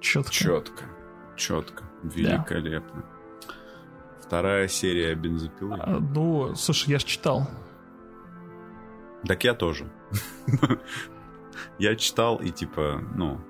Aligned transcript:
четко. 0.00 0.32
Четко, 0.32 0.84
четко, 1.36 1.84
великолепно. 2.02 3.02
Да. 3.02 3.54
Вторая 4.24 4.68
серия 4.68 5.14
бензопилы. 5.14 5.76
А, 5.80 5.98
ну, 5.98 6.54
слушай, 6.54 6.90
я 6.90 6.98
же 6.98 7.06
читал. 7.06 7.48
Так 9.26 9.44
я 9.44 9.54
тоже. 9.54 9.90
я 11.78 11.96
читал 11.96 12.36
и 12.36 12.50
типа, 12.50 13.02
ну, 13.14 13.40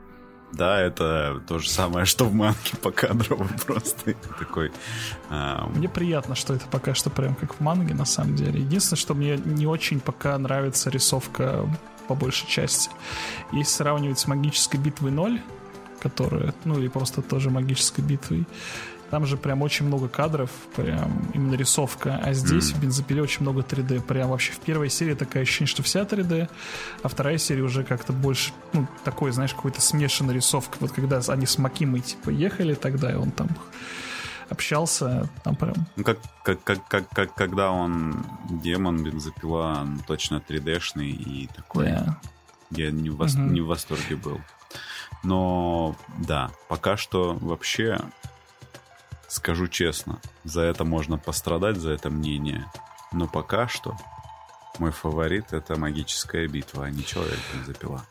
да, 0.53 0.81
это 0.81 1.43
то 1.47 1.59
же 1.59 1.69
самое, 1.69 2.07
что 2.07 2.25
в 2.25 2.35
манке 2.35 2.77
по 2.77 2.91
кадрово 2.91 3.47
просто 3.67 4.15
такой. 4.39 4.73
А... 5.29 5.67
Мне 5.75 5.89
приятно, 5.89 6.35
что 6.35 6.55
это 6.55 6.67
пока 6.67 6.95
что 6.95 7.11
прям 7.11 7.35
как 7.35 7.55
в 7.55 7.61
манге 7.61 7.95
на 7.95 8.05
самом 8.05 8.35
деле. 8.35 8.61
Единственное, 8.61 8.99
что 8.99 9.15
мне 9.15 9.37
не 9.37 9.67
очень 9.67 10.01
пока 10.01 10.37
нравится 10.39 10.91
рисовка 10.91 11.69
по 12.09 12.15
большей 12.15 12.49
части. 12.49 12.91
Если 13.53 13.73
сравнивать 13.73 14.19
с 14.19 14.27
магической 14.27 14.81
битвой 14.81 15.13
0, 15.13 15.41
которая, 16.01 16.55
ну 16.65 16.79
или 16.79 16.89
просто 16.89 17.23
тоже 17.23 17.51
магической 17.51 18.05
битвой, 18.05 18.47
там 19.11 19.27
же 19.27 19.37
прям 19.37 19.63
очень 19.63 19.87
много 19.87 20.09
кадров, 20.09 20.51
прям 20.77 21.31
именно 21.35 21.55
рисовка. 21.55 22.21
А 22.23 22.33
здесь 22.33 22.71
mm. 22.71 22.75
в 22.75 22.81
бензопиле 22.81 23.23
очень 23.23 23.43
много 23.43 23.63
3D. 23.63 24.03
Прям 24.03 24.31
вообще 24.31 24.53
в 24.53 24.61
первой 24.61 24.89
серии 24.89 25.15
такая 25.15 25.43
ощущение, 25.43 25.67
что 25.67 25.83
вся 25.83 26.03
3D, 26.03 26.49
а 27.03 27.09
вторая 27.09 27.37
серия 27.37 27.63
уже 27.63 27.83
как-то 27.83 28.13
больше, 28.13 28.53
ну, 28.73 28.87
такой, 29.03 29.33
знаешь, 29.33 29.53
какой-то 29.53 29.81
смешанная 29.81 30.37
рисовка. 30.37 30.77
Вот 30.79 30.93
когда 30.93 31.21
они 31.27 31.47
с 31.47 31.59
Макимой, 31.59 32.01
типа, 32.01 32.31
ехали 32.31 32.75
тогда, 32.75 33.11
и 33.11 33.17
он 33.17 33.33
там 33.33 33.49
общался, 34.49 35.29
там 35.43 35.57
прям... 35.57 35.75
Ну, 35.97 36.05
как, 36.05 36.19
как, 36.45 36.63
как, 36.63 36.87
как, 36.87 37.09
как 37.09 37.35
когда 37.35 37.73
он 37.73 38.25
демон, 38.49 39.03
бензопила, 39.03 39.79
он 39.81 40.01
точно 40.07 40.43
3D-шный 40.47 41.11
и 41.11 41.49
такой... 41.55 41.87
Yeah. 41.87 42.15
Я 42.71 42.93
не 42.93 43.11
в, 43.11 43.17
вос... 43.17 43.35
uh-huh. 43.35 43.51
не 43.51 43.61
в 43.61 43.67
восторге 43.67 44.15
был. 44.15 44.41
Но 45.23 45.97
да, 46.19 46.51
пока 46.69 46.97
что 46.97 47.35
вообще 47.41 47.99
Скажу 49.31 49.69
честно, 49.69 50.21
за 50.43 50.63
это 50.63 50.83
можно 50.85 51.17
пострадать, 51.17 51.77
за 51.77 51.93
это 51.93 52.11
мнение. 52.11 52.69
Но 53.13 53.29
пока 53.29 53.69
что 53.69 53.97
мой 54.81 54.91
фаворит 54.91 55.53
это 55.53 55.79
магическая 55.79 56.49
битва, 56.49 56.87
а 56.87 56.91
не 56.91 57.05
человек 57.05 57.39
запила. 57.65 58.05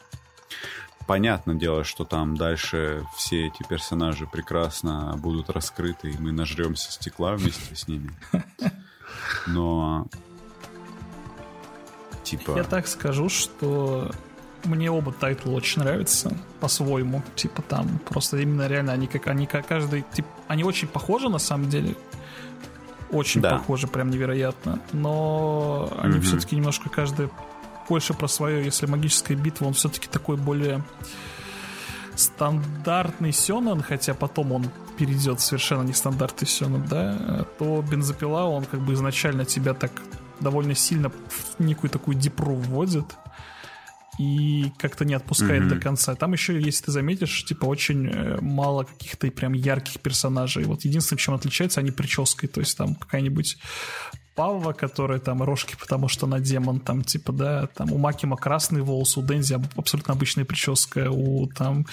Понятное 1.07 1.55
дело, 1.55 1.83
что 1.83 2.05
там 2.05 2.37
дальше 2.37 3.05
все 3.17 3.47
эти 3.47 3.63
персонажи 3.67 4.27
прекрасно 4.27 5.13
будут 5.17 5.49
раскрыты, 5.49 6.09
и 6.11 6.17
мы 6.17 6.31
нажремся 6.31 6.89
стекла 6.89 7.33
вместе 7.33 7.75
с 7.75 7.89
ними. 7.89 8.11
Но 9.45 10.07
типа... 12.23 12.53
Я 12.55 12.63
так 12.63 12.87
скажу, 12.87 13.27
что 13.27 14.09
мне 14.65 14.91
оба 14.91 15.11
тайтла 15.11 15.51
очень 15.51 15.81
нравятся 15.81 16.35
по-своему. 16.59 17.23
Типа 17.35 17.61
там 17.61 17.99
просто 18.07 18.37
именно 18.37 18.67
реально 18.67 18.93
они 18.93 19.07
как 19.07 19.27
они 19.27 19.45
как 19.45 19.67
каждый 19.67 20.05
тип 20.13 20.25
они 20.47 20.63
очень 20.63 20.87
похожи 20.87 21.29
на 21.29 21.39
самом 21.39 21.69
деле. 21.69 21.95
Очень 23.11 23.41
да. 23.41 23.57
похожи, 23.57 23.87
прям 23.87 24.09
невероятно. 24.09 24.79
Но 24.93 25.91
они 26.01 26.17
mm 26.17 26.21
все-таки 26.21 26.55
немножко 26.55 26.89
каждый 26.89 27.29
больше 27.87 28.13
про 28.13 28.27
свое. 28.27 28.63
Если 28.63 28.85
магическая 28.85 29.35
битва, 29.35 29.65
он 29.65 29.73
все-таки 29.73 30.07
такой 30.07 30.37
более 30.37 30.83
стандартный 32.15 33.31
Сёнэн, 33.31 33.81
хотя 33.81 34.13
потом 34.13 34.51
он 34.51 34.65
перейдет 34.97 35.39
совершенно 35.39 35.83
нестандартный 35.83 36.47
Сёнэн, 36.47 36.85
да, 36.87 37.45
то 37.57 37.81
бензопила, 37.81 38.43
он 38.43 38.65
как 38.65 38.81
бы 38.81 38.93
изначально 38.93 39.45
тебя 39.45 39.73
так 39.73 39.91
довольно 40.39 40.75
сильно 40.75 41.09
в 41.09 41.59
некую 41.59 41.89
такую 41.89 42.15
дипру 42.17 42.55
вводит 42.55 43.05
и 44.19 44.73
как-то 44.77 45.05
не 45.05 45.13
отпускает 45.13 45.63
mm-hmm. 45.63 45.69
до 45.69 45.79
конца. 45.79 46.13
Там 46.13 46.33
еще, 46.33 46.59
если 46.59 46.85
ты 46.85 46.91
заметишь, 46.91 47.45
типа 47.45 47.65
очень 47.65 48.07
э, 48.07 48.41
мало 48.41 48.83
каких-то 48.83 49.31
прям 49.31 49.53
ярких 49.53 50.01
персонажей. 50.01 50.65
Вот 50.65 50.83
единственное, 50.83 51.19
чем 51.19 51.35
отличается, 51.35 51.79
они 51.79 51.91
прической. 51.91 52.49
То 52.49 52.59
есть 52.59 52.77
там 52.77 52.95
какая-нибудь 52.95 53.57
Павва, 54.39 54.71
которая 54.71 55.19
там 55.19 55.43
рожки, 55.43 55.75
потому 55.77 56.07
что 56.07 56.25
на 56.25 56.39
демон, 56.39 56.79
там, 56.79 57.03
типа, 57.03 57.33
да, 57.33 57.67
там 57.67 57.91
у 57.91 57.97
Макима 57.97 58.37
красный 58.37 58.81
волос, 58.81 59.17
у 59.17 59.21
Дензи 59.21 59.59
абсолютно 59.75 60.13
обычная 60.13 60.45
прическа, 60.45 61.11
у 61.11 61.47
там 61.47 61.85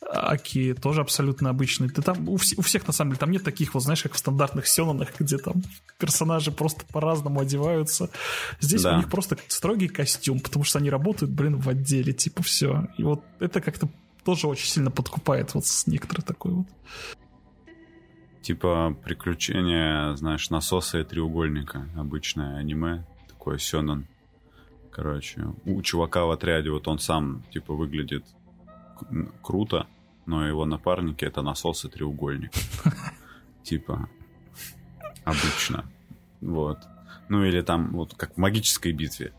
Аки 0.00 0.72
тоже 0.72 1.00
абсолютно 1.00 1.50
обычный. 1.50 1.88
Ты 1.88 2.00
там, 2.02 2.28
у, 2.28 2.36
вс- 2.36 2.54
у 2.56 2.62
всех, 2.62 2.86
на 2.86 2.92
самом 2.92 3.10
деле, 3.10 3.18
там 3.18 3.32
нет 3.32 3.42
таких, 3.42 3.74
вот, 3.74 3.82
знаешь, 3.82 4.04
как 4.04 4.14
в 4.14 4.18
стандартных 4.18 4.68
Сёнанах, 4.68 5.08
где 5.18 5.36
там 5.36 5.64
персонажи 5.98 6.52
просто 6.52 6.84
по-разному 6.92 7.40
одеваются. 7.40 8.08
Здесь 8.60 8.82
да. 8.82 8.94
у 8.94 8.96
них 8.98 9.10
просто 9.10 9.36
строгий 9.48 9.88
костюм, 9.88 10.38
потому 10.38 10.64
что 10.64 10.78
они 10.78 10.90
работают, 10.90 11.32
блин, 11.32 11.56
в 11.56 11.68
отделе, 11.68 12.12
типа, 12.12 12.44
все. 12.44 12.86
И 12.98 13.02
вот 13.02 13.24
это 13.40 13.60
как-то 13.60 13.88
тоже 14.24 14.46
очень 14.46 14.68
сильно 14.68 14.92
подкупает 14.92 15.54
вот 15.54 15.66
с 15.66 15.88
некоторой 15.88 16.22
такой 16.22 16.52
вот 16.52 16.66
Типа 18.42 18.96
приключения, 19.04 20.14
знаешь, 20.16 20.50
насоса 20.50 21.00
и 21.00 21.04
треугольника. 21.04 21.88
Обычное 21.96 22.58
аниме. 22.58 23.04
Такое 23.28 23.58
сёнэн. 23.58 24.06
Короче, 24.90 25.44
у 25.64 25.82
чувака 25.82 26.24
в 26.24 26.30
отряде 26.30 26.70
вот 26.70 26.88
он 26.88 26.98
сам, 26.98 27.44
типа, 27.52 27.74
выглядит 27.74 28.24
круто, 29.42 29.86
но 30.26 30.46
его 30.46 30.64
напарники 30.64 31.24
это 31.24 31.42
насос 31.42 31.84
и 31.84 31.88
треугольник. 31.88 32.52
Типа, 33.62 34.08
обычно. 35.24 35.84
Вот. 36.40 36.78
Ну 37.28 37.44
или 37.44 37.60
там, 37.60 37.92
вот 37.92 38.14
как 38.14 38.34
в 38.34 38.36
магической 38.36 38.92
битве 38.92 39.32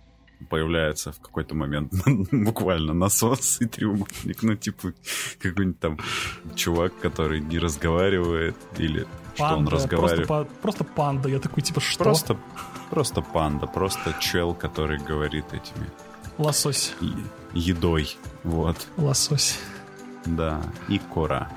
появляется 0.50 1.12
в 1.12 1.20
какой-то 1.20 1.56
момент 1.56 1.94
буквально 2.32 2.94
насос 2.94 3.62
и 3.62 3.66
треугольник. 3.66 4.44
Ну, 4.44 4.56
типа, 4.56 4.94
какой-нибудь 5.42 5.80
там 5.80 6.00
чувак, 6.56 6.94
который 7.00 7.40
не 7.40 7.60
разговаривает, 7.60 8.56
или 8.78 9.08
панда, 9.38 9.56
что 9.56 9.58
он 9.58 9.68
разговаривает. 9.68 10.28
Просто, 10.28 10.54
просто 10.62 10.84
панда. 10.84 11.30
Я 11.30 11.40
такой, 11.40 11.64
типа, 11.64 11.80
что? 11.80 12.04
Просто, 12.04 12.38
просто 12.90 13.22
панда, 13.22 13.68
просто 13.68 14.16
чел, 14.20 14.54
который 14.54 14.98
говорит 15.00 15.46
этими... 15.54 15.90
Лосось. 16.38 16.94
Едой, 17.54 18.18
вот. 18.44 18.88
Лосось. 18.98 19.60
Да, 20.26 20.62
и 20.88 21.00
кора 21.00 21.50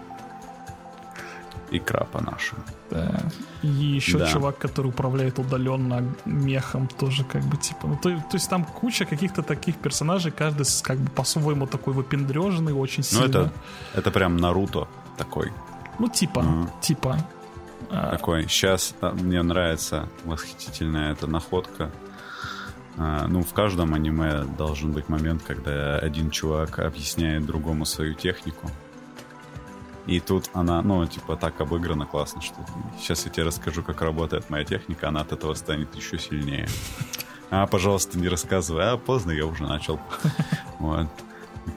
икра 1.76 2.04
по-нашему. 2.04 2.62
Да. 2.90 3.22
И 3.62 3.66
еще 3.66 4.18
да. 4.18 4.26
чувак, 4.26 4.58
который 4.58 4.88
управляет 4.88 5.38
удаленно 5.38 6.04
мехом, 6.24 6.86
тоже 6.86 7.24
как 7.24 7.42
бы 7.44 7.56
типа. 7.56 7.88
Ну, 7.88 7.96
то, 7.96 8.10
то 8.10 8.34
есть 8.34 8.48
там 8.48 8.64
куча 8.64 9.04
каких-то 9.04 9.42
таких 9.42 9.76
персонажей, 9.76 10.32
каждый 10.32 10.66
как 10.82 10.98
бы 10.98 11.10
по-своему 11.10 11.66
такой 11.66 11.94
выпендреженный, 11.94 12.72
очень 12.72 13.02
сильно. 13.02 13.26
Ну, 13.26 13.30
это, 13.30 13.52
это 13.94 14.10
прям 14.10 14.36
Наруто 14.36 14.86
такой. 15.16 15.52
Ну, 15.98 16.08
типа, 16.08 16.40
mm. 16.40 16.68
типа. 16.80 17.18
А. 17.90 18.10
Такой. 18.10 18.42
Сейчас 18.48 18.94
а, 19.00 19.12
мне 19.12 19.42
нравится 19.42 20.08
восхитительная 20.24 21.12
эта 21.12 21.26
находка. 21.26 21.90
А, 22.96 23.26
ну, 23.26 23.42
в 23.42 23.52
каждом 23.52 23.94
аниме 23.94 24.44
должен 24.58 24.92
быть 24.92 25.08
момент, 25.08 25.42
когда 25.42 25.98
один 25.98 26.30
чувак 26.30 26.78
объясняет 26.78 27.46
другому 27.46 27.84
свою 27.86 28.14
технику. 28.14 28.70
И 30.06 30.20
тут 30.20 30.50
она, 30.52 30.82
ну, 30.82 31.04
типа, 31.06 31.36
так 31.36 31.60
обыграна 31.60 32.06
классно, 32.06 32.42
что 32.42 32.56
сейчас 32.98 33.24
я 33.24 33.32
тебе 33.32 33.44
расскажу, 33.44 33.82
как 33.82 34.02
работает 34.02 34.50
моя 34.50 34.64
техника, 34.64 35.08
она 35.08 35.22
от 35.22 35.32
этого 35.32 35.54
станет 35.54 35.94
еще 35.94 36.18
сильнее. 36.18 36.68
А, 37.50 37.66
пожалуйста, 37.66 38.18
не 38.18 38.28
рассказывай. 38.28 38.84
А, 38.84 38.96
поздно, 38.96 39.30
я 39.30 39.46
уже 39.46 39.62
начал. 39.62 40.00
Вот. 40.80 41.08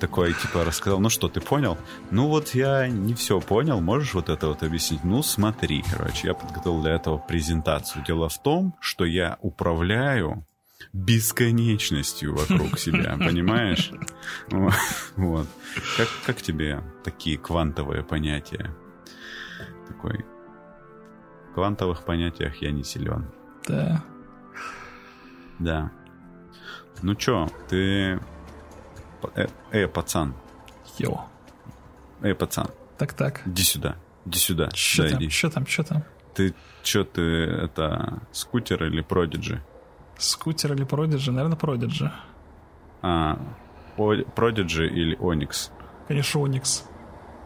Такой, 0.02 0.34
типа, 0.34 0.66
рассказал, 0.66 1.00
ну 1.00 1.10
что, 1.10 1.30
ты 1.30 1.40
понял? 1.40 1.78
Ну 2.12 2.28
вот 2.28 2.50
я 2.54 2.90
не 2.90 3.14
все 3.14 3.40
понял, 3.40 3.80
можешь 3.80 4.16
вот 4.16 4.28
это 4.28 4.48
вот 4.48 4.62
объяснить? 4.62 5.06
Ну 5.06 5.24
смотри, 5.24 5.82
короче, 5.90 6.28
я 6.28 6.34
подготовил 6.34 6.82
для 6.82 6.92
этого 6.96 7.18
презентацию. 7.18 8.04
Дело 8.06 8.28
в 8.28 8.38
том, 8.38 8.76
что 8.82 9.06
я 9.06 9.38
управляю 9.42 10.46
бесконечностью 10.98 12.36
вокруг 12.36 12.80
себя, 12.86 13.18
понимаешь? 13.18 13.92
Вот. 15.16 15.48
Как, 15.98 16.08
как 16.26 16.42
тебе 16.42 16.82
такие 17.04 17.38
квантовые 17.38 18.04
понятия? 18.04 18.74
Такой... 19.88 20.26
В 21.50 21.54
квантовых 21.54 22.04
понятиях 22.06 22.62
я 22.62 22.72
не 22.72 22.84
силен. 22.84 23.32
Да. 23.68 24.04
Да. 25.60 25.92
Ну 27.02 27.16
чё, 27.16 27.50
ты... 27.68 28.20
Э, 29.36 29.48
э, 29.72 29.88
пацан. 29.88 30.36
Йо. 31.00 31.26
Эй, 32.22 32.36
пацан. 32.36 32.68
Так-так. 32.98 33.42
Иди 33.48 33.64
сюда. 33.64 33.96
Иди 34.26 34.40
сюда. 34.40 34.70
Чё 34.74 35.04
да, 35.04 35.10
там, 35.10 35.20
иди. 35.20 35.30
чё 35.30 35.50
там, 35.50 35.66
чё 35.66 35.84
там? 35.84 36.04
Ты 36.36 36.54
чё, 36.84 37.04
ты, 37.04 37.22
это, 37.22 38.22
скутер 38.32 38.84
или 38.84 39.02
продиджи? 39.02 39.64
Скутер 40.18 40.74
или 40.74 40.86
Prodigy? 40.86 41.32
Наверное, 41.32 41.58
Prodigy. 41.58 42.10
А, 43.02 43.38
Prodigy 43.98 44.88
или 44.88 45.18
Onyx? 45.18 45.72
Конечно, 46.08 46.40
Onyx. 46.40 46.84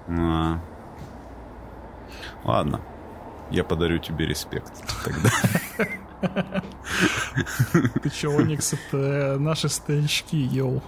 А. 0.07 0.59
Ладно. 2.43 2.81
Я 3.51 3.63
подарю 3.63 3.99
тебе 3.99 4.25
респект 4.25 4.71
тогда. 5.03 5.29
Ты 8.01 8.09
че, 8.09 8.27
Onyx 8.27 8.77
это 8.77 9.37
наши 9.39 9.69
старички, 9.69 10.37
йоу. 10.37 10.81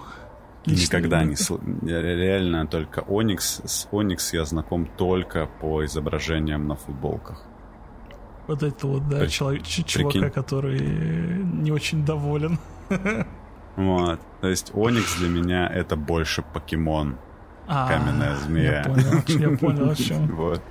Никогда 0.66 1.24
не 1.24 1.36
сл... 1.36 1.58
Реально 1.82 2.66
только 2.66 3.00
Оникс. 3.00 3.60
С 3.64 3.88
Оникс 3.92 4.32
я 4.32 4.44
знаком 4.44 4.86
только 4.86 5.46
по 5.60 5.84
изображениям 5.84 6.66
на 6.66 6.74
футболках. 6.74 7.44
Вот 8.46 8.62
это 8.62 8.86
вот, 8.86 9.08
да, 9.08 9.20
При... 9.20 9.28
человек, 9.28 9.62
чувака, 9.64 10.10
Прикинь. 10.18 10.30
который 10.30 10.80
не 10.80 11.72
очень 11.72 12.04
доволен. 12.04 12.58
Вот. 13.76 14.20
То 14.40 14.46
есть 14.46 14.70
Оникс 14.72 15.16
для 15.16 15.28
меня 15.28 15.66
это 15.66 15.96
больше 15.96 16.42
покемон. 16.42 17.16
А, 17.66 17.88
Каменная 17.88 18.36
змея. 18.36 18.72
Я 18.72 18.84
понял, 18.84 19.22
я 19.26 19.58
понял, 19.58 19.90
о 19.90 19.94
чем. 19.96 20.26
Вот. 20.36 20.62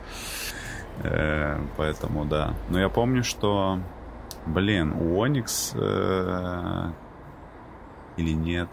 Э, 1.03 1.59
Поэтому 1.75 2.23
да. 2.23 2.53
Но 2.69 2.79
я 2.79 2.87
помню, 2.87 3.25
что, 3.25 3.79
блин, 4.45 4.93
у 4.93 5.21
Оникс 5.21 5.73
э, 5.75 6.91
или 8.15 8.31
нет, 8.31 8.69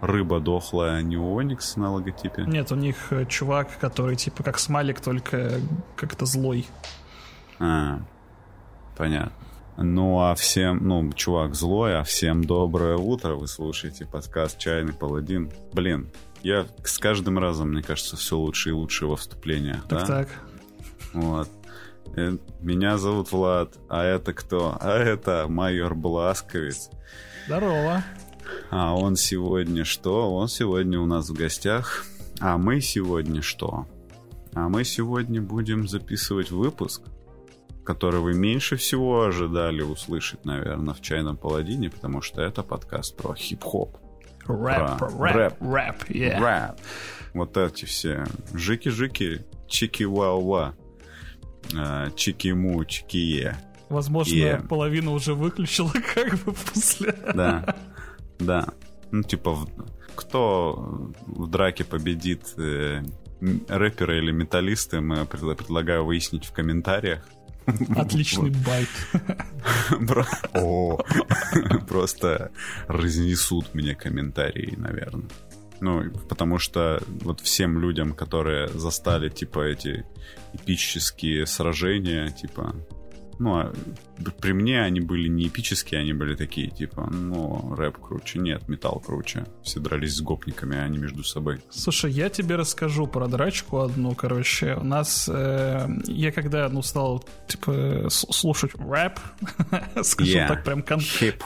рыба 0.00 0.40
дохлая 0.40 1.02
не 1.02 1.16
у 1.16 1.36
Оникс 1.38 1.76
на 1.76 1.92
логотипе. 1.92 2.44
Нет, 2.46 2.70
у 2.70 2.76
них 2.76 2.96
э, 3.10 3.24
чувак, 3.26 3.78
который 3.80 4.16
типа 4.16 4.42
как 4.42 4.58
смайлик, 4.58 5.00
только 5.00 5.52
как-то 5.96 6.26
злой. 6.26 6.66
А, 7.60 8.00
понятно. 8.96 9.32
Ну, 9.76 10.18
а 10.20 10.34
всем, 10.34 10.86
ну, 10.86 11.10
чувак 11.12 11.54
злой, 11.54 11.98
а 11.98 12.04
всем 12.04 12.44
доброе 12.44 12.96
утро. 12.96 13.34
Вы 13.34 13.46
слушаете 13.48 14.04
подкаст 14.06 14.58
«Чайный 14.58 14.92
паладин». 14.92 15.50
Блин, 15.72 16.10
я 16.42 16.66
с 16.84 16.98
каждым 16.98 17.38
разом, 17.38 17.70
мне 17.70 17.82
кажется, 17.82 18.16
все 18.16 18.36
лучше 18.36 18.70
и 18.70 18.72
лучше 18.72 19.06
во 19.06 19.16
вступлениях, 19.16 19.82
Так, 19.88 20.00
да? 20.00 20.06
так. 20.06 20.28
Вот. 21.14 21.48
Э, 22.16 22.36
Меня 22.60 22.98
зовут 22.98 23.32
Влад, 23.32 23.74
а 23.88 24.04
это 24.04 24.32
кто? 24.34 24.76
А 24.80 24.98
это 24.98 25.46
майор 25.48 25.94
Бласковец. 25.94 26.90
Здорово. 27.46 28.04
А 28.70 28.94
он 28.94 29.16
сегодня 29.16 29.84
что? 29.84 30.34
Он 30.34 30.48
сегодня 30.48 31.00
у 31.00 31.06
нас 31.06 31.30
в 31.30 31.34
гостях. 31.34 32.04
А 32.40 32.58
мы 32.58 32.80
сегодня 32.80 33.40
что? 33.42 33.86
А 34.52 34.68
мы 34.68 34.84
сегодня 34.84 35.40
будем 35.40 35.86
записывать 35.88 36.50
выпуск, 36.50 37.02
который 37.84 38.20
вы 38.20 38.34
меньше 38.34 38.76
всего 38.76 39.24
ожидали 39.24 39.82
услышать, 39.82 40.44
наверное, 40.44 40.94
в 40.94 41.00
«Чайном 41.00 41.36
паладине», 41.36 41.90
потому 41.90 42.20
что 42.22 42.42
это 42.42 42.62
подкаст 42.62 43.16
про 43.16 43.34
хип-хоп. 43.34 43.96
Рэп, 44.46 44.98
Про 44.98 45.08
рэп, 45.08 45.20
рэп. 45.20 45.54
рэп, 45.60 46.10
yeah. 46.10 46.40
Рэп. 46.40 46.80
Вот 47.34 47.56
эти 47.56 47.84
все 47.84 48.24
жики-жики, 48.52 49.44
чики-ва-ва, 49.68 50.74
э, 51.74 52.10
чики-му, 52.16 52.84
чики-е. 52.84 53.56
Возможно, 53.88 54.34
Yeah. 54.34 54.66
половину 54.68 55.12
уже 55.12 55.34
выключила, 55.34 55.92
как 56.14 56.34
бы 56.44 56.52
после. 56.52 57.12
Да, 57.34 57.76
да. 58.38 58.68
Ну, 59.12 59.22
типа, 59.22 59.56
кто 60.14 61.10
в 61.26 61.46
драке 61.48 61.84
победит, 61.84 62.54
э, 62.56 63.02
рэперы 63.68 64.18
или 64.18 64.32
металлисты, 64.32 65.00
мы 65.00 65.24
предла- 65.24 65.54
предлагаю 65.56 66.04
выяснить 66.04 66.44
в 66.44 66.52
комментариях. 66.52 67.26
Отличный 67.96 68.50
байт. 68.50 68.88
Просто 71.88 72.50
разнесут 72.86 73.74
мне 73.74 73.94
комментарии, 73.94 74.74
наверное. 74.76 75.28
Ну, 75.80 76.10
потому 76.28 76.58
что 76.58 77.02
вот 77.22 77.40
всем 77.40 77.80
людям, 77.80 78.12
которые 78.12 78.68
застали, 78.68 79.30
типа, 79.30 79.60
эти 79.60 80.04
эпические 80.52 81.46
сражения, 81.46 82.28
типа... 82.30 82.74
Ну, 83.40 83.54
а 83.56 83.72
при 84.42 84.52
мне 84.52 84.82
они 84.82 85.00
были 85.00 85.26
не 85.26 85.48
эпические, 85.48 86.00
они 86.00 86.12
были 86.12 86.34
такие, 86.34 86.68
типа, 86.68 87.08
ну, 87.10 87.74
рэп 87.74 87.96
круче. 87.98 88.38
Нет, 88.38 88.68
металл 88.68 89.00
круче. 89.04 89.46
Все 89.62 89.80
дрались 89.80 90.16
с 90.16 90.20
гопниками, 90.20 90.76
а 90.76 90.86
не 90.88 90.98
между 90.98 91.24
собой. 91.24 91.60
Слушай, 91.70 92.12
я 92.12 92.28
тебе 92.28 92.56
расскажу 92.56 93.06
про 93.06 93.28
драчку 93.28 93.80
одну, 93.80 94.14
короче. 94.14 94.74
У 94.74 94.84
нас, 94.84 95.26
э, 95.32 95.88
я 96.06 96.32
когда, 96.32 96.68
ну, 96.68 96.82
стал, 96.82 97.24
типа, 97.48 98.08
слушать 98.10 98.72
рэп, 98.74 99.18
скажу 100.02 100.30
Yeah. 100.30 100.46
так 100.48 100.62
прям 100.64 100.82
кон- 100.82 101.00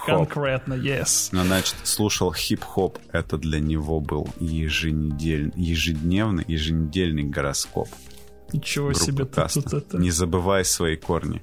конкретно, 0.05 0.75
yes. 0.75 1.29
Ну, 1.31 1.45
значит, 1.45 1.77
слушал 1.85 2.33
хип-хоп, 2.35 2.99
это 3.13 3.39
для 3.39 3.61
него 3.61 4.01
был 4.01 4.29
еженедельный, 4.41 5.53
ежедневный, 5.55 6.45
еженедельный 6.49 7.23
гороскоп. 7.23 7.89
Ничего 8.55 8.93
себе, 8.93 9.25
Каста. 9.25 9.63
тут 9.63 9.73
это... 9.75 9.99
Не 9.99 10.11
забывай 10.11 10.65
свои 10.65 10.97
корни. 10.97 11.43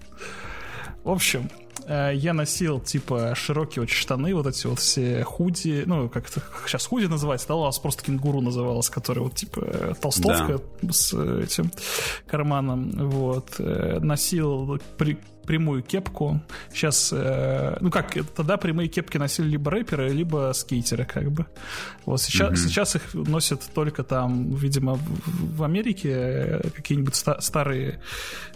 В 1.03 1.09
общем, 1.09 1.49
э, 1.87 2.11
я 2.13 2.33
носил, 2.33 2.79
типа, 2.79 3.33
широкие 3.35 3.83
очень 3.83 3.95
штаны, 3.97 4.33
вот 4.33 4.47
эти 4.47 4.67
вот 4.67 4.79
все 4.79 5.23
худи, 5.23 5.83
ну, 5.85 6.09
как 6.09 6.29
это 6.29 6.41
сейчас 6.67 6.85
худи 6.85 7.05
называется, 7.05 7.47
да, 7.49 7.55
у 7.55 7.65
нас 7.65 7.79
просто 7.79 8.03
кенгуру 8.03 8.39
называлась, 8.41 8.89
которая 8.89 9.23
вот, 9.23 9.35
типа, 9.35 9.95
толстовка 9.99 10.61
с 10.91 11.13
э, 11.13 11.43
этим 11.43 11.71
карманом, 12.27 12.91
вот. 13.09 13.55
Э, 13.59 13.99
Носил 13.99 14.79
при- 14.97 15.17
прямую 15.45 15.83
кепку. 15.83 16.41
Сейчас, 16.71 17.11
э, 17.13 17.77
ну 17.81 17.91
как, 17.91 18.13
тогда 18.35 18.57
прямые 18.57 18.89
кепки 18.89 19.17
носили 19.17 19.49
либо 19.49 19.71
рэперы, 19.71 20.09
либо 20.09 20.51
скейтеры, 20.53 21.05
как 21.05 21.31
бы. 21.31 21.45
Вот 22.05 22.21
сейчас, 22.21 22.59
сейчас 22.59 22.95
их 22.95 23.13
носят 23.13 23.61
только 23.73 24.03
там, 24.03 24.53
видимо, 24.55 24.95
в, 24.95 25.57
в 25.57 25.63
Америке 25.63 26.09
э, 26.11 26.69
какие-нибудь 26.75 27.15
ста- 27.15 27.41
старые 27.41 28.01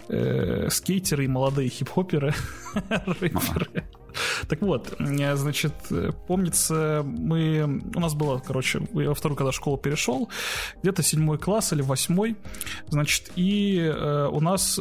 э, 0.08 0.68
скейтеры 0.70 1.24
и 1.24 1.28
молодые 1.28 1.68
хип-хоперы, 1.68 2.34
рэперы. 3.20 3.84
Так 4.48 4.62
вот, 4.62 4.94
э, 4.98 5.36
значит, 5.36 5.74
э, 5.90 6.10
помнится, 6.26 7.02
мы... 7.04 7.82
У 7.94 8.00
нас 8.00 8.14
было, 8.14 8.38
короче, 8.38 8.80
я 8.94 9.08
во 9.08 9.14
вторую, 9.14 9.36
когда 9.36 9.50
в 9.50 9.54
школу 9.54 9.76
перешел, 9.76 10.28
где-то 10.82 11.02
седьмой 11.02 11.38
класс 11.38 11.72
или 11.72 11.82
восьмой, 11.82 12.36
значит, 12.88 13.30
и 13.36 13.78
э, 13.78 14.28
у 14.30 14.40
нас... 14.40 14.78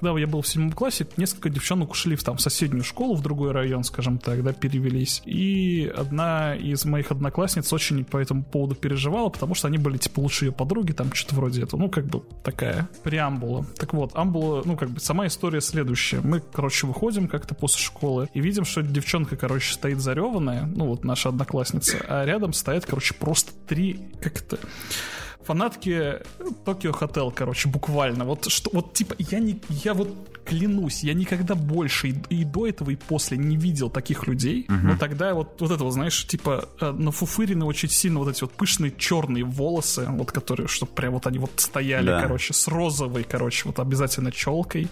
когда 0.00 0.18
я 0.18 0.26
был 0.26 0.42
в 0.42 0.48
седьмом 0.48 0.72
классе, 0.72 1.06
несколько 1.16 1.50
девчонок 1.50 1.90
ушли 1.90 2.16
в, 2.16 2.22
там, 2.22 2.38
соседнюю 2.38 2.84
школу, 2.84 3.14
в 3.14 3.22
другой 3.22 3.52
район, 3.52 3.82
скажем 3.82 4.18
так, 4.18 4.42
да, 4.42 4.52
перевелись. 4.52 5.22
И 5.24 5.92
одна 5.96 6.54
из 6.54 6.84
моих 6.84 7.10
одноклассниц 7.10 7.72
очень 7.72 8.04
по 8.04 8.18
этому 8.18 8.44
поводу 8.44 8.74
переживала, 8.74 9.28
потому 9.28 9.54
что 9.54 9.68
они 9.68 9.78
были, 9.78 9.96
типа, 9.98 10.20
лучшие 10.20 10.48
ее 10.48 10.52
подруги, 10.52 10.92
там, 10.92 11.12
что-то 11.12 11.34
вроде 11.34 11.62
этого. 11.62 11.80
Ну, 11.80 11.88
как 11.88 12.06
бы 12.06 12.22
такая 12.44 12.88
преамбула. 13.02 13.66
Так 13.76 13.92
вот, 13.92 14.12
амбула, 14.14 14.62
ну, 14.64 14.76
как 14.76 14.90
бы, 14.90 15.00
сама 15.00 15.26
история 15.26 15.60
следующая. 15.60 16.20
Мы, 16.20 16.40
короче, 16.40 16.86
выходим 16.86 17.28
как-то 17.28 17.54
после 17.54 17.82
школы 17.82 18.28
и 18.34 18.40
видим, 18.40 18.64
что 18.64 18.82
девчонка, 18.82 19.36
короче, 19.36 19.74
стоит 19.74 20.00
зареванная, 20.00 20.66
ну, 20.66 20.86
вот 20.86 21.04
наша 21.04 21.30
одноклассница, 21.30 21.98
а 22.08 22.24
рядом 22.24 22.52
стоят, 22.52 22.86
короче, 22.86 23.14
просто 23.14 23.52
три, 23.66 24.00
как 24.20 24.40
это 24.40 24.58
фанатки 25.52 26.16
Токио 26.66 26.92
Хотел, 26.92 27.30
короче, 27.30 27.68
буквально. 27.70 28.24
Вот 28.26 28.50
что, 28.50 28.70
вот 28.74 28.92
типа, 28.92 29.14
я 29.18 29.38
не, 29.38 29.60
я 29.70 29.94
вот 29.94 30.08
клянусь, 30.44 31.04
я 31.04 31.12
никогда 31.14 31.54
больше 31.54 32.08
и, 32.08 32.14
и 32.30 32.44
до 32.44 32.66
этого, 32.66 32.90
и 32.90 32.96
после 32.96 33.36
не 33.38 33.56
видел 33.56 33.90
таких 33.90 34.26
людей. 34.26 34.66
Но 34.68 34.96
тогда 34.96 35.34
вот, 35.34 35.60
вот 35.60 35.70
это 35.70 35.84
вот, 35.84 35.92
знаешь, 35.92 36.26
типа, 36.26 36.68
э, 36.80 36.90
нафуфырены 36.92 37.64
очень 37.66 37.88
сильно 37.90 38.18
вот 38.18 38.28
эти 38.28 38.42
вот 38.42 38.52
пышные 38.52 38.92
черные 38.96 39.44
волосы, 39.44 40.06
вот 40.08 40.32
которые, 40.32 40.66
чтобы 40.68 40.92
прям 40.92 41.12
вот 41.14 41.26
они 41.26 41.38
вот 41.38 41.50
стояли, 41.56 42.06
Да. 42.06 42.22
короче, 42.22 42.52
с 42.54 42.66
розовой, 42.68 43.24
короче, 43.24 43.62
вот 43.66 43.78
обязательно 43.78 44.32
челкой, 44.32 44.88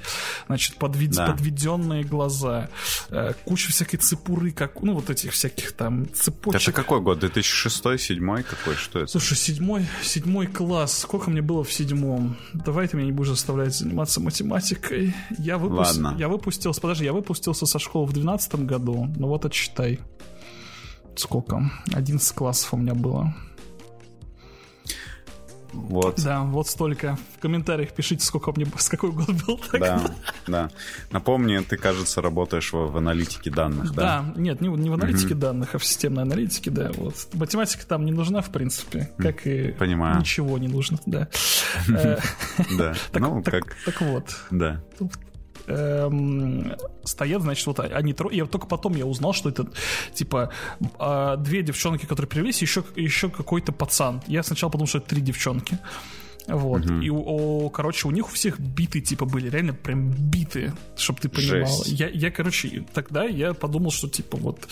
значит, 0.46 0.76
подвед- 0.76 1.14
Да. 1.16 1.26
подведенные 1.28 2.02
глаза, 2.04 2.68
э, 3.10 3.32
куча 3.44 3.70
всякой 3.72 3.96
цепуры, 3.98 4.50
как, 4.52 4.82
ну, 4.82 4.94
вот 4.94 5.08
этих 5.10 5.32
всяких 5.32 5.72
там 5.72 6.06
цепочек. 6.14 6.60
Это 6.62 6.72
какой 6.72 7.00
год? 7.00 7.18
2006 7.20 7.82
2007 7.82 8.42
какой? 8.42 8.74
Что 8.74 8.98
это? 9.00 9.08
Слушай, 9.08 9.36
седьмой, 9.36 9.86
седьмой 10.46 10.68
класс. 10.68 10.98
Сколько 10.98 11.30
мне 11.30 11.42
было 11.42 11.64
в 11.64 11.72
седьмом? 11.72 12.36
Давай 12.54 12.88
ты 12.88 12.96
меня 12.96 13.06
не 13.06 13.12
будешь 13.12 13.30
заставлять 13.30 13.74
заниматься 13.74 14.20
математикой. 14.20 15.14
Я, 15.38 15.58
выпус- 15.58 15.96
Ладно. 15.98 16.14
я 16.18 16.28
выпустился, 16.28 16.80
подожди, 16.80 17.04
я 17.04 17.12
выпустился 17.12 17.66
со 17.66 17.78
школы 17.78 18.06
в 18.06 18.12
двенадцатом 18.12 18.66
году. 18.66 19.08
Ну 19.16 19.28
вот 19.28 19.44
отсчитай. 19.44 20.00
Сколько? 21.14 21.70
11 21.92 22.32
классов 22.34 22.74
у 22.74 22.76
меня 22.76 22.94
было. 22.94 23.34
Вот. 25.76 26.22
Да, 26.22 26.42
вот 26.42 26.68
столько. 26.68 27.18
В 27.36 27.40
комментариях 27.40 27.92
пишите, 27.92 28.24
сколько 28.24 28.52
мне, 28.52 28.66
с 28.78 28.88
какой 28.88 29.12
год 29.12 29.30
был. 29.46 29.58
Так. 29.70 29.80
Да, 29.80 30.00
да. 30.46 30.70
Напомни, 31.10 31.58
ты, 31.58 31.76
кажется, 31.76 32.20
работаешь 32.22 32.72
в, 32.72 32.76
в 32.92 32.96
аналитике 32.96 33.50
данных, 33.50 33.94
да? 33.94 34.24
Да, 34.34 34.40
нет, 34.40 34.60
не, 34.60 34.68
в- 34.68 34.78
не 34.78 34.90
в 34.90 34.94
аналитике 34.94 35.34
данных, 35.34 35.74
а 35.74 35.78
в 35.78 35.84
системной 35.84 36.22
аналитике, 36.22 36.70
да. 36.70 36.90
Вот. 36.96 37.14
Математика 37.34 37.86
там 37.86 38.04
не 38.04 38.12
нужна, 38.12 38.40
в 38.40 38.50
принципе, 38.50 39.10
как 39.18 39.46
и 39.46 39.72
Понимаю. 39.72 40.18
ничего 40.20 40.58
не 40.58 40.68
нужно, 40.68 40.98
да. 41.06 41.28
Э, 41.88 42.18
Да. 42.78 42.94
Ну, 43.14 43.42
как... 43.42 43.76
так 43.84 44.00
вот, 44.00 44.36
Да. 44.50 44.80
Эм, 45.66 46.72
стоят, 47.04 47.42
значит, 47.42 47.66
вот 47.66 47.80
они 47.80 48.12
трое. 48.12 48.36
Я 48.36 48.46
только 48.46 48.66
потом 48.66 48.94
я 48.94 49.06
узнал, 49.06 49.32
что 49.32 49.48
это 49.48 49.66
типа 50.14 50.50
а, 50.98 51.36
две 51.36 51.62
девчонки, 51.62 52.06
которые 52.06 52.28
привелись, 52.28 52.62
и 52.62 52.64
еще, 52.64 52.84
еще 52.94 53.28
какой-то 53.28 53.72
пацан. 53.72 54.22
Я 54.26 54.42
сначала 54.42 54.70
подумал, 54.70 54.88
что 54.88 54.98
это 54.98 55.08
три 55.08 55.20
девчонки. 55.20 55.78
Вот. 56.48 56.86
Угу. 56.86 57.00
И, 57.00 57.10
о, 57.10 57.68
короче, 57.70 58.08
у 58.08 58.10
них 58.10 58.26
у 58.26 58.30
всех 58.30 58.60
биты, 58.60 59.00
типа, 59.00 59.24
были 59.24 59.48
реально 59.48 59.72
прям 59.72 60.10
биты, 60.10 60.72
чтобы 60.96 61.20
ты 61.20 61.28
понимал. 61.28 61.82
Я, 61.86 62.08
я, 62.08 62.30
короче, 62.30 62.84
тогда 62.94 63.24
я 63.24 63.52
подумал, 63.54 63.90
что, 63.90 64.08
типа, 64.08 64.36
вот, 64.36 64.68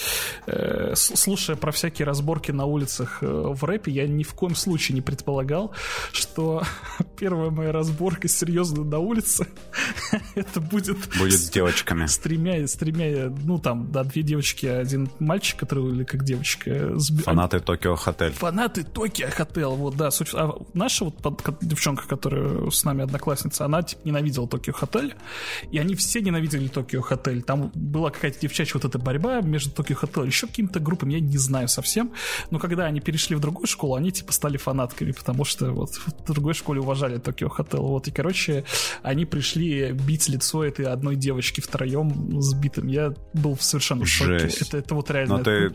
э, 0.47 0.95
слушая 0.95 1.57
про 1.57 1.73
всякие 1.73 2.07
разборки 2.07 2.53
на 2.53 2.65
улицах 2.65 3.19
э, 3.23 3.27
в 3.27 3.65
рэпе, 3.65 3.91
я 3.91 4.07
ни 4.07 4.23
в 4.23 4.35
коем 4.35 4.55
случае 4.55 4.95
не 4.95 5.01
предполагал, 5.01 5.73
что 6.13 6.63
первая 7.19 7.51
моя 7.51 7.73
разборка 7.73 8.29
серьезно 8.29 8.85
на 8.85 8.99
улице, 8.99 9.49
это 10.35 10.61
будет... 10.61 10.99
Будет 11.19 11.41
с 11.41 11.51
девочками. 11.51 12.07
С 12.07 12.19
тремя, 12.19 12.67
с 12.67 12.75
тремя, 12.75 13.33
ну, 13.45 13.59
там, 13.59 13.91
да, 13.91 14.05
две 14.05 14.23
девочки, 14.23 14.67
один 14.67 15.11
мальчик, 15.19 15.59
который, 15.59 15.91
или 15.91 16.05
как 16.05 16.25
девочка. 16.25 16.97
Фанаты 17.25 17.61
Токио 17.61 17.97
Хотель. 17.97 18.33
Фанаты 18.33 18.85
Токио 18.85 19.29
Хотель, 19.31 19.65
вот, 19.65 19.97
да. 19.97 20.11
Суть, 20.11 20.31
а 20.35 20.55
наша 20.73 21.05
вот 21.07 21.17
девчонка, 21.67 22.07
которая 22.07 22.71
с 22.71 22.85
нами 22.85 23.03
одноклассница, 23.03 23.65
она 23.65 23.83
типа 23.83 24.03
ненавидела 24.05 24.49
Токио 24.49 24.73
Хотель, 24.73 25.15
и 25.71 25.79
они 25.79 25.95
все 25.95 26.21
ненавидели 26.21 26.69
Токио 26.69 27.03
Хотель. 27.03 27.43
Там 27.43 27.71
была 27.75 28.11
какая-то 28.11 28.41
девчачья 28.41 28.75
вот 28.75 28.85
эта 28.85 28.99
борьба 28.99 29.41
между 29.41 29.71
Токио 29.71 29.97
Хотель, 29.97 30.27
еще 30.27 30.47
какими-то 30.47 30.81
группами, 30.81 31.15
я 31.15 31.21
не 31.21 31.39
знаю 31.39 31.69
совсем, 31.69 32.13
но 32.51 32.59
когда 32.59 32.85
они 32.85 33.01
перешли 33.01 33.37
в 33.37 33.41
другую 33.41 33.67
школу, 33.67 33.95
они 33.95 34.13
типа 34.13 34.33
стали 34.33 34.57
фанатками, 34.57 35.13
потому 35.13 35.45
что 35.45 35.73
вот 35.73 35.95
в 36.27 36.33
другой 36.33 36.55
школе 36.55 36.81
уважали 36.81 37.19
Токио 37.19 37.49
Хотель, 37.49 37.81
вот, 37.81 38.09
и, 38.09 38.11
короче, 38.11 38.65
они 39.03 39.25
пришли 39.25 39.93
бить 39.93 40.29
лицо 40.29 40.65
этой 40.65 40.87
одной 40.87 41.17
девочки 41.17 41.61
втроем 41.61 42.41
с 42.41 42.55
битым. 42.55 42.89
Я 42.89 43.15
был 43.33 43.57
совершенно 43.59 44.05
в 44.05 44.09
шоке. 44.09 44.49
Это, 44.61 44.79
это 44.79 44.95
вот 44.95 45.11
реально... 45.11 45.39
Но 45.39 45.45
ты 45.45 45.75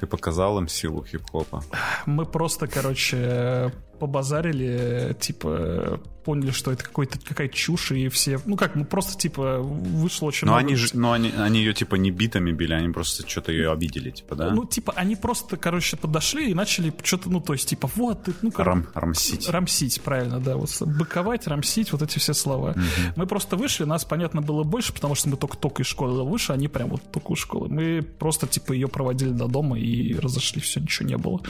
ты 0.00 0.06
показал 0.06 0.58
им 0.58 0.66
силу 0.66 1.04
хип-хопа. 1.04 1.62
Мы 2.06 2.24
просто, 2.24 2.66
короче, 2.66 3.70
побазарили, 4.00 5.14
типа, 5.20 6.00
поняли, 6.24 6.50
что 6.50 6.72
это 6.72 6.84
какой-то 6.84 7.18
какая-то 7.18 7.54
чушь, 7.54 7.92
и 7.92 8.08
все... 8.08 8.40
Ну 8.46 8.56
как, 8.56 8.74
мы 8.74 8.84
просто, 8.84 9.18
типа, 9.18 9.58
вышло 9.58 10.26
очень 10.26 10.46
но 10.46 10.52
много... 10.52 10.66
Они 10.66 10.76
же, 10.76 10.88
но 10.94 11.12
они, 11.12 11.32
они 11.36 11.60
ее, 11.60 11.74
типа, 11.74 11.96
не 11.96 12.10
битами 12.10 12.52
били, 12.52 12.72
они 12.72 12.92
просто 12.92 13.28
что-то 13.28 13.52
ее 13.52 13.72
обидели, 13.72 14.10
типа, 14.10 14.34
да? 14.34 14.50
Ну, 14.50 14.64
типа, 14.64 14.92
они 14.96 15.16
просто, 15.16 15.56
короче, 15.56 15.96
подошли 15.96 16.50
и 16.50 16.54
начали 16.54 16.92
что-то, 17.02 17.30
ну, 17.30 17.40
то 17.40 17.52
есть, 17.52 17.68
типа, 17.68 17.90
вот, 17.94 18.28
ну, 18.42 18.50
как... 18.50 18.66
Рам, 18.66 18.86
рамсить. 18.94 19.48
Рамсить, 19.48 20.00
правильно, 20.02 20.40
да, 20.40 20.56
вот, 20.56 20.70
быковать, 20.82 21.46
рамсить, 21.46 21.92
вот 21.92 22.02
эти 22.02 22.18
все 22.18 22.34
слова. 22.34 22.70
Угу. 22.70 22.80
Мы 23.16 23.26
просто 23.26 23.56
вышли, 23.56 23.84
нас, 23.84 24.04
понятно, 24.04 24.42
было 24.42 24.62
больше, 24.62 24.92
потому 24.92 25.14
что 25.14 25.28
мы 25.28 25.36
только-только 25.36 25.82
из 25.82 25.86
школы 25.86 26.22
вышли, 26.24 26.52
они 26.52 26.68
прям 26.68 26.90
вот 26.90 27.02
только 27.12 27.32
из 27.32 27.38
школы. 27.38 27.68
Мы 27.68 28.02
просто, 28.02 28.46
типа, 28.46 28.72
ее 28.72 28.88
проводили 28.88 29.30
до 29.30 29.46
дома 29.46 29.78
и 29.78 30.14
разошли, 30.14 30.60
все, 30.60 30.80
ничего 30.80 31.08
не 31.08 31.16
было. 31.16 31.40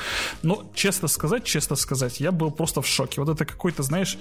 Но, 0.42 0.70
честно 0.74 1.08
сказать, 1.08 1.44
честно 1.44 1.76
сказать, 1.76 2.20
я 2.20 2.32
был 2.40 2.50
просто 2.50 2.80
в 2.80 2.86
шоке. 2.86 3.20
Вот 3.20 3.30
это 3.30 3.44
какой-то, 3.44 3.82
знаешь, 3.82 4.18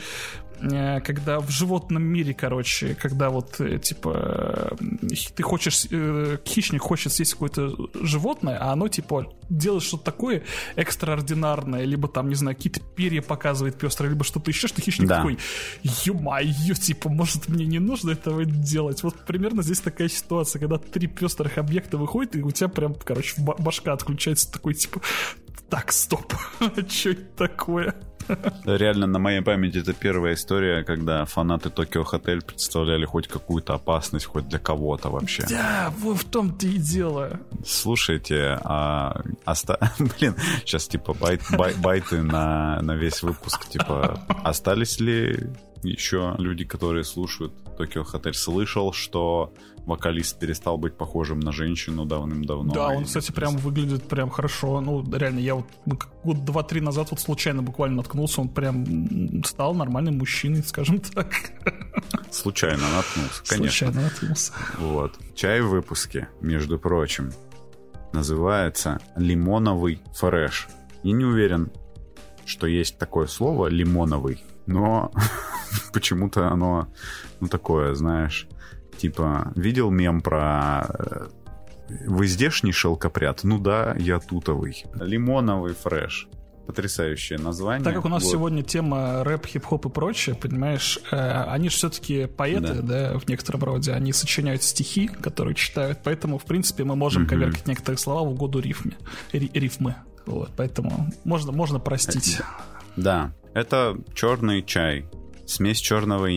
Э, 0.62 1.00
когда 1.02 1.40
в 1.40 1.50
животном 1.50 2.04
мире, 2.04 2.34
короче, 2.34 2.96
когда 2.96 3.30
вот, 3.30 3.60
э, 3.62 3.80
типа, 3.80 4.76
э, 5.02 5.16
ты 5.36 5.44
хочешь, 5.44 5.88
хищник 6.46 6.82
хочет 6.82 7.14
съесть 7.14 7.34
какое-то 7.34 7.76
животное, 7.94 8.58
а 8.60 8.74
оно, 8.74 8.88
типа, 8.88 9.32
делает 9.50 9.84
что-то 9.84 10.06
такое 10.06 10.44
экстраординарное, 10.76 11.86
либо 11.86 12.08
там, 12.08 12.30
не 12.30 12.36
знаю, 12.36 12.58
какие-то 12.58 12.82
перья 12.82 13.22
показывает 13.22 13.78
пестрые, 13.78 14.12
либо 14.12 14.24
что-то 14.24 14.52
еще, 14.52 14.68
что 14.68 14.82
хищник 14.82 15.08
да. 15.08 15.18
такой, 15.18 15.38
ё-моё, 15.84 16.76
типа, 16.76 17.10
может, 17.10 17.48
мне 17.48 17.66
не 17.66 17.80
нужно 17.80 18.12
этого 18.12 18.44
делать. 18.46 19.04
Вот 19.04 19.16
примерно 19.26 19.64
здесь 19.64 19.80
такая 19.80 20.10
ситуация, 20.10 20.60
когда 20.60 20.78
три 20.78 21.08
пестрых 21.08 21.58
объекта 21.58 21.98
выходят, 21.98 22.36
и 22.36 22.42
у 22.42 22.52
тебя 22.52 22.68
прям, 22.68 22.96
короче, 22.96 23.36
башка 23.38 23.94
отключается 23.94 24.52
такой, 24.52 24.74
типа, 24.74 25.02
так, 25.70 25.92
стоп, 25.92 26.34
что 26.90 27.10
это 27.12 27.26
такое? 27.38 27.96
Реально, 28.66 29.08
на 29.08 29.20
моей 29.20 29.42
памяти 29.42 29.80
это 29.80 29.94
первая 29.94 30.34
история, 30.34 30.84
когда 30.84 31.26
фанаты 31.26 31.70
Tokio 31.70 32.04
Hotel 32.04 32.42
представляли 32.42 33.06
хоть 33.06 33.28
какую-то 33.28 33.74
опасность, 33.74 34.26
хоть 34.26 34.48
для 34.48 34.60
кого-то 34.60 35.10
вообще. 35.10 35.46
Да, 35.50 35.94
в 35.98 36.24
том-то 36.24 36.68
и 36.68 36.78
дело. 36.78 37.40
Слушайте, 37.66 38.60
а, 38.64 39.22
оста... 39.46 39.92
блин, 40.00 40.36
сейчас 40.66 40.88
типа 40.88 41.14
байт, 41.14 41.42
бай, 41.52 41.74
байты 41.76 42.22
на, 42.22 42.82
на 42.82 42.96
весь 42.96 43.24
выпуск, 43.24 43.68
типа, 43.70 44.20
остались 44.44 45.00
ли 45.00 45.50
еще 45.84 46.36
люди, 46.38 46.66
которые 46.66 47.04
слушают 47.04 47.54
Tokio 47.78 48.04
Hotel, 48.04 48.34
слышал, 48.34 48.92
что 48.94 49.54
вокалист 49.86 50.40
перестал 50.40 50.78
быть 50.78 50.96
похожим 50.96 51.40
на 51.40 51.52
женщину 51.52 52.06
давным-давно. 52.06 52.74
Да, 52.74 52.88
он, 52.90 53.06
кстати, 53.06 53.32
прям 53.32 53.58
выглядит 53.58 54.04
прям 54.04 54.30
хорошо. 54.30 54.82
Ну, 54.82 55.04
реально, 55.12 55.40
я 55.40 55.56
вот 55.56 55.66
год 56.24 56.46
два-три 56.46 56.82
назад 56.82 57.12
вот 57.12 57.20
случайно 57.20 57.64
буквально 57.64 57.98
наткнулся, 57.98 58.42
он 58.42 58.50
прям 58.50 59.44
стал 59.44 59.74
нормальным 59.74 60.18
мужчиной, 60.18 60.64
скажем 60.64 61.00
так. 61.14 61.28
Случайно 62.32 62.84
наткнулся, 62.96 63.44
конечно. 63.48 63.70
Случайно 63.70 64.02
наткнулся. 64.02 64.54
Вот. 64.78 65.18
Чай 65.36 65.62
в 65.62 65.70
выпуске, 65.70 66.30
между 66.42 66.78
прочим, 66.78 67.32
называется 68.14 69.00
лимоновый 69.16 70.02
фреш. 70.14 70.68
Я 71.04 71.14
не 71.14 71.26
уверен, 71.26 71.72
что 72.46 72.68
есть 72.68 72.98
такое 72.98 73.28
слово 73.28 73.68
лимоновый, 73.68 74.44
но 74.70 75.12
почему-то 75.94 76.50
оно, 76.50 76.88
ну, 77.40 77.48
такое, 77.48 77.94
знаешь, 77.96 78.48
типа, 78.98 79.52
видел 79.56 79.90
мем 79.90 80.22
про 80.22 80.86
э, 80.88 81.28
«Вы 82.06 82.28
здешний 82.28 82.72
шелкопряд?» 82.72 83.44
Ну 83.44 83.60
да, 83.60 83.96
я 83.98 84.20
тутовый. 84.20 84.86
Лимоновый 84.96 85.74
фреш. 85.74 86.28
Потрясающее 86.68 87.40
название. 87.40 87.84
Так 87.84 87.96
как 87.96 88.06
у 88.06 88.10
нас 88.10 88.24
вот. 88.24 88.32
сегодня 88.32 88.62
тема 88.62 89.24
рэп, 89.24 89.48
хип-хоп 89.48 89.88
и 89.88 89.90
прочее, 89.90 90.36
понимаешь, 90.36 91.00
э, 91.12 91.16
они 91.48 91.70
же 91.70 91.76
все-таки 91.76 92.28
поэты, 92.28 92.76
да. 92.76 93.12
да, 93.12 93.20
в 93.20 93.28
некотором 93.28 93.64
роде, 93.64 93.92
они 93.92 94.14
сочиняют 94.14 94.62
стихи, 94.62 95.08
которые 95.08 95.56
читают, 95.56 96.02
поэтому, 96.04 96.38
в 96.38 96.46
принципе, 96.46 96.84
мы 96.84 96.96
можем 96.96 97.24
угу. 97.24 97.32
коверкать 97.32 97.66
некоторые 97.66 97.98
слова 97.98 98.22
в 98.22 98.34
угоду 98.34 98.60
рифме, 98.60 98.98
рифмы. 99.34 99.96
Вот, 100.28 100.52
поэтому 100.56 101.10
можно, 101.24 101.52
можно 101.52 101.80
простить. 101.80 102.40
Да, 102.96 103.32
это 103.54 103.98
черный 104.14 104.64
чай, 104.64 105.06
смесь 105.46 105.80
черного 105.80 106.30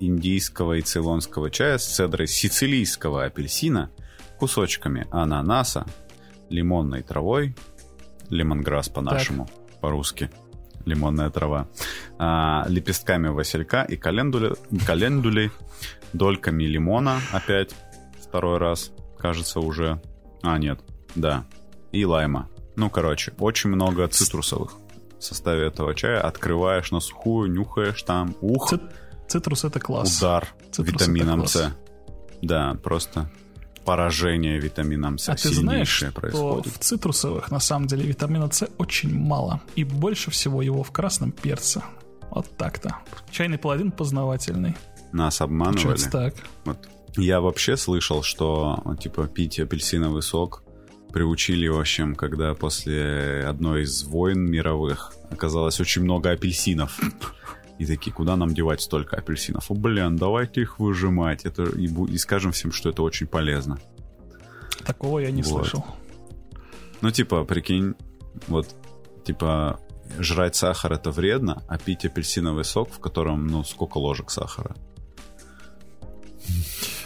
индийского 0.00 0.74
и 0.74 0.82
цейлонского 0.82 1.50
чая 1.50 1.78
с 1.78 1.86
цедрой 1.86 2.26
сицилийского 2.26 3.24
апельсина, 3.24 3.90
кусочками 4.38 5.06
ананаса, 5.10 5.86
лимонной 6.48 7.02
травой, 7.02 7.54
лемонграсс 8.30 8.88
по-нашему, 8.88 9.48
по-русски, 9.80 10.30
лимонная 10.84 11.30
трава, 11.30 11.68
а, 12.18 12.64
лепестками 12.68 13.28
василька 13.28 13.82
и 13.82 13.96
календули, 13.96 14.54
календулей, 14.86 15.50
дольками 16.12 16.64
лимона, 16.64 17.20
опять 17.32 17.74
второй 18.20 18.58
раз, 18.58 18.92
кажется, 19.18 19.60
уже... 19.60 20.00
А, 20.42 20.58
нет, 20.58 20.80
да, 21.14 21.46
и 21.92 22.04
лайма. 22.04 22.48
Ну, 22.76 22.90
короче, 22.90 23.32
очень 23.38 23.70
много 23.70 24.06
цитрусовых 24.08 24.83
в 25.24 25.26
составе 25.26 25.66
этого 25.66 25.94
чая. 25.94 26.20
Открываешь 26.20 26.90
на 26.90 27.00
сухую, 27.00 27.50
нюхаешь 27.50 28.02
там, 28.02 28.36
ух... 28.40 28.72
Цитрус 29.26 29.64
это 29.64 29.80
класс. 29.80 30.18
Удар 30.18 30.48
Цитрус 30.70 31.00
витамином 31.00 31.46
С. 31.46 31.72
Да, 32.42 32.76
просто 32.82 33.30
поражение 33.84 34.58
витамином 34.58 35.18
С. 35.18 35.30
А 35.30 35.34
ты 35.34 35.48
знаешь, 35.48 35.88
что 35.88 36.12
происходит. 36.12 36.72
в 36.72 36.78
цитрусовых 36.78 37.50
на 37.50 37.58
самом 37.58 37.86
деле 37.86 38.06
витамина 38.06 38.50
С 38.50 38.68
очень 38.76 39.14
мало. 39.18 39.62
И 39.76 39.84
больше 39.84 40.30
всего 40.30 40.60
его 40.60 40.82
в 40.82 40.90
красном 40.90 41.32
перце. 41.32 41.82
Вот 42.30 42.46
так-то. 42.56 42.98
Чайный 43.30 43.58
паладин 43.58 43.92
познавательный. 43.92 44.74
Нас 45.12 45.40
обманывали. 45.40 45.82
Получается 45.82 46.10
так. 46.10 46.34
Вот. 46.64 46.78
Я 47.16 47.40
вообще 47.40 47.76
слышал, 47.76 48.22
что 48.22 48.82
типа 49.00 49.26
пить 49.28 49.60
апельсиновый 49.60 50.22
сок 50.22 50.63
приучили, 51.14 51.68
в 51.68 51.78
общем, 51.78 52.16
когда 52.16 52.54
после 52.54 53.44
одной 53.46 53.84
из 53.84 54.02
войн 54.02 54.50
мировых 54.50 55.14
оказалось 55.30 55.78
очень 55.78 56.02
много 56.02 56.32
апельсинов. 56.32 56.98
И 57.78 57.86
такие, 57.86 58.12
куда 58.12 58.36
нам 58.36 58.52
девать 58.52 58.80
столько 58.80 59.16
апельсинов? 59.16 59.70
О, 59.70 59.74
блин, 59.74 60.16
давайте 60.16 60.62
их 60.62 60.80
выжимать. 60.80 61.44
Это, 61.44 61.62
и, 61.62 61.86
и 61.86 62.18
скажем 62.18 62.50
всем, 62.50 62.72
что 62.72 62.90
это 62.90 63.02
очень 63.02 63.28
полезно. 63.28 63.78
Такого 64.84 65.20
я 65.20 65.30
не 65.30 65.42
вот. 65.42 65.50
слышал. 65.50 65.86
Ну, 67.00 67.12
типа, 67.12 67.44
прикинь, 67.44 67.94
вот, 68.48 68.74
типа, 69.24 69.78
жрать 70.18 70.56
сахар 70.56 70.94
это 70.94 71.12
вредно, 71.12 71.62
а 71.68 71.78
пить 71.78 72.04
апельсиновый 72.04 72.64
сок, 72.64 72.90
в 72.90 72.98
котором, 72.98 73.46
ну, 73.46 73.62
сколько 73.62 73.98
ложек 73.98 74.30
сахара? 74.30 74.74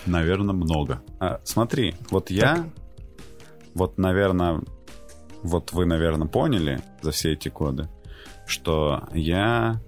Наверное, 0.07 0.55
много. 0.55 1.03
А, 1.21 1.43
смотри, 1.45 1.95
вот 2.11 2.31
я, 2.31 2.57
так. 2.57 2.67
Вот, 3.79 3.97
наверное, 3.97 4.61
вот 5.43 5.73
вы, 5.73 5.87
наверное, 5.87 6.27
поняли 6.27 6.81
за 7.01 7.13
все 7.13 7.33
эти 7.33 7.49
годы, 7.49 7.89
что 8.47 9.05
я 9.15 9.81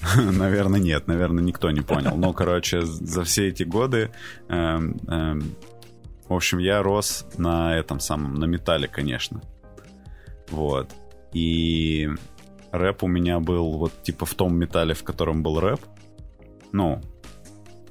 Наверное, 0.16 0.80
нет, 0.80 1.08
наверное, 1.08 1.42
никто 1.42 1.70
не 1.70 1.80
понял. 1.80 2.16
Но, 2.16 2.32
короче, 2.32 2.82
за 2.82 3.24
все 3.24 3.48
эти 3.48 3.64
годы, 3.64 4.10
эм, 4.48 4.96
эм, 5.08 5.54
в 6.28 6.34
общем, 6.34 6.58
я 6.58 6.82
рос 6.82 7.26
на 7.36 7.76
этом 7.76 7.98
самом, 7.98 8.34
на 8.34 8.44
металле, 8.44 8.86
конечно. 8.86 9.42
Вот. 10.50 10.88
И 11.32 12.08
рэп 12.70 13.02
у 13.02 13.08
меня 13.08 13.40
был 13.40 13.76
вот 13.76 13.92
типа 14.04 14.24
в 14.24 14.34
том 14.34 14.56
металле, 14.56 14.94
в 14.94 15.02
котором 15.02 15.42
был 15.42 15.58
рэп. 15.58 15.80
Ну, 16.70 17.00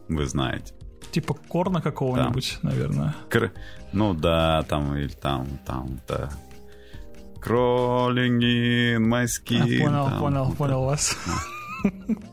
вы 0.07 0.25
знаете. 0.25 0.76
Типа 1.17 1.33
Korn 1.33 1.71
а 1.71 1.81
какого-нибудь, 1.81 2.59
там. 2.61 2.71
наверное. 2.71 3.15
Кр... 3.29 3.51
Ну 3.91 4.13
да, 4.13 4.63
там 4.69 4.95
или 4.95 5.07
там, 5.07 5.47
там, 5.65 5.99
да. 6.07 6.29
Crawling 7.43 8.39
in 8.39 8.97
my 8.99 9.25
skin. 9.25 9.61
А, 9.61 9.83
понял, 9.83 10.05
там, 10.05 10.19
понял, 10.19 10.45
вот 10.45 10.57
понял 10.57 10.83
вас. 10.83 11.17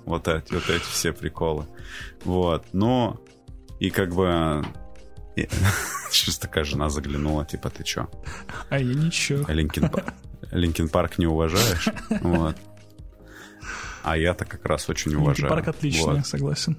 Вот 0.04 0.28
эти, 0.28 0.52
вот 0.52 0.68
эти 0.68 0.84
все 0.84 1.12
приколы. 1.12 1.64
Вот, 2.24 2.66
но 2.72 3.20
и 3.80 3.88
как 3.88 4.14
бы 4.14 4.62
Сейчас 6.10 6.38
такая 6.38 6.64
жена 6.64 6.90
заглянула, 6.90 7.46
типа, 7.46 7.70
ты 7.70 7.84
чё? 7.84 8.10
А 8.68 8.78
я 8.78 8.94
ничего. 8.94 9.50
Linkin, 9.50 9.90
Linkin 10.52 10.88
Park 10.88 11.18
не 11.18 11.26
уважаешь? 11.26 11.88
Вот. 12.20 12.56
А 14.02 14.18
я-то 14.18 14.44
как 14.44 14.64
раз 14.66 14.90
очень 14.90 15.14
уважаю. 15.14 15.48
Парк 15.48 15.68
отличный, 15.68 16.16
вот. 16.16 16.26
согласен. 16.26 16.76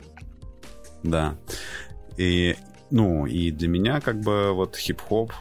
Да. 1.06 1.36
И, 2.18 2.56
ну, 2.92 3.26
и 3.26 3.52
для 3.52 3.68
меня 3.68 4.02
как 4.02 4.20
бы 4.20 4.52
вот 4.54 4.76
хип-хоп 4.76 5.32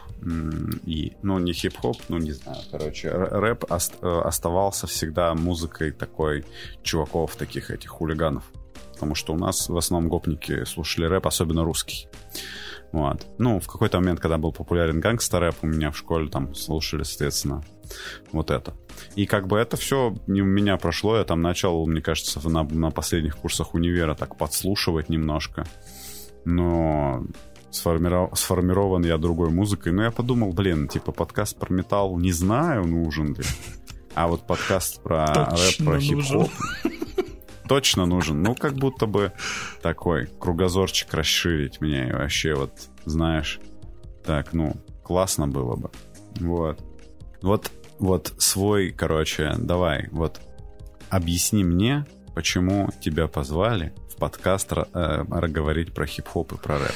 и, 0.85 1.13
ну, 1.21 1.39
не 1.39 1.53
хип-хоп, 1.53 1.97
ну, 2.09 2.17
не 2.17 2.31
знаю, 2.31 2.57
короче, 2.71 3.11
рэп 3.11 3.71
ост- 3.71 3.97
э, 4.01 4.21
оставался 4.23 4.87
всегда 4.87 5.33
музыкой 5.35 5.91
такой 5.91 6.45
чуваков, 6.83 7.35
таких 7.35 7.69
этих 7.69 7.89
хулиганов. 7.89 8.43
Потому 8.93 9.13
что 9.13 9.33
у 9.33 9.37
нас 9.37 9.69
в 9.69 9.77
основном 9.77 10.09
гопники 10.09 10.63
слушали 10.65 11.05
рэп, 11.05 11.27
особенно 11.27 11.63
русский. 11.63 12.07
Вот. 12.91 13.27
Ну, 13.37 13.59
в 13.59 13.67
какой-то 13.67 13.99
момент, 13.99 14.21
когда 14.21 14.37
был 14.37 14.53
популярен 14.53 15.01
гангстер-рэп, 15.01 15.55
у 15.63 15.67
меня 15.67 15.91
в 15.91 15.97
школе 15.97 16.29
там 16.29 16.55
слушали, 16.55 17.03
соответственно, 17.03 17.61
вот 18.31 18.51
это. 18.51 18.73
И 19.15 19.25
как 19.25 19.47
бы 19.47 19.57
это 19.57 19.75
все 19.75 20.15
у 20.27 20.31
меня 20.31 20.77
прошло, 20.77 21.17
я 21.17 21.25
там 21.25 21.41
начал, 21.41 21.85
мне 21.85 22.01
кажется, 22.01 22.39
на, 22.47 22.63
на 22.63 22.91
последних 22.91 23.35
курсах 23.35 23.73
универа 23.73 24.15
так 24.15 24.37
подслушивать 24.37 25.09
немножко. 25.09 25.67
Но 26.45 27.25
сформиров... 27.71 28.37
сформирован 28.37 29.03
я 29.03 29.17
другой 29.17 29.49
музыкой. 29.49 29.91
Но 29.91 30.03
я 30.03 30.11
подумал, 30.11 30.53
блин, 30.53 30.87
типа 30.87 31.11
подкаст 31.11 31.57
про 31.57 31.73
металл, 31.73 32.17
не 32.17 32.31
знаю, 32.31 32.85
нужен 32.85 33.33
ли. 33.33 33.43
А 34.13 34.27
вот 34.27 34.47
подкаст 34.47 35.03
про 35.03 35.25
рэп, 35.25 35.85
про 35.85 35.99
хип-хоп 35.99 36.49
точно 37.67 38.05
нужен. 38.05 38.41
Ну, 38.41 38.55
как 38.55 38.75
будто 38.75 39.07
бы 39.07 39.33
такой 39.81 40.27
кругозорчик 40.39 41.13
расширить 41.13 41.81
мне. 41.81 42.09
И 42.09 42.13
вообще 42.13 42.55
вот, 42.55 42.71
знаешь, 43.05 43.59
так, 44.23 44.53
ну, 44.53 44.75
классно 45.03 45.47
было 45.47 45.75
бы. 45.75 45.91
Вот. 46.39 46.81
Вот, 47.41 47.71
вот 47.99 48.33
свой, 48.37 48.91
короче, 48.91 49.53
давай, 49.57 50.07
вот 50.11 50.41
объясни 51.09 51.63
мне, 51.63 52.05
почему 52.33 52.89
тебя 53.01 53.27
позвали 53.27 53.93
подкаст 54.15 54.71
э, 54.73 55.23
говорить 55.47 55.93
про 55.93 56.05
хип-хоп 56.05 56.53
и 56.53 56.57
про 56.57 56.79
рэп. 56.79 56.95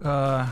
А, 0.00 0.48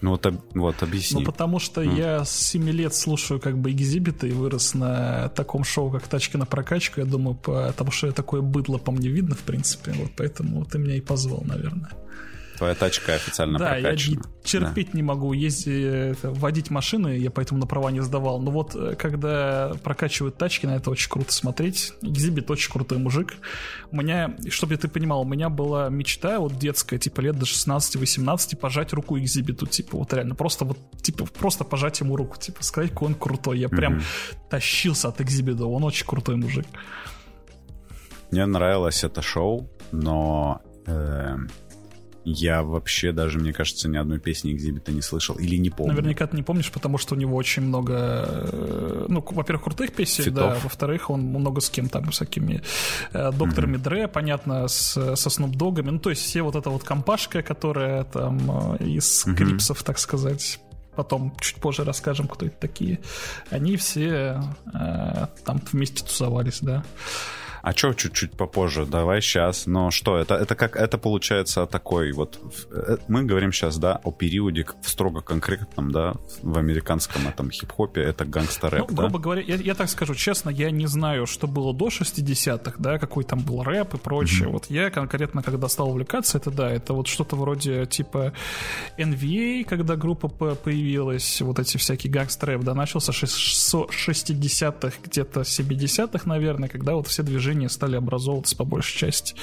ну 0.00 0.10
вот, 0.10 0.26
вот 0.54 0.82
объясни. 0.82 1.20
Ну 1.20 1.26
потому 1.26 1.60
что 1.60 1.82
mm. 1.82 1.96
я 1.96 2.24
с 2.24 2.30
7 2.30 2.68
лет 2.70 2.94
слушаю 2.94 3.40
как 3.40 3.56
бы 3.56 3.70
экзибиты 3.70 4.28
и 4.28 4.32
вырос 4.32 4.74
на 4.74 5.28
таком 5.30 5.64
шоу, 5.64 5.90
как 5.90 6.06
«Тачки 6.08 6.36
на 6.36 6.44
прокачку». 6.46 7.00
Я 7.00 7.06
думаю, 7.06 7.36
потому 7.36 7.90
что 7.92 8.10
такое 8.12 8.40
быдло 8.40 8.78
по 8.78 8.90
мне 8.90 9.08
видно, 9.08 9.36
в 9.36 9.42
принципе. 9.42 9.92
Вот 9.92 10.10
поэтому 10.16 10.64
ты 10.64 10.78
меня 10.78 10.96
и 10.96 11.00
позвал, 11.00 11.42
наверное. 11.44 11.90
Твоя 12.62 12.76
тачка 12.76 13.14
официально 13.14 13.58
да, 13.58 13.70
прокачана. 13.70 14.22
я 14.22 14.44
терпеть 14.44 14.92
да. 14.92 14.96
не 14.96 15.02
могу 15.02 15.32
ездить, 15.32 16.16
водить 16.22 16.70
машины, 16.70 17.18
я 17.18 17.28
поэтому 17.32 17.58
на 17.58 17.66
права 17.66 17.90
не 17.90 18.00
сдавал. 18.02 18.40
Но 18.40 18.52
вот 18.52 18.76
э, 18.76 18.94
когда 18.94 19.72
прокачивают 19.82 20.36
тачки, 20.36 20.66
на 20.66 20.76
это 20.76 20.88
очень 20.88 21.10
круто 21.10 21.32
смотреть. 21.32 21.92
Экзибит 22.02 22.48
очень 22.52 22.70
крутой 22.70 22.98
мужик. 22.98 23.34
У 23.90 23.96
меня, 23.96 24.36
чтобы 24.48 24.76
ты 24.76 24.86
понимал, 24.86 25.22
у 25.22 25.24
меня 25.24 25.48
была 25.48 25.88
мечта 25.88 26.38
вот 26.38 26.56
детская, 26.56 26.98
типа 26.98 27.20
лет 27.20 27.36
до 27.36 27.46
16-18, 27.46 28.56
пожать 28.56 28.92
руку 28.92 29.18
экзибиту, 29.18 29.66
типа 29.66 29.96
вот 29.96 30.12
реально, 30.14 30.36
просто 30.36 30.64
вот, 30.64 30.78
типа 31.02 31.24
просто 31.24 31.64
пожать 31.64 31.98
ему 31.98 32.14
руку, 32.14 32.38
типа 32.38 32.62
сказать, 32.62 32.90
какой 32.90 33.08
он 33.08 33.14
крутой. 33.16 33.58
Я 33.58 33.68
прям 33.68 33.98
mm-hmm. 33.98 34.36
тащился 34.50 35.08
от 35.08 35.20
экзибита, 35.20 35.66
он 35.66 35.82
очень 35.82 36.06
крутой 36.06 36.36
мужик. 36.36 36.66
Мне 38.30 38.46
нравилось 38.46 39.02
это 39.02 39.20
шоу, 39.20 39.68
но 39.90 40.62
э, 40.86 41.36
я 42.24 42.62
вообще 42.62 43.12
даже, 43.12 43.38
мне 43.38 43.52
кажется, 43.52 43.88
ни 43.88 43.96
одной 43.96 44.18
песни 44.18 44.52
Экзибита 44.52 44.92
не 44.92 45.02
слышал 45.02 45.36
или 45.36 45.56
не 45.56 45.70
помню. 45.70 45.94
Наверняка 45.94 46.26
ты 46.26 46.36
не 46.36 46.42
помнишь, 46.42 46.70
потому 46.70 46.98
что 46.98 47.14
у 47.14 47.18
него 47.18 47.36
очень 47.36 47.62
много, 47.62 47.94
э, 48.28 49.06
ну, 49.08 49.24
во-первых, 49.30 49.64
крутых 49.64 49.92
песен, 49.92 50.24
Фитов. 50.24 50.54
да, 50.54 50.58
во-вторых, 50.62 51.10
он 51.10 51.22
много 51.22 51.60
с 51.60 51.70
кем 51.70 51.88
там, 51.88 52.10
всякими 52.10 52.62
э, 53.12 53.32
докторами 53.32 53.76
mm-hmm. 53.76 53.82
Дре, 53.82 54.08
понятно, 54.08 54.68
с, 54.68 55.16
со 55.16 55.30
Снуп 55.30 55.56
Догами, 55.56 55.90
ну, 55.90 55.98
то 55.98 56.10
есть 56.10 56.22
все 56.22 56.42
вот 56.42 56.56
эта 56.56 56.70
вот 56.70 56.84
компашка, 56.84 57.42
которая 57.42 58.04
там 58.04 58.76
э, 58.78 58.84
из 58.84 59.26
mm-hmm. 59.26 59.34
крипсов, 59.34 59.82
так 59.82 59.98
сказать, 59.98 60.60
потом 60.94 61.34
чуть 61.40 61.56
позже 61.56 61.84
расскажем, 61.84 62.28
кто 62.28 62.46
это 62.46 62.56
такие, 62.58 63.00
они 63.50 63.76
все 63.76 64.42
э, 64.72 65.26
там 65.44 65.60
вместе 65.72 66.04
тусовались, 66.04 66.60
да. 66.60 66.84
А 67.62 67.72
что 67.72 67.94
чуть-чуть 67.94 68.32
попозже? 68.32 68.86
Давай 68.86 69.22
сейчас. 69.22 69.66
Но 69.66 69.90
что, 69.92 70.18
это, 70.18 70.34
это 70.34 70.56
как, 70.56 70.76
это 70.76 70.98
получается 70.98 71.66
такой 71.66 72.12
вот... 72.12 72.40
Э, 72.72 72.96
мы 73.06 73.22
говорим 73.22 73.52
сейчас, 73.52 73.78
да, 73.78 74.00
о 74.02 74.10
периоде 74.10 74.66
в 74.82 74.88
строго 74.88 75.20
конкретном, 75.20 75.92
да, 75.92 76.14
в 76.42 76.58
американском 76.58 77.28
этом 77.28 77.52
хип-хопе, 77.52 78.00
это 78.02 78.24
гангстер-рэп, 78.24 78.90
ну, 78.90 78.96
да? 78.96 79.02
грубо 79.02 79.18
говоря, 79.20 79.42
я, 79.42 79.54
я 79.54 79.74
так 79.74 79.88
скажу 79.88 80.14
честно, 80.16 80.50
я 80.50 80.72
не 80.72 80.86
знаю, 80.86 81.26
что 81.26 81.46
было 81.46 81.72
до 81.72 81.86
60-х, 81.88 82.74
да, 82.78 82.98
какой 82.98 83.22
там 83.22 83.38
был 83.40 83.62
рэп 83.62 83.94
и 83.94 83.98
прочее. 83.98 84.48
Mm-hmm. 84.48 84.52
Вот 84.52 84.66
я 84.68 84.90
конкретно, 84.90 85.42
когда 85.44 85.68
стал 85.68 85.90
увлекаться, 85.90 86.38
это 86.38 86.50
да, 86.50 86.68
это 86.68 86.94
вот 86.94 87.06
что-то 87.06 87.36
вроде 87.36 87.86
типа 87.86 88.32
NVA, 88.98 89.64
когда 89.64 89.94
группа 89.94 90.28
появилась, 90.28 91.40
вот 91.40 91.60
эти 91.60 91.76
всякие 91.76 92.12
гангстер-рэп, 92.12 92.62
да, 92.62 92.74
начался 92.74 93.12
с 93.12 93.74
60-х, 93.74 94.96
где-то 95.04 95.40
70-х, 95.42 96.28
наверное, 96.28 96.68
когда 96.68 96.94
вот 96.94 97.06
все 97.06 97.22
движения 97.22 97.51
движения 97.52 97.68
стали 97.68 97.96
образовываться 97.96 98.56
по 98.56 98.64
большей 98.64 98.98
части. 98.98 99.34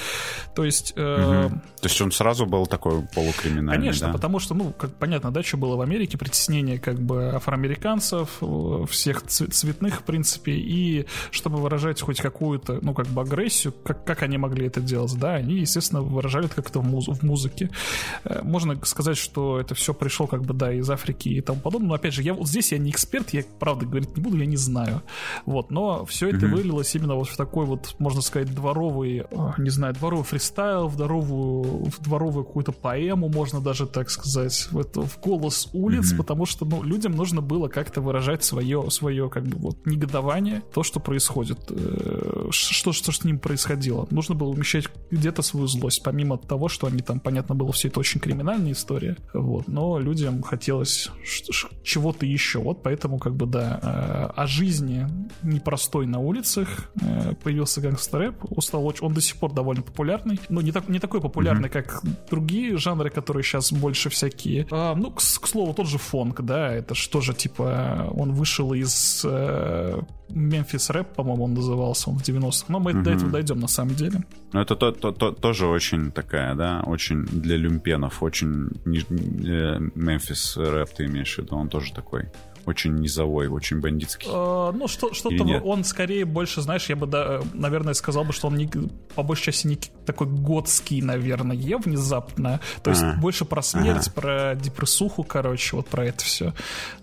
То 0.56 0.64
есть... 0.64 0.94
Э, 0.96 1.46
угу. 1.48 1.62
То 1.82 1.88
есть 1.88 2.02
он 2.02 2.12
сразу 2.12 2.46
был 2.46 2.66
такой 2.66 3.02
полукриминальный, 3.14 3.74
Конечно, 3.74 4.08
да? 4.08 4.14
потому 4.14 4.40
что, 4.40 4.54
ну, 4.54 4.74
как 4.74 4.94
понятно, 4.96 5.32
да, 5.32 5.44
что 5.44 5.58
было 5.58 5.76
в 5.76 5.82
Америке, 5.82 6.18
притеснение 6.18 6.80
как 6.80 7.00
бы 7.00 7.30
афроамериканцев, 7.30 8.30
э, 8.42 8.86
всех 8.90 9.24
цветных, 9.24 10.02
в 10.02 10.04
принципе, 10.04 10.54
и 10.54 11.06
чтобы 11.32 11.58
выражать 11.58 12.02
хоть 12.02 12.20
какую-то, 12.20 12.80
ну, 12.82 12.94
как 12.94 13.08
бы 13.08 13.22
агрессию, 13.22 13.74
как, 13.84 14.04
как 14.06 14.24
они 14.24 14.38
могли 14.38 14.68
это 14.68 14.82
делать, 14.82 15.18
да, 15.18 15.36
они, 15.36 15.60
естественно, 15.60 16.02
выражали 16.02 16.46
это 16.46 16.56
как-то 16.56 16.80
в, 16.80 16.86
муз 16.86 17.08
в 17.08 17.24
музыке. 17.24 17.70
Э, 18.24 18.42
можно 18.44 18.78
сказать, 18.86 19.18
что 19.18 19.60
это 19.60 19.76
все 19.76 19.94
пришло 19.94 20.28
как 20.28 20.44
бы, 20.44 20.54
да, 20.54 20.74
из 20.74 20.90
Африки 20.90 21.30
и 21.30 21.42
тому 21.42 21.60
подобное, 21.60 21.90
но, 21.90 21.96
опять 21.96 22.14
же, 22.14 22.24
я 22.24 22.34
вот 22.34 22.48
здесь 22.48 22.72
я 22.72 22.78
не 22.78 22.90
эксперт, 22.90 23.30
я, 23.34 23.44
правда, 23.60 23.86
говорить 23.86 24.16
не 24.18 24.24
буду, 24.24 24.38
я 24.38 24.46
не 24.46 24.58
знаю. 24.58 25.02
Вот, 25.46 25.72
но 25.72 26.06
все 26.06 26.30
это 26.30 26.46
mm-hmm. 26.46 26.56
вылилось 26.56 26.96
именно 26.96 27.16
вот 27.16 27.30
в 27.30 27.38
такой 27.38 27.66
вот, 27.66 27.96
можно 28.00 28.22
сказать, 28.22 28.54
дворовый, 28.54 29.26
а, 29.32 29.54
не 29.58 29.70
знаю, 29.70 29.94
дворовый 29.94 30.26
фристайл, 30.26 30.88
в 30.88 30.96
дворовую, 30.96 31.86
в 31.86 32.02
дворовую 32.02 32.46
какую-то 32.46 32.72
поэму, 32.72 33.30
можно 33.30 33.60
даже 33.62 33.86
так 33.86 34.10
сказать, 34.10 34.70
в, 34.72 34.80
это, 34.80 35.02
в 35.02 35.20
голос 35.20 35.70
улиц, 35.74 36.14
mm-hmm. 36.14 36.18
потому 36.18 36.46
что, 36.46 36.66
ну, 36.66 36.82
людям 36.84 37.12
нужно 37.14 37.42
было 37.42 37.68
как-то 37.68 38.02
выражать 38.02 38.44
свое, 38.44 38.90
свое, 38.90 39.30
как 39.30 39.44
бы, 39.44 39.58
вот, 39.58 39.86
негодование, 39.86 40.64
то, 40.74 40.84
что 40.84 41.00
происходит, 41.00 41.60
э, 41.70 42.48
что, 42.52 42.94
что 42.94 43.12
с 43.12 43.24
ним 43.24 43.40
происходило. 43.40 44.08
Нужно 44.10 44.36
было 44.36 44.50
умещать 44.50 44.86
где-то 45.12 45.42
свою 45.42 45.68
злость, 45.68 46.02
помимо 46.04 46.38
того, 46.38 46.70
что 46.70 46.88
они 46.88 47.00
там, 47.00 47.20
понятно 47.20 47.56
было, 47.56 47.72
все 47.72 47.90
это 47.90 48.00
очень 48.00 48.22
криминальная 48.22 48.72
история, 48.72 49.18
вот, 49.34 49.68
но 49.68 50.00
людям 50.00 50.42
хотелось 50.42 51.12
чего-то 51.84 52.26
еще, 52.26 52.60
вот 52.60 52.82
поэтому, 52.82 53.20
как 53.20 53.36
бы, 53.36 53.46
да, 53.46 53.80
э, 53.82 54.42
о 54.42 54.48
жизни 54.48 55.08
непростой 55.44 56.06
на 56.06 56.20
улицах 56.20 56.92
э, 57.02 57.34
появился 57.44 57.82
гангстер-рэп, 57.90 58.46
стал 58.62 58.86
очень, 58.86 59.06
он 59.06 59.14
до 59.14 59.22
сих 59.22 59.38
пор 59.38 59.54
довольно 59.54 59.82
популярный, 59.82 60.40
но 60.50 60.62
не, 60.62 60.72
так, 60.72 60.88
не 60.90 61.00
такой 61.00 61.22
популярный, 61.22 61.70
mm-hmm. 61.70 61.84
как 61.84 62.04
другие 62.30 62.78
жанры, 62.78 63.10
которые 63.10 63.44
сейчас 63.44 63.72
больше 63.72 64.10
всякие. 64.10 64.68
А, 64.72 64.96
ну, 64.96 65.12
к, 65.12 65.18
к 65.18 65.48
слову, 65.48 65.74
тот 65.74 65.88
же 65.88 65.98
фонк, 65.98 66.42
да, 66.42 66.72
это 66.74 66.96
что 66.96 67.22
же, 67.22 67.34
типа, 67.34 68.10
он 68.12 68.34
вышел 68.34 68.74
из 68.74 69.24
э, 69.26 70.00
Memphis 70.30 70.92
Рэп, 70.92 71.16
по-моему, 71.16 71.46
он 71.46 71.54
назывался, 71.54 72.10
он 72.10 72.18
в 72.18 72.24
90-х, 72.24 72.66
но 72.68 72.80
мы 72.80 72.92
mm-hmm. 72.92 73.04
до 73.04 73.12
этого 73.12 73.32
дойдем 73.32 73.60
на 73.60 73.68
самом 73.68 73.96
деле. 73.96 74.22
Ну, 74.54 74.60
это 74.60 74.76
то, 74.76 74.92
то, 74.92 75.12
то, 75.12 75.32
тоже 75.32 75.68
очень 75.68 76.12
такая, 76.12 76.56
да, 76.56 76.84
очень 76.86 77.26
для 77.26 77.58
люмпенов, 77.58 78.24
очень 78.24 78.70
Мемфис 78.86 80.58
рэп 80.58 80.90
ты 80.96 81.06
имеешь 81.06 81.36
в 81.36 81.40
виду, 81.40 81.56
он 81.56 81.70
тоже 81.70 81.94
такой 81.94 82.30
очень 82.66 82.96
низовой, 82.96 83.48
очень 83.48 83.80
бандитский. 83.80 84.28
Э, 84.30 84.72
ну, 84.74 84.88
что, 84.88 85.14
что-то 85.14 85.44
он 85.64 85.84
скорее 85.84 86.26
больше, 86.26 86.62
знаешь, 86.62 86.90
я 86.90 86.96
бы, 86.96 87.08
да, 87.08 87.42
наверное, 87.54 87.94
сказал 87.94 88.24
бы, 88.24 88.34
что 88.34 88.48
он 88.48 88.56
не, 88.56 88.68
по 89.16 89.24
большей 89.24 89.46
части 89.46 89.68
не 89.68 89.76
такой 90.06 90.28
готский, 90.28 91.02
наверное, 91.02 91.56
внезапно. 91.78 92.60
То 92.84 92.92
есть 92.92 93.04
а, 93.04 93.14
больше 93.14 93.46
про 93.46 93.62
смерть, 93.62 94.08
ага. 94.08 94.22
про 94.22 94.56
депрессуху, 94.56 95.24
короче, 95.24 95.76
вот 95.76 95.88
про 95.88 96.06
это 96.06 96.24
все. 96.24 96.54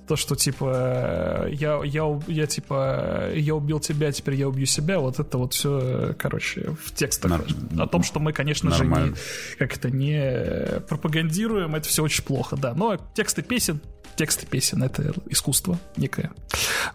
То, 0.07 0.15
что, 0.15 0.37
типа, 0.37 1.47
я, 1.51 1.81
я, 1.85 2.21
я, 2.29 2.47
типа, 2.47 3.31
я 3.35 3.55
убил 3.55 3.81
тебя, 3.81 4.13
теперь 4.13 4.35
я 4.37 4.49
убью 4.49 4.67
себя, 4.67 5.01
вот 5.01 5.19
это 5.19 5.37
вот 5.37 5.55
все, 5.55 6.15
короче, 6.19 6.77
в 6.85 6.95
текстах. 6.95 7.31
Нар... 7.31 7.45
О 7.79 7.89
том, 7.89 8.03
что 8.05 8.21
мы, 8.21 8.33
конечно 8.33 8.71
Нормально. 8.71 9.07
же, 9.07 9.13
не, 9.13 9.57
как 9.59 9.77
это, 9.77 9.91
не 9.91 10.81
пропагандируем, 10.89 11.75
это 11.75 11.89
все 11.89 12.05
очень 12.05 12.23
плохо, 12.23 12.57
да. 12.57 12.75
Но 12.75 12.97
тексты 13.15 13.43
песен 13.43 13.81
тексты 14.17 14.47
песен— 14.47 14.83
это 14.85 15.13
искусство 15.29 15.46
некое. 15.97 16.33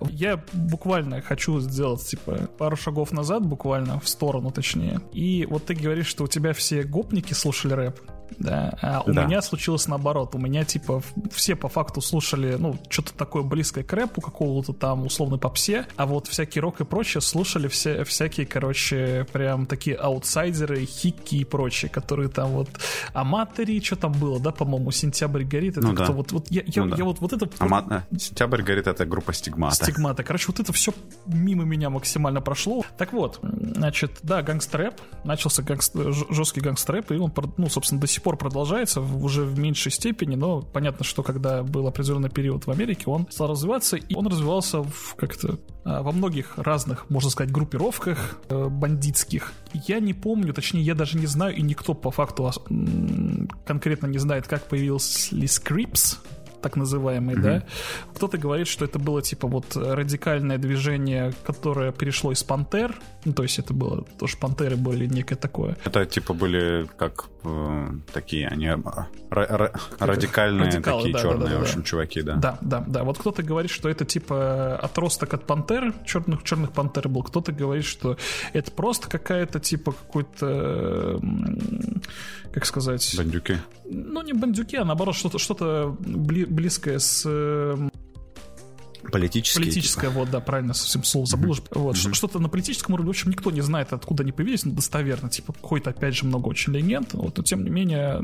Я 0.10 0.44
буквально 0.54 1.22
хочу 1.22 1.60
сделать, 1.60 2.06
типа, 2.06 2.50
пару 2.58 2.76
шагов 2.76 3.12
назад, 3.12 3.46
буквально, 3.46 4.00
в 4.00 4.08
сторону 4.08 4.52
точнее. 4.52 5.02
И 5.14 5.46
вот 5.50 5.66
ты 5.66 5.76
говоришь, 5.76 6.08
что 6.08 6.24
у 6.24 6.28
тебя 6.28 6.54
все 6.54 6.84
гопники 6.84 7.34
слушали 7.34 7.74
рэп 7.74 8.00
да. 8.40 8.78
А 8.82 9.02
у 9.06 9.12
да. 9.12 9.26
меня 9.26 9.42
случилось 9.42 9.88
наоборот. 9.88 10.36
У 10.36 10.38
меня, 10.38 10.64
типа, 10.64 11.02
все 11.32 11.56
по 11.56 11.70
факту 11.70 12.02
слушали, 12.02 12.56
ну, 12.58 12.78
что-то 12.90 13.14
такое 13.14 13.44
близкое 13.44 13.84
к 13.84 13.94
рэпу, 13.94 14.22
какого-то 14.22 14.74
там 14.74 15.06
условной 15.06 15.40
попсе, 15.40 15.86
а 15.96 16.06
вот 16.06 16.28
всякий 16.28 16.60
рок 16.60 16.82
и 16.82 16.86
прочее 16.86 17.22
слушали 17.22 17.68
все, 17.68 18.04
всякие, 18.04 18.46
короче, 18.46 19.26
прям 19.32 19.66
такие 19.66 19.96
аутсайдеры, 19.96 20.86
хикки 20.86 21.36
и 21.36 21.44
прочие, 21.44 21.90
которые 21.90 22.30
там 22.30 22.52
вот 22.52 22.70
Аматори, 23.14 23.82
что 23.82 23.96
там 23.96 24.12
было, 24.12 24.40
да, 24.40 24.52
по-моему, 24.52 24.92
Сентябрь 24.92 25.44
горит, 25.44 25.78
это 25.78 25.88
ну, 25.88 25.94
кто 25.94 26.08
да. 26.08 26.14
вот, 26.14 26.32
вот 26.32 26.48
я, 26.50 26.64
я, 26.66 26.84
ну, 26.86 26.96
я 26.96 27.04
вот, 27.04 27.20
вот 27.20 27.34
это... 27.34 27.50
Ама... 27.60 28.06
Э, 28.12 28.18
Сентябрь 28.18 28.62
горит, 28.62 28.88
это 28.88 29.06
группа 29.06 29.34
Стигмата. 29.34 29.76
Стигмата. 29.76 30.24
Короче, 30.24 30.48
вот 30.48 30.60
это 30.60 30.74
все 30.74 30.94
мимо 31.26 31.64
меня 31.64 31.90
максимально 31.90 32.42
прошло. 32.42 32.84
Так 32.98 33.14
вот, 33.14 33.40
значит, 33.42 34.20
да, 34.24 34.42
гангстрэп, 34.42 34.96
начался 35.24 35.64
гангст... 35.64 35.96
жесткий 36.30 36.62
гангстрэп, 36.62 37.12
и 37.12 37.16
он, 37.16 37.34
ну, 37.58 37.70
собственно, 37.70 38.02
до 38.02 38.08
сих 38.08 38.21
сих 38.22 38.24
пор 38.24 38.38
продолжается, 38.38 39.02
уже 39.02 39.44
в 39.44 39.58
меньшей 39.58 39.92
степени, 39.92 40.36
но 40.36 40.62
понятно, 40.62 41.04
что 41.04 41.24
когда 41.24 41.64
был 41.64 41.88
определенный 41.88 42.30
период 42.30 42.68
в 42.68 42.72
Америке, 42.72 43.06
он 43.08 43.28
стал 43.32 43.48
развиваться, 43.48 43.98
и 43.98 44.14
он 44.14 44.28
развивался 44.28 44.84
в 44.84 45.16
как-то 45.16 45.58
а, 45.84 46.04
во 46.04 46.12
многих 46.12 46.56
разных, 46.58 47.10
можно 47.10 47.32
сказать, 47.32 47.52
группировках 47.52 48.38
э, 48.50 48.68
бандитских. 48.68 49.54
Я 49.88 50.00
не 50.00 50.14
помню, 50.14 50.54
точнее, 50.54 50.82
я 50.82 50.94
даже 50.94 51.18
не 51.18 51.26
знаю, 51.26 51.56
и 51.56 51.64
никто 51.64 51.96
по 51.96 52.12
факту 52.12 52.52
конкретно 53.66 54.06
не 54.06 54.20
знает, 54.20 54.48
как 54.48 54.68
появились 54.68 55.36
Crips, 55.36 56.20
так 56.62 56.76
называемый, 56.76 57.36
mm-hmm. 57.36 57.42
да. 57.42 57.64
Кто-то 58.14 58.38
говорит, 58.38 58.68
что 58.68 58.86
это 58.86 59.00
было 59.00 59.22
типа 59.22 59.48
вот 59.48 59.76
радикальное 59.76 60.60
движение, 60.60 61.34
которое 61.44 61.92
перешло 61.92 62.32
из 62.32 62.44
пантер. 62.44 63.00
Ну, 63.24 63.34
то 63.34 63.44
есть 63.44 63.60
это 63.60 63.74
было, 63.74 64.04
тоже 64.18 64.38
пантеры 64.38 64.76
были 64.76 65.06
некое 65.06 65.36
такое. 65.36 65.78
Это 65.86 66.06
типа 66.06 66.34
были 66.34 66.90
как 66.98 67.26
э, 67.44 67.88
такие, 68.14 68.48
они 68.48 68.66
р- 68.66 68.82
р- 69.30 69.72
радикальные 70.00 70.72
Радикалы, 70.72 71.02
такие 71.02 71.14
да, 71.14 71.20
черные, 71.22 71.48
да, 71.48 71.54
да, 71.54 71.60
в 71.60 71.62
общем, 71.62 71.80
да. 71.82 71.86
чуваки, 71.86 72.22
да. 72.22 72.36
Да, 72.36 72.58
да, 72.62 72.84
да. 72.88 73.04
Вот 73.04 73.20
кто-то 73.20 73.44
говорит, 73.44 73.70
что 73.70 73.90
это 73.90 74.06
типа 74.06 74.76
отросток 74.78 75.34
от 75.36 75.46
пантер, 75.46 75.94
черных, 76.06 76.44
черных 76.44 76.72
пантер 76.72 77.10
был. 77.10 77.22
Кто-то 77.24 77.52
говорит, 77.52 77.86
что 77.86 78.18
это 78.54 78.72
просто 78.72 79.08
какая-то 79.08 79.60
типа 79.60 79.92
какой-то, 79.92 81.22
как 82.54 82.66
сказать... 82.66 83.14
Бандюки. 83.18 83.58
Ну, 83.86 84.22
не 84.24 84.34
бандюки, 84.34 84.78
а 84.78 84.86
наоборот 84.86 85.16
что-то 85.16 85.38
что 85.38 85.96
бли- 86.00 86.48
близкое 86.48 86.98
с 87.00 87.26
эм, 89.12 89.22
Политическое. 89.22 89.60
Политическое, 89.60 90.08
типа. 90.08 90.20
вот, 90.20 90.30
да, 90.30 90.40
правильно, 90.40 90.74
совсем 90.74 91.04
слово 91.04 91.28
забыл. 91.28 91.52
Mm-hmm. 91.52 91.80
Вот, 91.80 91.96
mm-hmm. 91.96 92.14
что-то 92.14 92.40
на 92.40 92.50
политическом 92.50 92.94
уровне, 92.96 93.08
в 93.08 93.12
общем, 93.12 93.32
никто 93.32 93.52
не 93.52 93.62
знает, 93.62 93.94
откуда 93.94 94.24
они 94.24 94.32
появились, 94.32 94.66
но 94.66 94.74
достоверно, 94.74 95.30
типа, 95.30 95.54
какой-то, 95.54 95.90
опять 95.90 96.16
же, 96.16 96.26
много 96.26 96.48
очень 96.48 96.74
легенд, 96.74 97.14
вот, 97.14 97.38
но 97.38 97.44
тем 97.44 97.64
не 97.64 97.70
менее, 97.70 98.24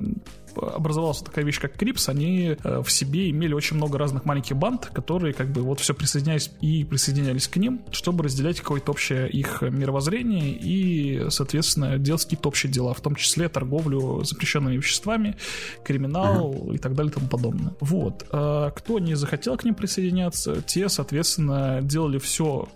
образовалась 0.56 1.20
такая 1.20 1.46
вещь, 1.46 1.60
как 1.60 1.74
Крипс, 1.74 2.10
они 2.10 2.58
э, 2.64 2.82
в 2.82 2.92
себе 2.92 3.30
имели 3.30 3.54
очень 3.54 3.78
много 3.78 3.98
разных 3.98 4.26
маленьких 4.26 4.56
банд, 4.56 4.88
которые, 4.88 5.34
как 5.34 5.52
бы, 5.52 5.62
вот 5.62 5.80
все 5.80 5.94
присоединялись 5.94 6.52
и 6.62 6.84
присоединялись 6.84 7.48
к 7.48 7.58
ним, 7.58 7.82
чтобы 7.92 8.24
разделять 8.24 8.60
какое-то 8.60 8.92
общее 8.92 9.30
их 9.30 9.62
мировоззрение 9.62 10.52
и, 10.52 11.30
соответственно, 11.30 11.98
делать 11.98 12.24
какие-то 12.24 12.50
общие 12.50 12.72
дела, 12.72 12.94
в 12.94 13.02
том 13.02 13.16
числе 13.16 13.50
торговлю 13.50 14.24
запрещенными 14.24 14.78
веществами, 14.78 15.38
криминал 15.84 16.54
mm-hmm. 16.54 16.76
и 16.76 16.78
так 16.78 16.96
далее 16.96 17.12
и 17.12 17.14
тому 17.14 17.28
подобное. 17.28 17.74
Вот. 17.80 18.26
А 18.32 18.72
кто 18.72 19.00
не 19.00 19.16
захотел 19.16 19.58
к 19.58 19.64
ним 19.64 19.76
присоединяться, 19.76 20.62
те, 20.62 20.77
соответственно, 20.88 21.80
делали 21.82 22.20
все 22.20 22.70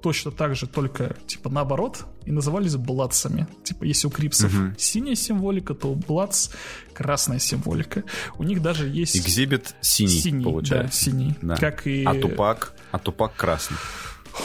точно 0.00 0.30
так 0.30 0.54
же, 0.54 0.66
только 0.66 1.16
типа 1.26 1.50
наоборот, 1.50 2.06
и 2.24 2.30
назывались 2.30 2.76
бладцами. 2.76 3.46
Типа, 3.64 3.84
если 3.84 4.06
у 4.06 4.10
крипсов 4.10 4.54
угу. 4.54 4.74
синяя 4.78 5.14
символика, 5.14 5.74
то 5.74 5.88
у 5.88 5.94
блац 5.94 6.50
красная 6.94 7.38
символика. 7.38 8.04
У 8.38 8.44
них 8.44 8.62
даже 8.62 8.88
есть... 8.88 9.16
Экзибит 9.16 9.74
синий, 9.80 10.08
синий 10.08 10.44
получается. 10.44 11.04
Да, 11.04 11.10
синий. 11.10 11.34
Да. 11.42 11.56
Как 11.56 11.86
и... 11.86 12.04
А 12.04 12.14
тупак? 12.14 12.74
А 12.92 12.98
тупак 12.98 13.34
красный. 13.34 13.76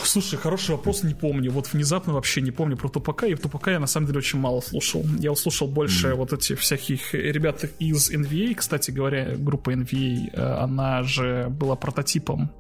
Слушай, 0.03 0.37
хороший 0.37 0.71
вопрос, 0.71 1.03
не 1.03 1.13
помню. 1.13 1.51
Вот 1.51 1.71
внезапно 1.73 2.13
вообще 2.13 2.41
не 2.41 2.51
помню 2.51 2.77
про 2.77 2.89
Тупака, 2.89 3.27
и 3.27 3.35
в 3.35 3.39
Тупака 3.39 3.71
я 3.71 3.79
на 3.79 3.87
самом 3.87 4.07
деле 4.07 4.19
очень 4.19 4.39
мало 4.39 4.61
слушал. 4.61 5.03
Я 5.19 5.31
услышал 5.31 5.67
больше 5.67 6.09
mm. 6.09 6.15
вот 6.15 6.33
этих 6.33 6.59
всяких 6.59 7.13
ребят 7.13 7.63
из 7.79 8.11
NVA. 8.11 8.55
Кстати 8.55 8.91
говоря, 8.91 9.35
группа 9.37 9.71
NVA, 9.71 10.29
э, 10.33 10.63
она 10.63 11.03
же 11.03 11.47
была 11.49 11.75
прототипом 11.75 12.51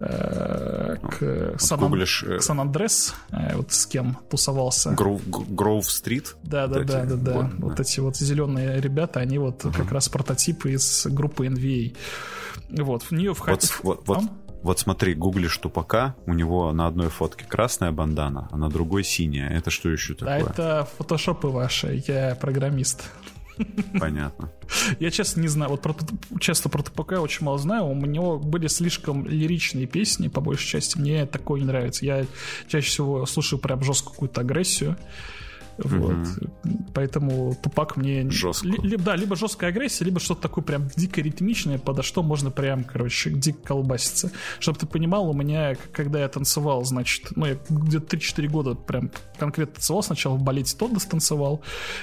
э, 0.00 0.96
к, 1.02 1.58
Сан, 1.58 1.94
э, 1.94 2.06
к 2.38 2.42
Сан-Андрес, 2.42 3.14
вот 3.54 3.72
с 3.72 3.86
кем 3.86 4.18
тусовался. 4.30 4.90
Гроув-стрит? 4.92 6.36
Да, 6.42 6.66
да, 6.66 6.80
да, 6.80 7.04
да, 7.04 7.16
да. 7.16 7.50
Вот 7.58 7.80
эти 7.80 8.00
вот 8.00 8.16
зеленые 8.16 8.80
ребята, 8.80 9.20
они 9.20 9.38
вот 9.38 9.64
uh-huh. 9.64 9.76
как 9.76 9.92
раз 9.92 10.08
прототипы 10.08 10.72
из 10.72 11.06
группы 11.06 11.46
NVA. 11.46 11.96
Вот, 12.70 13.02
в 13.02 13.12
нее 13.12 13.34
входит... 13.34 13.78
Вот, 13.82 14.06
вот, 14.06 14.20
вот, 14.22 14.30
вот 14.62 14.78
смотри, 14.78 15.14
гуглишь 15.14 15.56
тупака, 15.58 16.14
у 16.26 16.34
него 16.34 16.72
на 16.72 16.86
одной 16.86 17.08
фотке 17.08 17.44
красная 17.44 17.92
бандана, 17.92 18.48
а 18.50 18.56
на 18.56 18.68
другой 18.68 19.04
синяя. 19.04 19.50
Это 19.50 19.70
что 19.70 19.90
еще 19.90 20.14
такое? 20.14 20.34
А 20.34 20.38
это 20.38 20.88
фотошопы 20.98 21.48
ваши, 21.48 22.02
я 22.06 22.36
программист. 22.40 23.10
Понятно. 23.98 24.50
Я 24.98 25.10
честно 25.10 25.40
не 25.40 25.48
знаю, 25.48 25.72
вот 25.72 25.82
про, 25.82 25.94
часто 26.40 26.68
про 26.68 26.82
ТПК 26.82 27.12
очень 27.20 27.44
мало 27.44 27.58
знаю, 27.58 27.86
у 27.86 27.94
него 27.94 28.38
были 28.38 28.66
слишком 28.66 29.26
лиричные 29.26 29.86
песни, 29.86 30.28
по 30.28 30.40
большей 30.40 30.68
части, 30.68 30.98
мне 30.98 31.26
такое 31.26 31.60
не 31.60 31.66
нравится. 31.66 32.04
Я 32.04 32.24
чаще 32.68 32.86
всего 32.86 33.26
слушаю 33.26 33.58
прям 33.58 33.82
жесткую 33.82 34.14
какую-то 34.14 34.40
агрессию. 34.40 34.96
Вот. 35.78 36.12
Угу. 36.12 36.84
Поэтому 36.94 37.54
тупак 37.62 37.96
мне... 37.96 38.28
Жестко. 38.30 38.66
Ли, 38.66 38.96
да, 38.96 39.16
либо 39.16 39.36
жесткая 39.36 39.70
агрессия, 39.70 40.04
либо 40.04 40.20
что-то 40.20 40.42
такое 40.42 40.64
прям 40.64 40.88
дико 40.96 41.20
ритмичное, 41.20 41.78
подо 41.78 42.02
что 42.02 42.22
можно 42.22 42.50
прям, 42.50 42.84
короче, 42.84 43.30
дико 43.30 43.58
колбаситься. 43.62 44.30
Чтобы 44.58 44.78
ты 44.78 44.86
понимал, 44.86 45.28
у 45.28 45.34
меня, 45.34 45.76
когда 45.92 46.20
я 46.20 46.28
танцевал, 46.28 46.84
значит, 46.84 47.36
ну, 47.36 47.46
я 47.46 47.58
где-то 47.68 48.16
3-4 48.16 48.48
года 48.48 48.74
прям 48.74 49.10
конкретно 49.38 49.74
танцевал. 49.74 50.02
Сначала 50.02 50.34
в 50.36 50.42
балете 50.42 50.76
Тоддос 50.76 51.04
танцевал, 51.04 51.62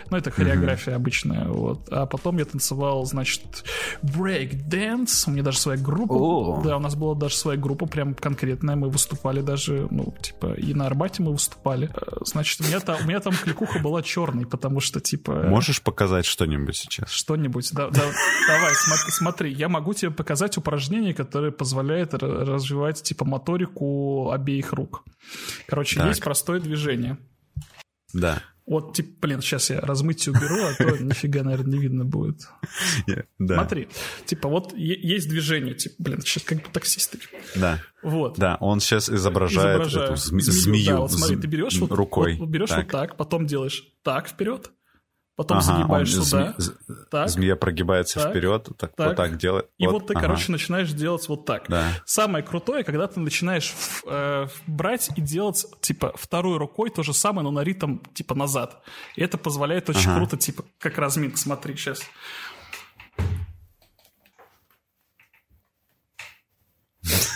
ну, 0.10 0.18
это 0.18 0.32
хореография 0.32 0.94
угу. 0.94 1.02
обычная, 1.02 1.48
вот. 1.48 1.88
А 1.92 2.06
потом 2.06 2.38
я 2.38 2.46
танцевал, 2.46 3.06
значит, 3.06 3.64
break 4.04 4.68
dance, 4.68 5.24
у 5.28 5.32
меня 5.32 5.44
даже 5.44 5.60
своя 5.60 5.80
группа. 5.82 6.14
О. 6.14 6.62
Да, 6.64 6.78
у 6.78 6.80
нас 6.80 6.96
была 6.96 7.16
даже 7.16 7.36
своя 7.36 7.60
группа 7.60 7.86
прям 7.86 8.14
конкретная, 8.14 8.76
мы 8.76 8.90
выступали 8.90 9.42
даже, 9.42 9.88
ну, 9.92 10.14
типа, 10.22 10.54
и 10.54 10.74
на 10.74 10.86
Арбате 10.88 11.24
мы 11.24 11.32
выступали. 11.32 11.90
Э, 11.94 12.18
значит, 12.26 12.62
у 12.62 12.64
меня 12.64 12.80
там, 12.80 12.98
у 13.02 13.08
меня 13.08 13.20
там 13.20 13.34
кликуха 13.60 13.80
была 13.80 14.02
черной, 14.02 14.46
потому 14.46 14.80
что, 14.80 15.00
типа... 15.00 15.44
Можешь 15.44 15.82
показать 15.82 16.26
что-нибудь 16.26 16.76
сейчас? 16.76 17.10
Что-нибудь, 17.12 17.72
да, 17.74 17.90
да, 17.90 18.04
давай, 18.48 18.74
смотри, 18.76 19.12
смотри, 19.12 19.54
я 19.54 19.70
могу 19.70 19.94
тебе 19.94 20.12
показать 20.12 20.58
упражнение, 20.58 21.14
которое 21.14 21.52
позволяет 21.52 22.14
развивать, 22.14 23.04
типа, 23.04 23.26
моторику 23.26 24.32
обеих 24.32 24.74
рук. 24.74 25.04
Короче, 25.68 25.98
так. 25.98 26.08
есть 26.08 26.22
простое 26.22 26.60
движение. 26.60 27.18
Да. 28.14 28.42
Вот, 28.70 28.94
типа, 28.94 29.10
блин, 29.22 29.42
сейчас 29.42 29.72
я 29.72 29.82
размытие 29.82 30.32
уберу, 30.32 30.64
а 30.64 30.76
то 30.76 30.96
нифига, 31.04 31.42
наверное, 31.42 31.72
не 31.74 31.80
видно 31.80 32.06
будет. 32.06 32.48
Yeah, 33.08 33.26
да. 33.40 33.56
Смотри, 33.56 33.90
типа, 34.26 34.48
вот 34.48 34.78
есть 34.78 35.28
движение, 35.28 35.74
типа, 35.74 35.96
блин, 35.98 36.22
сейчас 36.22 36.44
как 36.44 36.60
бы 36.60 36.70
таксист. 36.72 37.16
Да. 37.56 37.82
Вот. 38.04 38.38
Да, 38.38 38.58
он 38.60 38.80
сейчас 38.80 39.10
изображает 39.10 39.82
Изображаю. 39.82 40.14
эту 40.14 40.22
зме- 40.22 40.42
змею. 40.42 40.86
Да, 40.86 40.98
вот 41.00 41.12
смотри, 41.12 41.38
ты 41.38 41.48
берешь 41.48 41.80
вот, 41.80 41.92
рукой. 41.92 42.38
Вот, 42.38 42.48
берешь 42.48 42.70
так. 42.70 42.84
вот 42.84 42.92
так, 42.92 43.18
потом 43.18 43.48
делаешь 43.48 43.88
так 44.04 44.30
вперед, 44.30 44.72
потом 45.40 45.60
ага, 45.60 45.66
загибаешь 45.68 46.14
сюда. 46.14 46.54
Зме... 46.58 46.76
Так. 47.10 47.30
Змея 47.30 47.56
прогибается 47.56 48.20
так. 48.20 48.32
вперед, 48.32 48.68
так, 48.78 48.94
так. 48.94 49.08
вот 49.08 49.16
так 49.16 49.38
делает. 49.38 49.68
И 49.78 49.86
вот, 49.86 49.94
вот 49.94 50.08
ты, 50.08 50.14
ага. 50.14 50.24
короче, 50.24 50.52
начинаешь 50.52 50.92
делать 50.92 51.26
вот 51.30 51.46
так. 51.46 51.64
Да. 51.70 51.86
Самое 52.06 52.44
крутое, 52.44 52.84
когда 52.84 53.08
ты 53.08 53.22
начинаешь 53.22 53.74
э, 54.06 54.48
брать 54.68 55.10
и 55.16 55.22
делать, 55.22 55.66
типа, 55.80 56.12
второй 56.18 56.58
рукой 56.58 56.90
то 56.90 57.04
же 57.04 57.14
самое, 57.14 57.46
но 57.46 57.52
на 57.52 57.64
ритм, 57.64 58.00
типа, 58.14 58.36
назад. 58.36 58.82
И 59.16 59.22
это 59.22 59.38
позволяет 59.38 59.90
очень 59.90 60.10
ага. 60.10 60.18
круто, 60.18 60.36
типа, 60.36 60.66
как 60.78 60.98
разминка. 60.98 61.38
Смотри, 61.38 61.78
сейчас. 61.78 62.02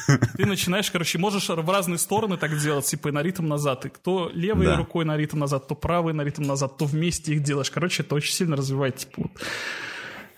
Ты 0.38 0.46
начинаешь, 0.46 0.92
короче, 0.92 1.18
можешь 1.18 1.50
в 1.50 1.70
разные 1.70 1.98
стороны 1.98 2.38
так 2.38 2.58
делать, 2.58 2.86
типа 2.86 3.12
на 3.12 3.22
ритм 3.22 3.48
назад. 3.48 3.86
И 3.86 3.90
кто 3.90 4.30
левой 4.34 4.66
да. 4.66 4.78
рукой 4.78 5.06
на 5.06 5.18
ритм 5.18 5.40
назад, 5.40 5.68
то 5.68 5.76
правой 5.76 6.14
на 6.14 6.24
ритм 6.24 6.44
назад, 6.44 6.78
то 6.78 6.86
вместе 6.86 7.34
их 7.34 7.44
делаешь. 7.44 7.72
Короче, 7.72 8.04
это 8.04 8.16
очень 8.16 8.34
сильно 8.34 8.56
развивает, 8.56 8.98
типа, 8.98 9.14
вот, 9.18 9.32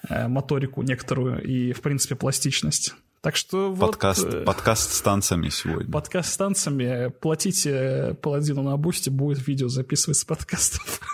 э, 0.10 0.28
моторику 0.28 0.82
некоторую 0.82 1.44
и, 1.44 1.74
в 1.74 1.82
принципе, 1.82 2.16
пластичность. 2.16 2.94
Так 3.22 3.36
что 3.36 3.72
вот... 3.72 3.92
Подкаст, 3.92 4.26
э, 4.26 4.44
подкаст 4.44 4.94
с 4.94 5.02
танцами 5.02 5.50
сегодня. 5.50 5.92
Подкаст 5.92 6.34
с 6.34 6.38
танцами. 6.38 7.10
Платите 7.10 8.16
паладину 8.22 8.62
на 8.62 8.78
бусте, 8.78 9.10
будет 9.10 9.48
видео 9.48 9.68
записывать 9.68 10.18
с 10.18 10.26
подкастов. 10.26 11.02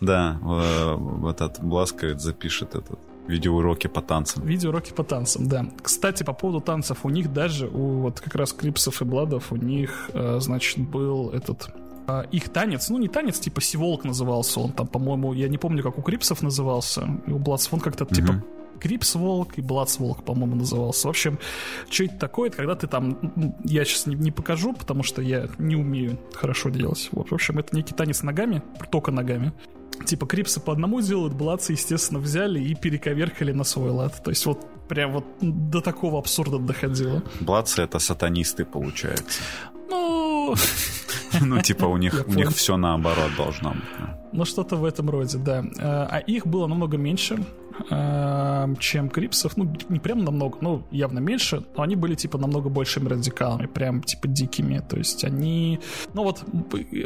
Да, 0.00 0.38
вот 0.40 1.40
этот 1.40 1.60
Бласкает 1.60 2.20
запишет 2.20 2.76
этот 2.76 3.00
видеоуроки 3.28 3.86
по 3.86 4.02
танцам. 4.02 4.44
Видеоуроки 4.44 4.92
по 4.92 5.04
танцам, 5.04 5.48
да. 5.48 5.66
Кстати, 5.82 6.22
по 6.22 6.32
поводу 6.32 6.60
танцев, 6.60 7.04
у 7.04 7.10
них 7.10 7.32
даже, 7.32 7.68
у 7.68 8.00
вот 8.00 8.20
как 8.20 8.34
раз 8.34 8.52
Крипсов 8.52 9.02
и 9.02 9.04
Бладов, 9.04 9.52
у 9.52 9.56
них, 9.56 10.10
э, 10.14 10.38
значит, 10.40 10.78
был 10.78 11.30
этот 11.30 11.68
э, 12.06 12.24
их 12.32 12.48
танец, 12.48 12.88
ну 12.88 12.98
не 12.98 13.08
танец, 13.08 13.38
типа 13.38 13.60
Сиволк 13.60 14.04
назывался 14.04 14.60
он, 14.60 14.72
там, 14.72 14.86
по-моему, 14.86 15.34
я 15.34 15.48
не 15.48 15.58
помню, 15.58 15.82
как 15.82 15.98
у 15.98 16.02
Крипсов 16.02 16.42
назывался, 16.42 17.08
и 17.26 17.30
у 17.30 17.38
Бладсов 17.38 17.74
он 17.74 17.80
как-то, 17.80 18.06
типа, 18.06 18.42
Crips 18.80 19.14
Walk 19.14 19.58
и 19.58 19.60
Bloods 19.60 19.98
Walk, 19.98 20.24
по-моему, 20.24 20.56
назывался. 20.56 21.08
В 21.08 21.10
общем, 21.10 21.38
что 21.90 22.04
это 22.04 22.16
такое? 22.16 22.50
Когда 22.50 22.76
ты 22.76 22.86
там... 22.86 23.18
Я 23.64 23.84
сейчас 23.84 24.06
не, 24.06 24.14
не 24.14 24.30
покажу, 24.30 24.72
потому 24.72 25.02
что 25.02 25.20
я 25.20 25.48
не 25.58 25.74
умею 25.74 26.18
хорошо 26.32 26.70
делать. 26.70 27.08
Вот, 27.12 27.30
в 27.30 27.34
общем, 27.34 27.58
это 27.58 27.74
некий 27.74 27.94
танец 27.94 28.22
ногами, 28.22 28.62
только 28.90 29.10
ногами. 29.10 29.52
Типа 30.04 30.26
Крипсы 30.26 30.60
по 30.60 30.72
одному 30.72 31.00
делают, 31.00 31.34
Бладсы, 31.34 31.72
естественно, 31.72 32.20
взяли 32.20 32.60
и 32.60 32.74
перековеркали 32.74 33.52
на 33.52 33.64
свой 33.64 33.90
лад. 33.90 34.22
То 34.22 34.30
есть 34.30 34.46
вот 34.46 34.66
прям 34.88 35.12
вот 35.12 35.24
до 35.40 35.80
такого 35.80 36.18
абсурда 36.18 36.58
доходило. 36.58 37.22
Бладсы— 37.40 37.82
это 37.82 37.98
сатанисты, 37.98 38.64
получается. 38.64 39.42
Ну... 39.90 40.54
Ну, 41.40 41.60
типа 41.60 41.84
у 41.84 41.98
них, 41.98 42.24
у 42.26 42.32
них 42.32 42.50
все 42.52 42.78
наоборот 42.78 43.30
должно 43.36 43.72
быть. 43.72 44.17
Ну, 44.32 44.44
что-то 44.44 44.76
в 44.76 44.84
этом 44.84 45.10
роде, 45.10 45.38
да. 45.38 45.64
Э, 45.78 46.06
а 46.10 46.18
их 46.18 46.46
было 46.46 46.66
намного 46.66 46.96
меньше. 46.96 47.38
Эм, 47.90 48.76
чем 48.76 49.08
Крипсов. 49.08 49.56
Ну, 49.56 49.72
не 49.88 50.00
прям 50.00 50.24
намного, 50.24 50.58
ну, 50.60 50.82
явно 50.90 51.20
меньше, 51.20 51.64
но 51.76 51.82
они 51.82 51.96
были, 51.96 52.14
типа, 52.14 52.38
намного 52.38 52.68
большими 52.68 53.08
радикалами, 53.08 53.66
прям, 53.66 54.02
типа, 54.02 54.26
дикими. 54.28 54.82
То 54.88 54.96
есть 54.96 55.24
они, 55.24 55.80
ну 56.12 56.24
вот, 56.24 56.44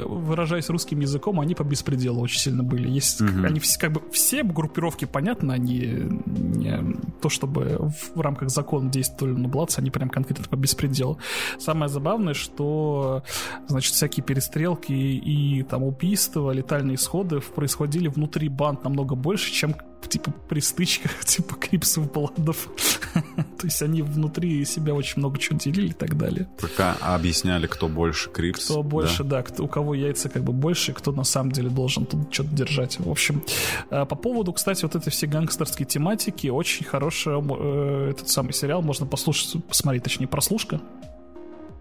выражаясь 0.07 0.69
русским 0.71 1.01
языком, 1.01 1.41
они 1.41 1.55
по 1.55 1.63
беспределу 1.63 2.21
очень 2.21 2.41
сильно 2.41 2.63
были. 2.63 2.89
Есть, 2.89 3.21
mm-hmm. 3.21 3.47
они 3.47 3.61
все, 3.61 3.79
как 3.79 3.93
бы, 3.93 4.03
все 4.13 4.43
группировки, 4.43 5.05
понятно, 5.05 5.55
они 5.55 6.09
не 6.27 6.97
то, 7.21 7.29
чтобы 7.29 7.93
в 8.15 8.21
рамках 8.21 8.51
закона 8.51 8.91
действовали 8.91 9.35
на 9.35 9.49
Бладс, 9.49 9.79
они 9.79 9.91
прям 9.91 10.09
конкретно 10.09 10.45
по 10.49 10.57
беспределу. 10.57 11.19
Самое 11.59 11.89
забавное, 11.89 12.35
что, 12.35 13.23
значит, 13.69 13.95
всякие 13.95 14.25
перестрелки 14.25 14.93
и, 14.93 15.59
и 15.59 15.63
там 15.63 15.83
убийства, 15.83 16.51
летальные 16.51 16.97
исходы 17.13 17.41
происходили 17.41 18.09
внутри 18.09 18.49
банд 18.49 18.85
намного 18.85 19.15
больше, 19.15 19.53
чем 19.53 19.75
типа 20.09 20.33
при 20.49 20.61
стычках, 20.61 21.13
типа 21.25 21.55
крипсов 21.55 22.11
бладов. 22.13 22.69
То 23.59 23.67
есть 23.67 23.83
они 23.83 24.03
внутри 24.03 24.65
себя 24.65 24.95
очень 24.95 25.19
много 25.19 25.39
чего 25.39 25.59
делили 25.59 25.89
и 25.89 25.93
так 25.93 26.17
далее. 26.17 26.49
Пока 26.61 26.95
объясняли, 27.01 27.67
кто 27.67 27.89
больше 27.89 28.31
крипс. 28.31 28.65
Кто 28.65 28.83
больше, 28.83 29.25
да, 29.25 29.39
да 29.39 29.43
кто, 29.43 29.65
у 29.65 29.69
кого 29.69 29.95
яйца 29.95 30.29
как 30.29 30.43
бы 30.43 30.53
больше, 30.53 30.93
кто 30.93 31.13
на 31.13 31.25
самом 31.25 31.53
деле 31.53 31.69
должен 31.69 32.07
тут 32.07 32.33
что-то 32.33 32.51
держать. 32.51 32.99
В 32.99 33.11
общем, 33.11 33.43
э, 33.91 34.05
по 34.07 34.17
поводу, 34.17 34.53
кстати, 34.53 34.83
вот 34.83 34.95
этой 34.95 35.11
всей 35.11 35.27
гангстерской 35.27 35.87
тематики, 35.87 36.49
очень 36.49 36.85
хороший 36.85 37.35
э, 37.35 38.11
этот 38.11 38.29
самый 38.29 38.53
сериал 38.53 38.83
можно 38.83 39.07
послушать, 39.07 39.65
посмотреть, 39.67 40.03
точнее, 40.03 40.27
прослушка. 40.27 40.81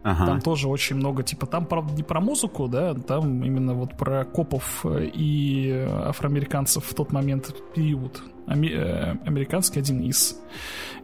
Ага. 0.04 0.26
Там 0.26 0.42
тоже 0.42 0.68
очень 0.68 0.96
много, 0.96 1.22
типа, 1.24 1.46
там, 1.46 1.66
правда, 1.66 1.94
не 1.94 2.04
про 2.04 2.20
музыку, 2.20 2.68
да, 2.68 2.96
там 2.96 3.44
именно 3.44 3.76
вот 3.76 3.96
про 3.96 4.26
копов 4.26 4.86
и 4.86 5.88
афроамериканцев 6.06 6.84
в 6.84 6.94
тот 6.96 7.12
момент 7.12 7.54
период. 7.76 8.22
Э, 8.48 9.16
американский 9.26 9.80
один 9.80 10.02
из, 10.02 10.40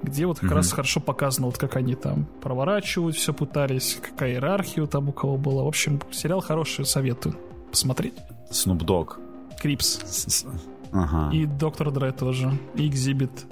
где 0.01 0.25
вот 0.25 0.39
как 0.39 0.49
угу. 0.49 0.55
раз 0.55 0.71
хорошо 0.71 0.99
показано, 0.99 1.45
вот 1.47 1.57
как 1.57 1.75
они 1.75 1.95
там 1.95 2.25
проворачивают, 2.41 3.15
все 3.15 3.33
пытались, 3.33 3.99
какая 4.01 4.31
иерархия 4.31 4.85
там 4.87 5.09
у 5.09 5.11
кого 5.11 5.37
была. 5.37 5.63
В 5.63 5.67
общем, 5.67 6.01
сериал 6.11 6.41
хороший, 6.41 6.85
советую 6.85 7.35
посмотреть. 7.69 8.15
Snoop 8.51 8.79
Dogg. 8.79 9.19
Крипс. 9.59 10.45
Ага. 10.91 11.29
И 11.35 11.45
Доктор 11.45 11.91
Дре 11.91 12.11
тоже. 12.11 12.51
И 12.75 12.87
Экзибит. 12.87 13.45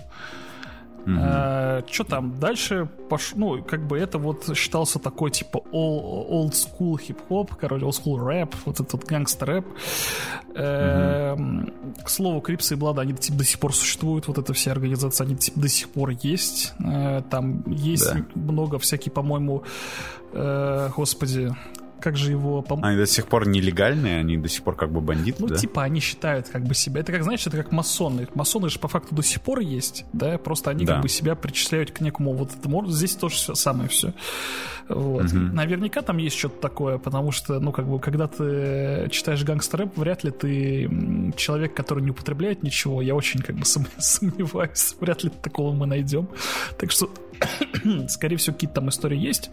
Mm-hmm. 1.06 1.20
А, 1.22 1.84
что 1.90 2.04
там 2.04 2.40
дальше 2.40 2.90
пош... 3.10 3.34
ну 3.36 3.64
как 3.64 3.86
бы 3.86 3.98
это 3.98 4.18
вот 4.18 4.58
считался 4.58 4.98
такой 4.98 5.30
типа 5.30 5.60
all, 5.72 6.30
old 6.30 6.52
school 6.52 7.00
хип-хоп, 7.00 7.54
короче, 7.56 7.86
old 7.86 7.92
school 7.92 8.26
рэп, 8.26 8.56
вот 8.66 8.80
этот 8.80 8.94
вот 8.94 9.06
гангстер 9.06 9.48
рэп. 9.48 9.66
Mm-hmm. 10.56 12.04
К 12.04 12.10
слову, 12.10 12.42
Крипсы 12.42 12.74
и 12.74 12.78
Блада, 12.78 13.02
они 13.02 13.14
типа, 13.14 13.38
до 13.38 13.44
сих 13.44 13.60
пор 13.60 13.74
существуют, 13.74 14.28
вот 14.28 14.38
эта 14.38 14.54
вся 14.54 14.72
организация, 14.72 15.26
они 15.26 15.36
типа, 15.36 15.60
до 15.60 15.68
сих 15.68 15.90
пор 15.90 16.10
есть. 16.10 16.74
Э, 16.80 17.22
там 17.30 17.64
есть 17.68 18.12
да. 18.12 18.26
много 18.36 18.80
всяких, 18.80 19.14
по-моему, 19.14 19.64
э, 20.34 20.90
господи, 20.96 21.56
как 22.00 22.18
же 22.18 22.32
его... 22.32 22.62
Пом... 22.62 22.84
Они 22.84 22.98
до 22.98 23.06
сих 23.06 23.28
пор 23.28 23.48
нелегальные, 23.48 24.20
они 24.20 24.38
до 24.38 24.48
сих 24.48 24.64
пор 24.64 24.76
как 24.76 24.92
бы 24.92 25.02
бандиты, 25.02 25.42
Ну, 25.42 25.48
да? 25.48 25.56
типа, 25.56 25.84
они 25.84 26.00
считают 26.00 26.50
как 26.50 26.64
бы 26.64 26.74
себя... 26.74 27.02
Это 27.02 27.12
как, 27.12 27.24
знаешь, 27.24 27.46
это 27.46 27.58
как 27.58 27.72
масоны. 27.72 28.28
Масоны 28.34 28.70
же 28.70 28.80
по 28.80 28.88
факту 28.88 29.16
до 29.16 29.24
сих 29.24 29.42
пор 29.42 29.60
есть, 29.60 30.06
да? 30.14 30.38
Просто 30.38 30.72
они 30.72 30.86
да. 30.86 30.94
как 30.94 31.04
бы 31.04 31.10
себя 31.10 31.36
причисляют 31.36 31.92
к 31.92 32.02
некому 32.02 32.34
вот 32.34 32.56
этому... 32.56 32.86
Здесь 32.88 33.16
тоже 33.16 33.36
все 33.36 33.56
самое 33.56 33.90
все. 33.90 34.14
Вот. 34.88 35.26
Угу. 35.26 35.38
Наверняка 35.38 36.02
там 36.02 36.18
есть 36.18 36.38
что-то 36.38 36.60
такое, 36.62 36.98
потому 36.98 37.32
что, 37.32 37.60
ну, 37.60 37.72
как 37.72 37.88
бы, 37.88 38.00
когда 38.00 38.28
ты 38.28 39.08
читаешь 39.10 39.44
гангстер 39.44 39.90
вряд 39.96 40.24
ли 40.24 40.32
ты 40.32 41.34
человек, 41.36 41.74
который 41.74 42.04
не 42.04 42.12
употребляет 42.12 42.64
ничего. 42.64 43.02
Я 43.02 43.16
очень 43.16 43.42
как 43.42 43.56
бы 43.56 43.66
сомневаюсь. 43.98 44.96
Вряд 45.00 45.24
ли 45.24 45.30
такого 45.30 45.74
мы 45.74 45.86
найдем. 45.86 46.30
Так 46.78 46.92
что 46.92 47.10
скорее 48.08 48.38
всего, 48.38 48.54
какие-то 48.54 48.76
там 48.76 48.90
истории 48.90 49.18
есть. 49.18 49.50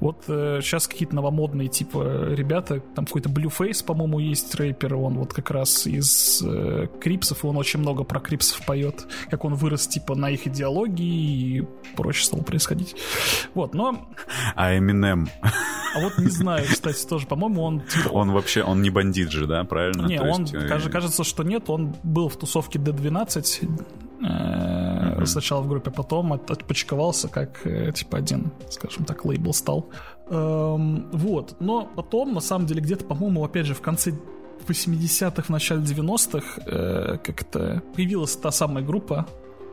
Вот 0.00 0.24
э, 0.28 0.60
сейчас 0.62 0.86
какие-то 0.86 1.14
новомодные, 1.14 1.68
типа, 1.68 2.28
ребята, 2.30 2.80
там 2.94 3.06
какой-то 3.06 3.28
Blueface, 3.28 3.84
по-моему, 3.84 4.18
есть 4.18 4.54
рэпер, 4.54 4.94
он 4.94 5.18
вот 5.18 5.32
как 5.32 5.50
раз 5.50 5.86
из 5.86 6.42
э, 6.44 6.88
Крипсов, 7.00 7.44
и 7.44 7.46
он 7.46 7.56
очень 7.56 7.80
много 7.80 8.04
про 8.04 8.20
Крипсов 8.20 8.64
поет, 8.64 9.06
как 9.30 9.44
он 9.44 9.54
вырос, 9.54 9.86
типа, 9.86 10.14
на 10.14 10.30
их 10.30 10.46
идеологии 10.46 11.58
и 11.58 11.68
прочее 11.96 12.24
стало 12.24 12.42
происходить. 12.42 12.96
Вот, 13.54 13.74
но... 13.74 14.08
А 14.54 14.74
Eminem? 14.74 15.28
А 15.42 16.00
вот 16.00 16.18
не 16.18 16.30
знаю, 16.30 16.66
кстати, 16.70 17.04
тоже, 17.06 17.26
по-моему, 17.26 17.62
он... 17.62 17.80
Типа... 17.80 18.08
Он 18.10 18.30
вообще, 18.32 18.62
он 18.62 18.82
не 18.82 18.90
бандит 18.90 19.30
же, 19.30 19.46
да, 19.46 19.64
правильно? 19.64 20.06
Не, 20.06 20.18
То 20.18 20.24
он, 20.24 20.42
есть... 20.42 20.54
Э, 20.54 20.68
кажется, 20.68 21.24
что 21.24 21.42
нет, 21.42 21.68
он 21.68 21.94
был 22.02 22.28
в 22.28 22.36
тусовке 22.36 22.78
D12, 22.78 23.68
mm-hmm. 24.20 25.26
сначала 25.26 25.62
в 25.62 25.68
группе, 25.68 25.90
потом 25.90 26.32
от, 26.32 26.50
отпочковался 26.50 27.28
как 27.28 27.66
э, 27.66 27.92
типа 27.92 28.18
один, 28.18 28.50
скажем 28.70 29.04
так, 29.04 29.24
лейбл 29.24 29.52
стал. 29.52 29.88
Эм, 30.28 31.08
вот, 31.12 31.56
но 31.60 31.88
потом, 31.96 32.32
на 32.34 32.40
самом 32.40 32.66
деле, 32.66 32.80
где-то, 32.80 33.04
по-моему, 33.04 33.44
опять 33.44 33.66
же, 33.66 33.74
в 33.74 33.80
конце 33.80 34.12
80-х, 34.68 35.42
в 35.42 35.48
начале 35.48 35.82
90-х 35.82 36.62
э, 36.66 37.18
как-то 37.24 37.82
появилась 37.94 38.36
та 38.36 38.50
самая 38.50 38.84
группа, 38.84 39.26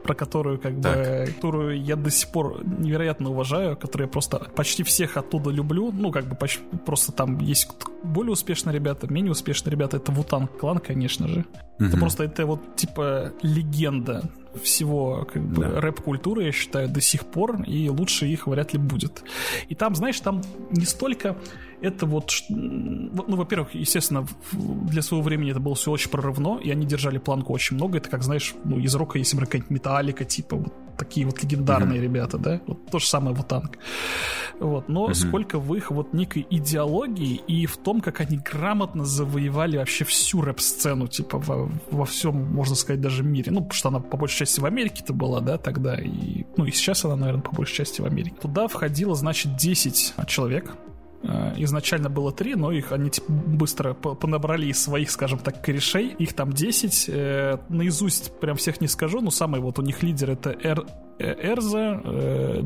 про 0.07 0.15
которую 0.15 0.57
как 0.57 0.81
так. 0.81 0.97
бы, 0.97 1.31
которую 1.33 1.83
я 1.83 1.95
до 1.95 2.09
сих 2.09 2.29
пор 2.29 2.63
невероятно 2.65 3.29
уважаю, 3.29 3.77
которую 3.77 4.07
я 4.07 4.11
просто 4.11 4.39
почти 4.55 4.83
всех 4.83 5.17
оттуда 5.17 5.51
люблю, 5.51 5.91
ну 5.91 6.11
как 6.11 6.25
бы 6.25 6.35
почти, 6.35 6.63
просто 6.85 7.11
там 7.11 7.39
есть 7.39 7.69
более 8.03 8.31
успешные 8.31 8.73
ребята, 8.73 9.11
менее 9.11 9.31
успешные 9.31 9.71
ребята, 9.71 9.97
это 9.97 10.11
Вутан 10.11 10.47
клан, 10.47 10.79
конечно 10.79 11.27
же. 11.27 11.45
Угу. 11.79 11.85
Это 11.85 11.97
просто 11.97 12.23
это 12.23 12.45
вот 12.45 12.75
типа 12.75 13.33
легенда 13.41 14.23
всего 14.63 15.27
как 15.31 15.43
бы 15.43 15.65
да. 15.65 15.81
рэп-культуры, 15.81 16.45
я 16.45 16.51
считаю, 16.51 16.89
до 16.89 17.01
сих 17.01 17.25
пор, 17.25 17.61
и 17.63 17.89
лучше 17.89 18.25
их 18.27 18.47
вряд 18.47 18.73
ли 18.73 18.79
будет. 18.79 19.23
И 19.67 19.75
там, 19.75 19.93
знаешь, 19.93 20.19
там 20.19 20.41
не 20.71 20.85
столько 20.85 21.37
это 21.81 22.05
вот, 22.05 22.31
ну, 22.49 23.35
во-первых, 23.35 23.75
естественно, 23.75 24.25
для 24.51 25.01
своего 25.01 25.23
времени 25.23 25.51
это 25.51 25.59
было 25.59 25.75
все 25.75 25.91
очень 25.91 26.09
прорывно, 26.09 26.59
и 26.63 26.71
они 26.71 26.85
держали 26.85 27.17
планку 27.17 27.53
очень 27.53 27.75
много. 27.75 27.97
Это 27.97 28.09
как, 28.09 28.23
знаешь, 28.23 28.55
ну, 28.63 28.79
из 28.79 28.93
рока, 28.95 29.19
если 29.19 29.37
брать 29.37 29.49
какая-нибудь 29.49 29.71
металлика, 29.71 30.25
типа 30.25 30.55
вот 30.55 30.73
такие 30.97 31.25
вот 31.25 31.43
легендарные 31.43 31.99
mm-hmm. 31.99 32.03
ребята, 32.03 32.37
да, 32.37 32.61
вот 32.65 32.89
то 32.89 32.99
же 32.99 33.05
самое 33.05 33.35
вот 33.35 33.47
танк. 33.47 33.77
Вот, 34.59 34.89
но 34.89 35.07
mm-hmm. 35.09 35.13
сколько 35.13 35.59
в 35.59 35.75
их 35.75 35.91
вот 35.91 36.13
некой 36.13 36.47
идеологии 36.49 37.35
и 37.47 37.67
в 37.67 37.77
том, 37.77 38.01
как 38.01 38.21
они 38.21 38.37
грамотно 38.37 39.05
завоевали 39.05 39.77
вообще 39.77 40.03
всю 40.05 40.41
рэп-сцену, 40.41 41.07
типа 41.07 41.37
во, 41.37 41.69
во 41.91 42.05
всем, 42.05 42.35
можно 42.35 42.75
сказать, 42.75 42.99
даже 42.99 43.23
мире. 43.23 43.51
Ну, 43.51 43.59
потому 43.59 43.73
что 43.73 43.89
она 43.89 43.99
по 43.99 44.17
большей 44.17 44.39
части 44.39 44.59
в 44.59 44.65
Америке-то 44.65 45.13
была, 45.13 45.39
да, 45.39 45.59
тогда, 45.59 45.95
и, 45.95 46.45
ну, 46.57 46.65
и 46.65 46.71
сейчас 46.71 47.05
она, 47.05 47.15
наверное, 47.15 47.43
по 47.43 47.55
большей 47.55 47.75
части 47.75 48.01
в 48.01 48.05
Америке. 48.05 48.35
Туда 48.41 48.67
входило, 48.67 49.13
значит, 49.13 49.55
10 49.55 50.15
человек, 50.25 50.75
изначально 51.23 52.09
было 52.09 52.31
три, 52.31 52.55
но 52.55 52.71
их 52.71 52.91
они 52.91 53.09
типа, 53.09 53.31
быстро 53.31 53.93
понабрали 53.93 54.67
из 54.67 54.81
своих, 54.81 55.11
скажем 55.11 55.39
так, 55.39 55.61
корешей. 55.61 56.15
Их 56.19 56.33
там 56.33 56.53
10. 56.53 57.05
Э, 57.09 57.57
наизусть 57.69 58.39
прям 58.39 58.55
всех 58.55 58.81
не 58.81 58.87
скажу, 58.87 59.21
но 59.21 59.31
самый 59.31 59.59
вот 59.59 59.79
у 59.79 59.81
них 59.81 60.03
лидер 60.03 60.31
это 60.31 60.51
Эр, 60.51 60.85
э, 61.19 61.51
Эрза, 61.51 62.01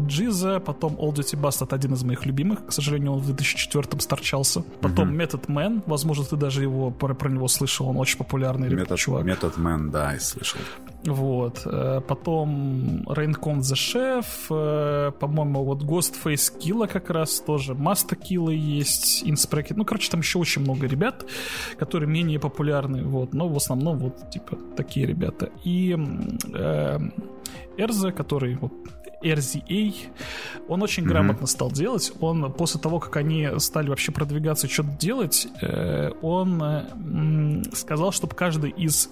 Джиза, 0.07 0.59
потом 0.59 0.95
All 0.95 1.13
Duty 1.13 1.39
Bastard, 1.39 1.73
один 1.73 1.93
из 1.93 2.03
моих 2.03 2.25
любимых. 2.25 2.65
К 2.65 2.71
сожалению, 2.71 3.13
он 3.13 3.19
в 3.19 3.31
2004-м 3.31 3.99
старчался. 3.99 4.63
Потом 4.81 5.11
uh-huh. 5.11 5.27
Method 5.27 5.47
Man, 5.47 5.83
возможно, 5.85 6.25
ты 6.25 6.35
даже 6.35 6.61
его 6.61 6.91
про, 6.91 7.13
про 7.13 7.29
него 7.29 7.47
слышал, 7.47 7.87
он 7.87 7.97
очень 7.97 8.17
популярный 8.17 8.69
Method, 8.69 8.97
чувак. 8.97 9.25
Method 9.25 9.57
Man, 9.57 9.89
да, 9.89 10.15
и 10.15 10.19
слышал. 10.19 10.59
Вот. 11.05 11.63
Потом 12.07 13.03
Raincon 13.07 13.59
the 13.59 13.75
Chef, 13.75 15.11
по-моему, 15.11 15.63
вот 15.63 15.83
Ghostface 15.83 16.51
Killa 16.59 16.87
как 16.87 17.09
раз 17.09 17.39
тоже, 17.39 17.73
Master 17.73 18.17
Kill 18.17 18.31
Киллы 18.31 18.55
есть, 18.55 19.23
Инспрекет. 19.25 19.77
Ну, 19.77 19.83
короче, 19.83 20.09
там 20.09 20.21
еще 20.21 20.39
очень 20.39 20.61
много 20.61 20.87
ребят, 20.87 21.25
которые 21.77 22.09
менее 22.09 22.39
популярны, 22.39 23.03
вот, 23.03 23.33
но 23.33 23.49
в 23.49 23.57
основном 23.57 23.97
вот, 23.99 24.29
типа, 24.29 24.57
такие 24.77 25.05
ребята. 25.05 25.49
И 25.65 25.97
э, 26.53 26.99
Эрза, 27.77 28.11
который 28.11 28.55
вот 28.55 28.71
RZA, 29.21 29.93
он 30.67 30.81
очень 30.81 31.03
mm-hmm. 31.03 31.07
грамотно 31.07 31.45
стал 31.45 31.71
делать. 31.71 32.13
Он 32.21 32.51
после 32.53 32.79
того, 32.79 32.99
как 32.99 33.17
они 33.17 33.49
стали 33.57 33.89
вообще 33.89 34.11
продвигаться, 34.11 34.69
что-то 34.69 34.97
делать, 34.97 35.47
э, 35.61 36.11
он 36.21 36.63
э, 36.63 37.63
сказал, 37.73 38.13
чтобы 38.13 38.33
каждый 38.35 38.71
из 38.71 39.09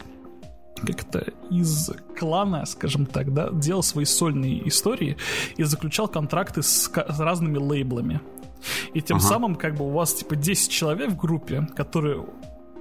как-то 0.86 1.26
из 1.50 1.90
клана, 2.18 2.66
скажем 2.66 3.06
так, 3.06 3.34
да, 3.34 3.50
делал 3.52 3.84
свои 3.84 4.06
сольные 4.06 4.68
истории 4.68 5.18
и 5.58 5.64
заключал 5.64 6.08
контракты 6.08 6.62
с, 6.64 6.90
с 6.90 7.20
разными 7.20 7.58
лейблами. 7.58 8.22
И 8.94 9.02
тем 9.02 9.18
ага. 9.18 9.26
самым, 9.26 9.56
как 9.56 9.76
бы, 9.76 9.86
у 9.86 9.92
вас, 9.92 10.14
типа, 10.14 10.36
10 10.36 10.70
человек 10.70 11.12
в 11.12 11.18
группе, 11.18 11.68
которые 11.76 12.26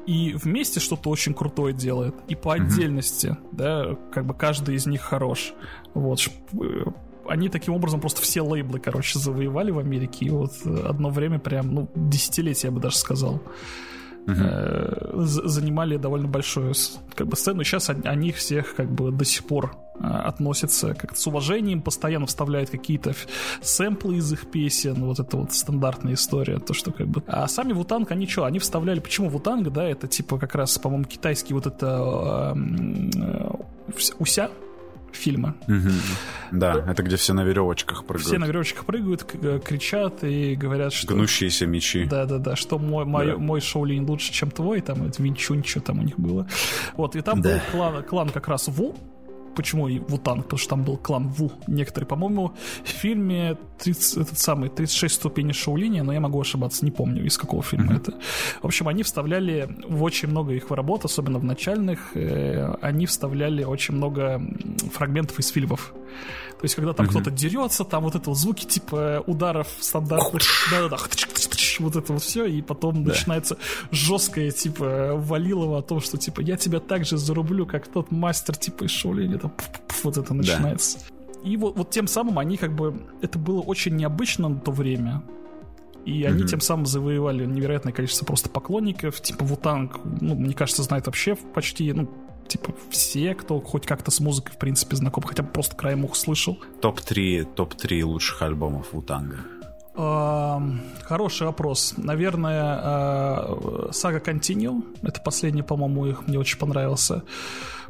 и 0.07 0.33
вместе 0.33 0.81
что-то 0.81 1.11
очень 1.11 1.35
крутое 1.35 1.75
делают, 1.75 2.17
и 2.29 2.35
по 2.35 2.55
отдельности, 2.55 3.27
mm 3.27 3.49
да, 3.53 3.97
как 4.11 4.25
бы 4.25 4.35
каждый 4.35 4.75
из 4.75 4.87
них 4.87 5.03
хорош. 5.03 5.53
Вот. 5.93 6.27
Э, 6.55 6.85
они 7.29 7.51
таким 7.51 7.75
образом 7.75 8.01
просто 8.01 8.23
все 8.23 8.41
лейблы, 8.41 8.81
короче, 8.81 9.19
завоевали 9.19 9.71
в 9.71 9.79
Америке, 9.79 10.25
и 10.25 10.31
вот 10.31 10.53
одно 10.65 11.11
время 11.11 11.39
прям, 11.39 11.75
ну, 11.75 11.91
десятилетие, 11.95 12.71
я 12.71 12.75
бы 12.75 12.81
даже 12.81 12.97
сказал 12.97 13.43
uh-huh. 14.29 15.25
занимали 15.25 15.97
довольно 15.97 16.29
большую 16.29 16.75
как 17.15 17.27
бы 17.27 17.37
сцену. 17.37 17.65
Сейчас 17.65 17.91
о 17.91 18.15
них 18.15 18.37
всех 18.37 18.75
как 18.75 18.91
бы 18.91 19.11
до 19.11 19.25
сих 19.25 19.45
пор 19.45 19.77
э, 19.95 20.07
относятся 20.07 20.95
как 20.95 21.17
с 21.17 21.27
уважением, 21.27 21.83
постоянно 21.83 22.27
вставляют 22.27 22.71
какие-то 22.71 23.15
сэмплы 23.63 24.17
из 24.17 24.33
их 24.33 24.51
песен, 24.51 25.05
вот 25.05 25.19
это 25.19 25.37
вот 25.37 25.53
стандартная 25.53 26.15
история, 26.15 26.59
то, 26.59 26.75
что 26.75 26.93
как 26.93 27.09
бы... 27.09 27.23
А 27.27 27.49
сами 27.49 27.73
Вутанг, 27.73 28.11
они 28.11 28.27
что, 28.27 28.45
они 28.45 28.59
вставляли... 28.59 29.01
Почему 29.01 29.29
Вутанг, 29.29 29.73
да, 29.73 29.85
это 29.85 30.07
типа 30.07 30.39
как 30.39 30.55
раз, 30.55 30.79
по-моему, 30.79 31.05
китайский 31.05 31.55
вот 31.55 31.67
это... 31.67 32.55
Э, 32.55 32.61
э, 33.17 33.51
уся, 34.19 34.51
фильма. 35.13 35.57
Угу. 35.67 35.91
Да, 36.53 36.85
это 36.89 37.03
где 37.03 37.17
все 37.17 37.33
на 37.33 37.45
веревочках 37.45 38.05
прыгают. 38.05 38.27
Все 38.27 38.39
на 38.39 38.47
веревочках 38.47 38.85
прыгают, 38.85 39.27
э, 39.35 39.61
кричат 39.65 40.25
и 40.25 40.55
говорят, 40.55 40.93
что... 40.93 41.15
Гнущиеся 41.15 41.67
мечи. 41.67 42.05
Да-да-да, 42.05 42.57
что 42.57 42.79
мой, 42.79 43.05
мой, 43.05 43.27
да. 43.27 43.39
мой 43.39 43.61
Шоулин 43.61 44.07
лучше, 44.07 44.33
чем 44.33 44.51
твой, 44.51 44.81
там, 44.81 45.07
это 45.07 45.23
Винчунь, 45.23 45.65
что 45.65 45.81
там 45.81 46.01
у 46.01 46.03
них 46.03 46.19
было. 46.19 46.47
Вот, 46.97 47.17
и 47.17 47.21
там 47.21 47.41
да. 47.41 47.55
был 47.55 47.61
клан, 47.73 48.03
клан 48.05 48.29
как 48.31 48.49
раз 48.49 48.69
Ву, 48.69 48.97
почему 49.59 49.89
и 49.89 49.99
Вутанг, 49.99 50.45
потому 50.45 50.59
что 50.59 50.71
там 50.71 50.85
был 50.85 50.97
клан 50.97 51.29
Ву 51.29 51.51
некоторые. 51.67 52.07
По-моему, 52.07 52.53
в 52.85 52.89
фильме 52.89 53.57
30, 53.79 54.17
этот 54.19 54.39
самый 54.39 54.69
36 54.69 55.15
ступеней 55.15 55.53
Шаулиния, 55.53 56.05
но 56.05 56.13
я 56.13 56.21
могу 56.21 56.41
ошибаться, 56.41 56.85
не 56.85 56.93
помню, 56.93 57.25
из 57.25 57.37
какого 57.37 57.63
фильма 57.63 57.95
mm-hmm. 57.95 57.97
это. 57.97 58.13
В 58.63 58.67
общем, 58.67 58.87
они 58.87 59.03
вставляли 59.03 59.69
в 59.89 60.05
очень 60.05 60.29
много 60.29 60.53
их 60.53 60.71
работ, 60.71 61.05
особенно 61.05 61.41
в 61.41 61.45
начальных, 61.45 62.17
э, 62.17 62.75
они 62.81 63.07
вставляли 63.07 63.65
очень 63.65 63.95
много 63.95 64.41
фрагментов 64.93 65.41
из 65.41 65.49
фильмов. 65.49 65.93
То 66.59 66.65
есть, 66.65 66.75
когда 66.75 66.93
там 66.93 67.07
mm-hmm. 67.07 67.11
кто-то 67.11 67.31
дерется, 67.31 67.85
там 67.85 68.03
вот 68.03 68.17
это 68.17 68.31
вот 68.31 68.39
звуки 68.39 68.65
типа 68.65 69.23
ударов 69.27 69.69
стандартных. 69.81 70.43
Да-да-да. 70.71 70.97
Вот 71.79 71.95
это 71.95 72.13
вот 72.13 72.23
все, 72.23 72.45
и 72.47 72.61
потом 72.61 73.05
да. 73.05 73.11
начинается 73.11 73.57
жесткое, 73.93 74.51
типа, 74.51 75.13
валилово 75.15 75.79
о 75.79 75.83
том, 75.83 76.01
что, 76.01 76.19
типа, 76.19 76.41
я 76.41 76.57
тебя 76.57 76.81
так 76.81 77.05
же 77.05 77.17
зарублю, 77.17 77.67
как 77.67 77.87
тот 77.87 78.11
мастер, 78.11 78.57
типа, 78.57 78.85
из 78.85 78.91
Шоулини, 78.91 79.39
там, 79.39 79.53
вот 80.03 80.19
это 80.19 80.35
начинается. 80.35 80.99
Да. 80.99 81.49
И 81.49 81.57
вот, 81.57 81.77
вот 81.77 81.91
тем 81.91 82.09
самым 82.09 82.41
они 82.41 82.57
как 82.57 82.75
бы... 82.75 83.01
Это 83.23 83.39
было 83.39 83.61
очень 83.61 83.95
необычно 83.95 84.49
на 84.49 84.59
то 84.59 84.73
время. 84.73 85.23
И 86.05 86.25
они 86.25 86.43
mm-hmm. 86.43 86.49
тем 86.49 86.61
самым 86.61 86.87
завоевали 86.87 87.47
невероятное 87.47 87.93
количество 87.93 88.25
просто 88.25 88.49
поклонников. 88.49 89.21
Типа 89.21 89.45
Вутанг, 89.45 90.01
ну, 90.21 90.35
мне 90.35 90.55
кажется, 90.55 90.83
знает 90.83 91.07
вообще 91.07 91.37
почти, 91.37 91.93
ну, 91.93 92.11
типа 92.49 92.75
все, 92.91 93.35
кто 93.35 93.61
хоть 93.61 93.87
как-то 93.87 94.11
с 94.11 94.21
музыкой, 94.21 94.55
в 94.55 94.59
принципе, 94.59 94.97
знаком, 94.97 95.23
хотя 95.23 95.43
бы 95.43 95.51
просто 95.51 95.77
краем 95.77 96.05
ух 96.05 96.17
слышал. 96.17 96.59
Топ-3 96.81 97.55
топ-3 97.55 98.03
лучших 98.03 98.43
альбомов 98.43 98.93
Вутанга. 98.93 99.45
Uh, 99.99 100.79
хороший 101.03 101.49
вопрос. 101.49 101.95
Наверное, 101.97 102.63
Saga 103.91 104.25
Continue. 104.25 104.85
Это 105.03 105.21
последний, 105.21 105.63
по-моему, 105.63 106.07
их 106.07 106.29
мне 106.29 106.39
очень 106.39 106.59
понравился. 106.59 107.25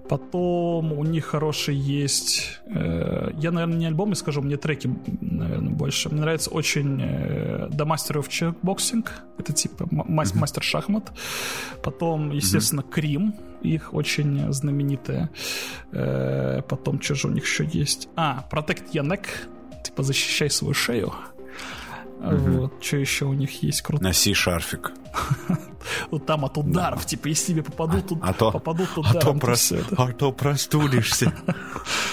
Потом 0.08 0.92
у 0.92 1.04
них 1.04 1.26
хороший 1.26 1.74
есть... 1.74 2.60
Э, 2.66 3.30
я, 3.36 3.50
наверное, 3.50 3.76
не 3.76 3.86
альбомы 3.86 4.14
скажу, 4.14 4.40
мне 4.40 4.56
треки, 4.56 4.90
наверное, 5.20 5.70
больше. 5.70 6.08
Мне 6.08 6.22
нравится 6.22 6.50
очень 6.50 6.98
э, 7.02 7.68
The 7.68 7.84
Master 7.84 8.22
of 8.22 8.28
Checkboxing. 8.28 9.06
Это 9.36 9.52
типа 9.52 9.86
мас- 9.90 10.32
mm-hmm. 10.32 10.38
мастер 10.38 10.62
шахмат. 10.62 11.12
Потом, 11.82 12.30
естественно, 12.30 12.80
mm-hmm. 12.80 12.90
Крим. 12.90 13.34
Их 13.60 13.92
очень 13.92 14.50
знаменитая. 14.50 15.28
Э, 15.92 16.62
потом, 16.66 17.02
что 17.02 17.14
же 17.14 17.28
у 17.28 17.30
них 17.30 17.44
еще 17.44 17.68
есть? 17.70 18.08
А, 18.16 18.46
Protect 18.50 18.92
Your 18.92 19.04
Neck. 19.04 19.26
Типа 19.84 20.02
защищай 20.02 20.48
свою 20.48 20.72
шею. 20.72 21.12
Mm-hmm. 22.18 22.50
Вот, 22.58 22.84
что 22.84 22.96
еще 22.96 23.26
у 23.26 23.32
них 23.32 23.62
есть 23.62 23.82
круто. 23.82 24.02
Носи 24.02 24.34
шарфик. 24.34 24.92
Вот 26.10 26.26
там 26.26 26.44
от 26.44 26.58
ударов, 26.58 27.06
типа, 27.06 27.28
если 27.28 27.52
тебе 27.52 27.62
попадут, 27.62 28.08
тут, 28.08 28.18
а 28.20 28.32
то, 28.32 28.50
попадут 28.50 28.88
ударом, 28.96 29.16
а 29.16 29.20
то, 29.20 29.34
прос, 29.34 29.72
а 29.96 30.12
то 30.12 30.32
простудишься. 30.32 31.32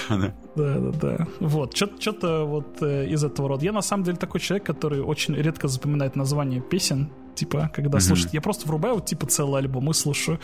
Да, 0.08 0.78
да, 0.78 0.90
да. 0.92 1.26
Вот, 1.40 1.76
что-то 1.76 2.44
вот 2.44 2.80
э, 2.80 3.08
из 3.08 3.22
этого 3.24 3.48
рода. 3.48 3.64
Я 3.64 3.72
на 3.72 3.82
самом 3.82 4.04
деле 4.04 4.16
такой 4.16 4.40
человек, 4.40 4.64
который 4.64 5.00
очень 5.00 5.34
редко 5.34 5.68
запоминает 5.68 6.16
название 6.16 6.62
песен, 6.62 7.10
типа, 7.34 7.70
когда 7.74 8.00
слушает. 8.00 8.32
Я 8.32 8.40
просто 8.40 8.66
врубаю 8.66 8.94
вот, 8.94 9.06
типа, 9.06 9.26
целый 9.26 9.60
альбом 9.60 9.90
и 9.90 9.94
слушаю. 9.94 10.40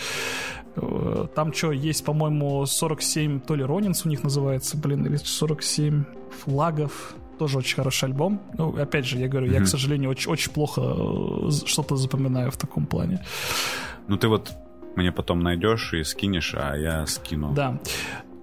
Э, 0.76 1.26
там 1.34 1.54
что, 1.54 1.72
есть, 1.72 2.04
по-моему, 2.04 2.66
47, 2.66 3.40
то 3.40 3.54
ли 3.54 3.64
Ронинс 3.64 4.04
у 4.04 4.08
них 4.08 4.22
называется, 4.22 4.76
блин, 4.76 5.06
или 5.06 5.16
47 5.16 6.04
флагов, 6.42 7.14
тоже 7.42 7.58
очень 7.58 7.76
хороший 7.76 8.08
альбом. 8.08 8.40
Ну, 8.58 8.76
опять 8.82 9.04
же, 9.04 9.18
я 9.18 9.28
говорю, 9.28 9.48
mm-hmm. 9.48 9.60
я, 9.60 9.64
к 9.64 9.66
сожалению, 9.66 10.10
очень, 10.10 10.32
очень 10.32 10.52
плохо 10.52 10.80
э, 10.80 11.50
что-то 11.66 11.96
запоминаю 11.96 12.50
в 12.50 12.56
таком 12.56 12.86
плане. 12.86 13.18
Ну, 14.08 14.16
ты 14.16 14.28
вот 14.28 14.52
мне 14.96 15.10
потом 15.10 15.40
найдешь 15.40 15.94
и 15.94 16.04
скинешь, 16.04 16.54
а 16.54 16.76
я 16.76 17.06
скину. 17.06 17.52
Да. 17.52 17.80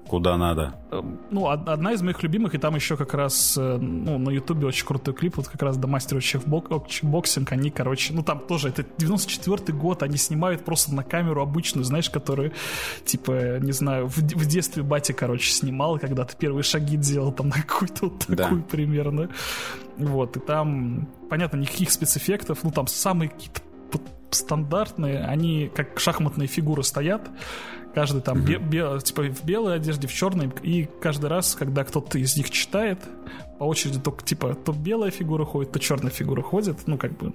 Куда 0.09 0.37
надо. 0.37 0.73
Эм, 0.89 1.19
ну, 1.29 1.49
одна 1.49 1.93
из 1.93 2.01
моих 2.01 2.23
любимых, 2.23 2.55
и 2.55 2.57
там 2.57 2.73
еще 2.73 2.97
как 2.97 3.13
раз, 3.13 3.55
э, 3.59 3.77
ну, 3.77 4.17
на 4.17 4.31
ютубе 4.31 4.65
очень 4.65 4.83
крутой 4.83 5.13
клип, 5.13 5.37
вот 5.37 5.47
как 5.47 5.61
раз 5.61 5.77
Da 5.77 5.88
Mystery 5.88 6.19
of 6.19 6.38
Chessboxin', 6.38 7.51
они, 7.51 7.69
короче, 7.69 8.11
ну, 8.13 8.23
там 8.23 8.39
тоже, 8.39 8.69
это 8.69 8.81
94-й 8.81 9.71
год, 9.71 10.01
они 10.01 10.17
снимают 10.17 10.65
просто 10.65 10.95
на 10.95 11.03
камеру 11.03 11.43
обычную, 11.43 11.85
знаешь, 11.85 12.09
которую, 12.09 12.53
типа, 13.05 13.59
не 13.59 13.71
знаю, 13.71 14.07
в, 14.07 14.17
в 14.17 14.45
детстве 14.47 14.81
батя, 14.81 15.13
короче, 15.13 15.51
снимал, 15.51 15.99
когда 15.99 16.25
ты 16.25 16.35
первые 16.35 16.63
шаги 16.63 16.97
делал 16.97 17.31
там 17.31 17.49
на 17.49 17.61
какую-то 17.61 18.05
вот 18.05 18.19
такую 18.25 18.61
да. 18.61 18.67
примерно. 18.67 19.29
Вот, 19.97 20.37
и 20.37 20.39
там, 20.39 21.07
понятно, 21.29 21.57
никаких 21.57 21.91
спецэффектов, 21.91 22.63
ну, 22.63 22.71
там 22.71 22.87
самые 22.87 23.29
какие-то 23.29 23.61
стандартные, 24.31 25.23
они 25.23 25.71
как 25.73 25.99
шахматные 25.99 26.47
фигуры 26.47 26.83
стоят, 26.83 27.29
Каждый 27.95 28.21
там 28.21 28.41
бе- 28.45 28.60
бе- 28.60 28.99
типа 29.04 29.23
в 29.23 29.43
белой 29.43 29.75
одежде, 29.75 30.08
в 30.08 30.13
черной. 30.13 30.52
И 30.62 30.88
каждый 31.02 31.30
раз, 31.30 31.56
когда 31.56 31.84
кто-то 31.84 32.17
из 32.19 32.38
них 32.38 32.49
читает, 32.52 32.99
по 33.58 33.63
очереди 33.65 33.99
только 33.99 34.23
типа 34.23 34.56
то 34.56 34.71
белая 34.71 35.12
фигура 35.12 35.43
ходит, 35.45 35.71
то 35.71 35.80
черная 35.80 36.12
фигура 36.12 36.41
ходит. 36.41 36.78
Ну, 36.88 36.97
как 36.97 37.17
бы 37.17 37.34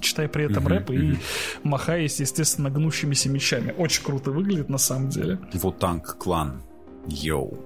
читая 0.00 0.28
при 0.28 0.44
этом 0.44 0.66
рэп 0.66 0.90
и 0.90 1.18
махаясь, 1.62 2.20
естественно, 2.20 2.68
гнущимися 2.70 3.28
мечами. 3.30 3.74
Очень 3.78 4.04
круто 4.04 4.30
выглядит 4.32 4.68
на 4.68 4.78
самом 4.78 5.08
деле. 5.08 5.38
Вутанг 5.54 6.16
клан. 6.18 6.62
Йоу 7.06 7.58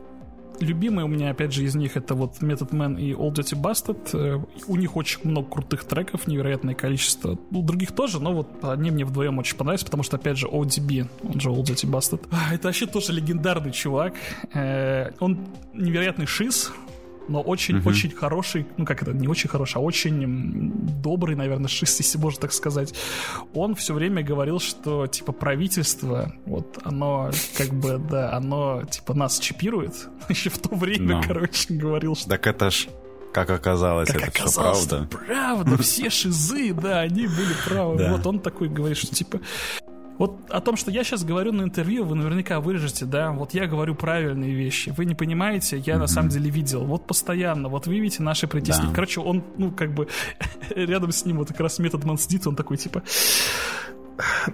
любимые 0.61 1.05
у 1.05 1.09
меня, 1.09 1.31
опять 1.31 1.53
же, 1.53 1.65
из 1.65 1.75
них 1.75 1.97
это 1.97 2.15
вот 2.15 2.39
Method 2.41 2.71
Man 2.71 3.01
и 3.01 3.13
Old 3.13 3.35
Dirty 3.35 3.61
Bastard. 3.61 4.11
Э, 4.13 4.45
у 4.67 4.77
них 4.77 4.97
очень 4.97 5.21
много 5.25 5.49
крутых 5.49 5.85
треков, 5.85 6.27
невероятное 6.27 6.75
количество. 6.75 7.39
У 7.51 7.63
других 7.63 7.93
тоже, 7.93 8.21
но 8.21 8.33
вот 8.33 8.49
они 8.63 8.91
мне 8.91 9.05
вдвоем 9.05 9.39
очень 9.39 9.57
понравились, 9.57 9.85
потому 9.85 10.03
что, 10.03 10.17
опять 10.17 10.39
же, 10.39 10.47
ODB, 10.47 11.09
он 11.23 11.41
же 11.41 11.51
Old 11.51 11.65
Dirty 11.65 11.91
Bastard. 11.91 12.27
Это 12.53 12.69
вообще 12.69 12.87
тоже 12.87 13.13
легендарный 13.13 13.73
чувак. 13.73 14.15
Э, 14.53 15.13
он 15.21 15.47
невероятный 15.73 16.27
шиз, 16.27 16.73
но 17.29 17.41
очень-очень 17.41 18.11
угу. 18.11 18.19
хороший, 18.19 18.67
ну 18.77 18.85
как 18.85 19.03
это, 19.03 19.13
не 19.13 19.29
очень 19.29 19.49
хороший, 19.49 19.79
а 19.79 19.81
очень 19.81 20.73
добрый, 21.03 21.37
наверное, 21.37 21.69
шист, 21.69 22.01
если 22.01 22.19
можно 22.19 22.41
так 22.41 22.53
сказать. 22.53 22.95
Он 23.55 23.75
все 23.75 23.95
время 23.95 24.23
говорил, 24.23 24.61
что, 24.61 25.07
типа, 25.07 25.33
правительство, 25.33 26.33
вот, 26.47 26.79
оно, 26.85 27.31
как 27.57 27.69
бы, 27.71 27.99
да, 27.99 28.33
оно, 28.33 28.85
типа, 28.85 29.15
нас 29.15 29.39
чипирует. 29.39 30.09
Еще 30.29 30.51
в 30.51 30.59
то 30.59 30.75
время, 30.75 31.17
но. 31.17 31.23
короче, 31.23 31.75
говорил, 31.75 32.15
что... 32.15 32.29
Так 32.29 32.47
это 32.47 32.71
ж 32.71 32.89
как 33.33 33.51
оказалось, 33.51 34.09
как 34.09 34.29
это 34.29 34.43
оказалось, 34.43 34.79
все 34.79 34.89
правда. 34.89 35.09
правда, 35.27 35.83
все 35.83 36.09
шизы, 36.09 36.73
да, 36.73 37.01
они 37.01 37.27
были 37.27 37.55
правы. 37.67 37.99
Да. 37.99 38.13
Вот 38.13 38.25
он 38.29 38.39
такой 38.39 38.69
говорит, 38.69 38.97
что 38.97 39.13
типа 39.13 39.41
вот 40.19 40.51
о 40.51 40.61
том, 40.61 40.77
что 40.77 40.91
я 40.91 41.05
сейчас 41.05 41.25
говорю 41.25 41.53
на 41.53 41.63
интервью, 41.63 42.05
вы 42.05 42.15
наверняка 42.15 42.61
вырежете, 42.61 43.05
да, 43.05 43.33
вот 43.33 43.55
я 43.55 43.67
говорю 43.67 43.95
правильные 43.95 44.55
вещи. 44.55 44.93
Вы 44.97 45.07
не 45.07 45.15
понимаете, 45.15 45.79
я 45.79 45.95
mm-hmm. 45.95 45.99
на 45.99 46.07
самом 46.07 46.29
деле 46.29 46.51
видел. 46.51 46.85
Вот 46.85 47.07
постоянно, 47.07 47.69
вот 47.69 47.87
вы 47.87 47.99
видите 47.99 48.23
наши 48.23 48.47
притеснения. 48.47 48.91
Да. 48.91 48.95
Короче, 48.95 49.21
он, 49.21 49.43
ну, 49.57 49.71
как 49.73 49.93
бы, 49.93 50.09
рядом 50.75 51.11
с 51.11 51.25
ним 51.25 51.39
вот 51.39 51.49
как 51.49 51.61
раз 51.61 51.79
метод 51.79 52.05
Ман 52.05 52.19
сидит, 52.19 52.47
он 52.47 52.55
такой, 52.55 52.77
типа, 52.77 53.03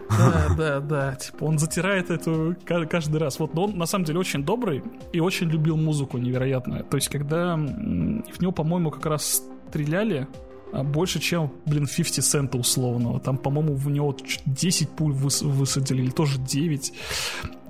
да, 0.08 0.48
да, 0.56 0.80
да. 0.80 1.14
Типа 1.16 1.44
он 1.44 1.58
затирает 1.58 2.10
эту 2.10 2.56
каждый 2.66 3.18
раз. 3.18 3.38
Вот, 3.38 3.54
но 3.54 3.64
он 3.64 3.76
на 3.76 3.86
самом 3.86 4.04
деле 4.04 4.18
очень 4.18 4.42
добрый 4.42 4.82
и 5.12 5.20
очень 5.20 5.48
любил 5.48 5.76
музыку 5.76 6.18
невероятно. 6.18 6.82
То 6.84 6.96
есть, 6.96 7.08
когда 7.08 7.56
в 7.56 8.40
него, 8.40 8.52
по-моему, 8.52 8.90
как 8.90 9.06
раз 9.06 9.42
стреляли, 9.68 10.26
больше, 10.72 11.20
чем, 11.20 11.52
блин, 11.66 11.86
50 11.86 12.24
цента 12.24 12.58
условного. 12.58 13.20
Там, 13.20 13.38
по-моему, 13.38 13.74
в 13.74 13.90
него 13.90 14.16
10 14.46 14.88
пуль 14.90 15.12
выс- 15.12 15.46
высадили, 15.46 16.02
или 16.02 16.10
тоже 16.10 16.38
9. 16.38 16.92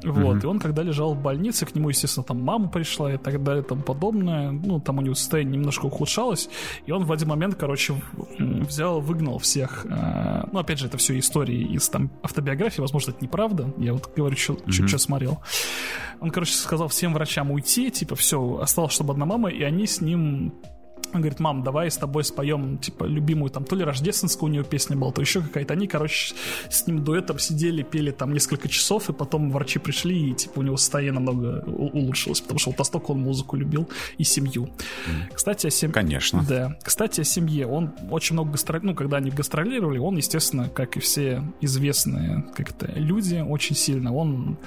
Вот, 0.03 0.37
mm-hmm. 0.37 0.43
и 0.43 0.47
он, 0.47 0.59
когда 0.59 0.83
лежал 0.83 1.15
в 1.15 1.21
больнице, 1.21 1.67
к 1.67 1.75
нему, 1.75 1.91
естественно, 1.91 2.25
там 2.25 2.41
мама 2.43 2.69
пришла 2.69 3.13
и 3.13 3.19
так 3.19 3.43
далее, 3.43 3.63
там 3.63 3.83
подобное. 3.83 4.51
Ну, 4.51 4.81
там 4.81 4.99
у 4.99 5.03
него 5.03 5.15
состояние 5.15 5.59
немножко 5.59 5.87
ухудшалось. 5.87 6.49
И 6.87 6.93
он 6.93 7.05
в 7.05 7.13
один 7.13 7.29
момент, 7.29 7.55
короче, 7.55 7.95
взял, 8.39 9.01
выгнал 9.01 9.39
всех. 9.39 9.87
А, 9.91 10.49
ну, 10.53 10.59
опять 10.59 10.79
же, 10.79 10.87
это 10.87 10.97
все 10.97 11.19
истории 11.19 11.75
из 11.75 11.89
там 11.89 12.11
автобиографии, 12.23 12.81
возможно, 12.81 13.11
это 13.11 13.23
неправда. 13.23 13.73
Я 13.77 13.93
вот 13.93 14.11
говорю, 14.17 14.37
что 14.37 14.55
mm-hmm. 14.55 14.99
смотрел. 14.99 15.43
Он, 16.21 16.31
короче, 16.31 16.55
сказал 16.55 16.89
всем 16.89 17.13
врачам 17.13 17.51
уйти, 17.51 17.91
типа, 17.91 18.17
все, 18.17 18.59
осталось, 18.61 18.93
чтобы 18.93 19.13
одна 19.13 19.27
мама, 19.27 19.51
и 19.51 19.63
они 19.63 19.87
с 19.87 20.01
ним 20.01 20.55
он 21.13 21.21
говорит, 21.21 21.41
мам, 21.41 21.63
давай 21.63 21.91
с 21.91 21.97
тобой 21.97 22.25
споем, 22.25 22.79
типа, 22.79 23.05
любимую, 23.05 23.51
там, 23.51 23.65
то 23.65 23.75
ли 23.75 23.85
рождественская 23.85 24.49
у 24.49 24.53
нее 24.53 24.65
песня 24.65 24.97
была, 24.97 25.13
то 25.13 25.21
еще 25.21 25.41
какая-то. 25.41 25.75
Они, 25.75 25.87
короче, 25.87 26.35
с 26.71 26.87
ним 26.87 27.05
дуэтом 27.05 27.39
сидели, 27.39 27.83
пели 27.83 28.11
там 28.11 28.33
несколько 28.33 28.69
часов, 28.69 29.11
и 29.11 29.13
потом 29.13 29.51
врачи 29.51 29.79
пришли, 29.79 30.31
и, 30.31 30.35
типа, 30.35 30.61
у 30.61 30.63
него 30.63 30.77
состояние 30.77 31.13
намного 31.13 31.65
улучшилось, 31.67 32.41
потому 32.41 32.59
что 32.59 32.71
вот 32.71 32.79
настолько 32.79 33.11
он 33.11 33.21
музыку 33.21 33.57
любил 33.57 33.89
и 34.19 34.25
семью. 34.25 34.71
Кстати, 35.35 35.67
о 35.67 35.71
семье... 35.71 35.93
Конечно. 35.93 36.45
Да. 36.49 36.77
Кстати, 36.83 37.23
о 37.23 37.25
семье. 37.25 37.67
Он 37.67 37.93
очень 38.11 38.35
много 38.35 38.53
гастролировал, 38.53 38.93
ну, 38.93 38.97
когда 38.97 39.17
они 39.17 39.31
гастролировали, 39.31 39.99
он, 39.99 40.17
естественно, 40.17 40.69
как 40.69 40.97
и 40.97 41.01
все 41.01 41.43
известные 41.61 42.45
как-то 42.55 42.91
люди, 42.95 43.45
очень 43.47 43.77
сильно, 43.77 44.15
он 44.15 44.59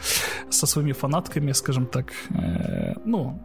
со 0.49 0.65
своими 0.65 0.91
фанатками, 0.91 1.51
скажем 1.53 1.85
так, 1.85 2.11
э, 2.29 2.93
ну, 3.05 3.41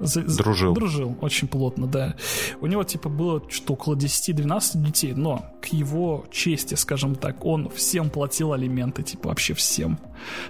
дружил. 0.00 0.74
Дружил 0.74 1.16
очень 1.20 1.48
плотно, 1.48 1.86
да. 1.86 2.14
У 2.60 2.66
него, 2.66 2.84
типа, 2.84 3.08
было 3.08 3.42
что 3.48 3.74
около 3.74 3.94
10-12 3.94 4.82
детей, 4.82 5.12
но 5.12 5.46
к 5.60 5.66
его 5.66 6.24
чести, 6.30 6.74
скажем 6.74 7.14
так, 7.14 7.44
он 7.44 7.68
всем 7.70 8.10
платил 8.10 8.52
алименты, 8.52 9.02
типа, 9.02 9.28
вообще 9.28 9.54
всем. 9.54 9.98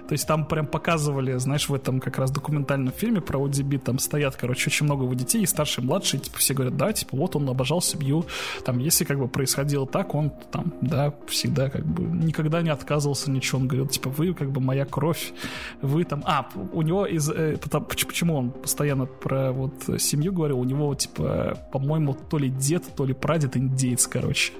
То 0.07 0.13
есть 0.13 0.27
там 0.27 0.45
прям 0.45 0.67
показывали, 0.67 1.37
знаешь, 1.37 1.69
в 1.69 1.73
этом 1.73 1.99
как 1.99 2.17
раз 2.17 2.31
документальном 2.31 2.93
фильме 2.93 3.21
про 3.21 3.39
ODB, 3.39 3.79
там 3.79 3.99
стоят, 3.99 4.35
короче, 4.35 4.69
очень 4.69 4.85
много 4.85 5.03
его 5.03 5.13
детей, 5.13 5.43
и 5.43 5.45
старшие, 5.45 5.83
и 5.83 5.87
младшие, 5.87 6.19
типа, 6.19 6.37
все 6.37 6.53
говорят, 6.53 6.77
да, 6.77 6.91
типа, 6.93 7.17
вот 7.17 7.35
он 7.35 7.49
обожал 7.49 7.81
семью, 7.81 8.25
там, 8.65 8.79
если 8.79 9.05
как 9.05 9.19
бы 9.19 9.27
происходило 9.27 9.85
так, 9.85 10.15
он 10.15 10.31
там, 10.51 10.73
да, 10.81 11.13
всегда 11.27 11.69
как 11.69 11.85
бы 11.85 12.03
никогда 12.03 12.61
не 12.61 12.69
отказывался 12.69 13.31
ничего, 13.31 13.59
он 13.59 13.67
говорил, 13.67 13.87
типа, 13.87 14.09
вы 14.09 14.33
как 14.33 14.51
бы 14.51 14.61
моя 14.61 14.85
кровь, 14.85 15.33
вы 15.81 16.03
там, 16.03 16.23
а, 16.25 16.47
у 16.73 16.81
него 16.81 17.05
из, 17.05 17.29
э, 17.29 17.57
потому, 17.57 17.85
почему 17.85 18.35
он 18.35 18.51
постоянно 18.51 19.05
про 19.05 19.40
вот 19.49 19.73
семью 19.99 20.33
говорил, 20.33 20.59
у 20.59 20.63
него, 20.63 20.93
типа, 20.93 21.57
по-моему, 21.71 22.13
то 22.13 22.37
ли 22.37 22.49
дед, 22.49 22.83
то 22.95 23.05
ли 23.05 23.13
прадед 23.13 23.57
индейец, 23.57 24.07
короче 24.07 24.53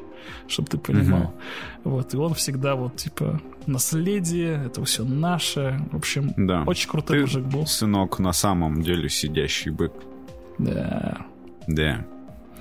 чтобы 0.47 0.69
ты 0.69 0.77
понимал. 0.77 1.21
Угу. 1.21 1.31
Вот, 1.95 2.13
и 2.13 2.17
он 2.17 2.33
всегда 2.33 2.75
вот, 2.75 2.97
типа, 2.97 3.41
наследие, 3.65 4.65
это 4.65 4.83
все 4.83 5.03
наше. 5.03 5.79
В 5.91 5.97
общем, 5.97 6.33
да. 6.37 6.63
очень 6.65 6.89
крутой 6.89 7.17
ты, 7.17 7.21
мужик 7.21 7.45
был. 7.45 7.65
сынок, 7.65 8.19
на 8.19 8.33
самом 8.33 8.81
деле 8.81 9.09
сидящий 9.09 9.71
бык. 9.71 9.93
Да. 10.57 11.25
Да. 11.67 12.05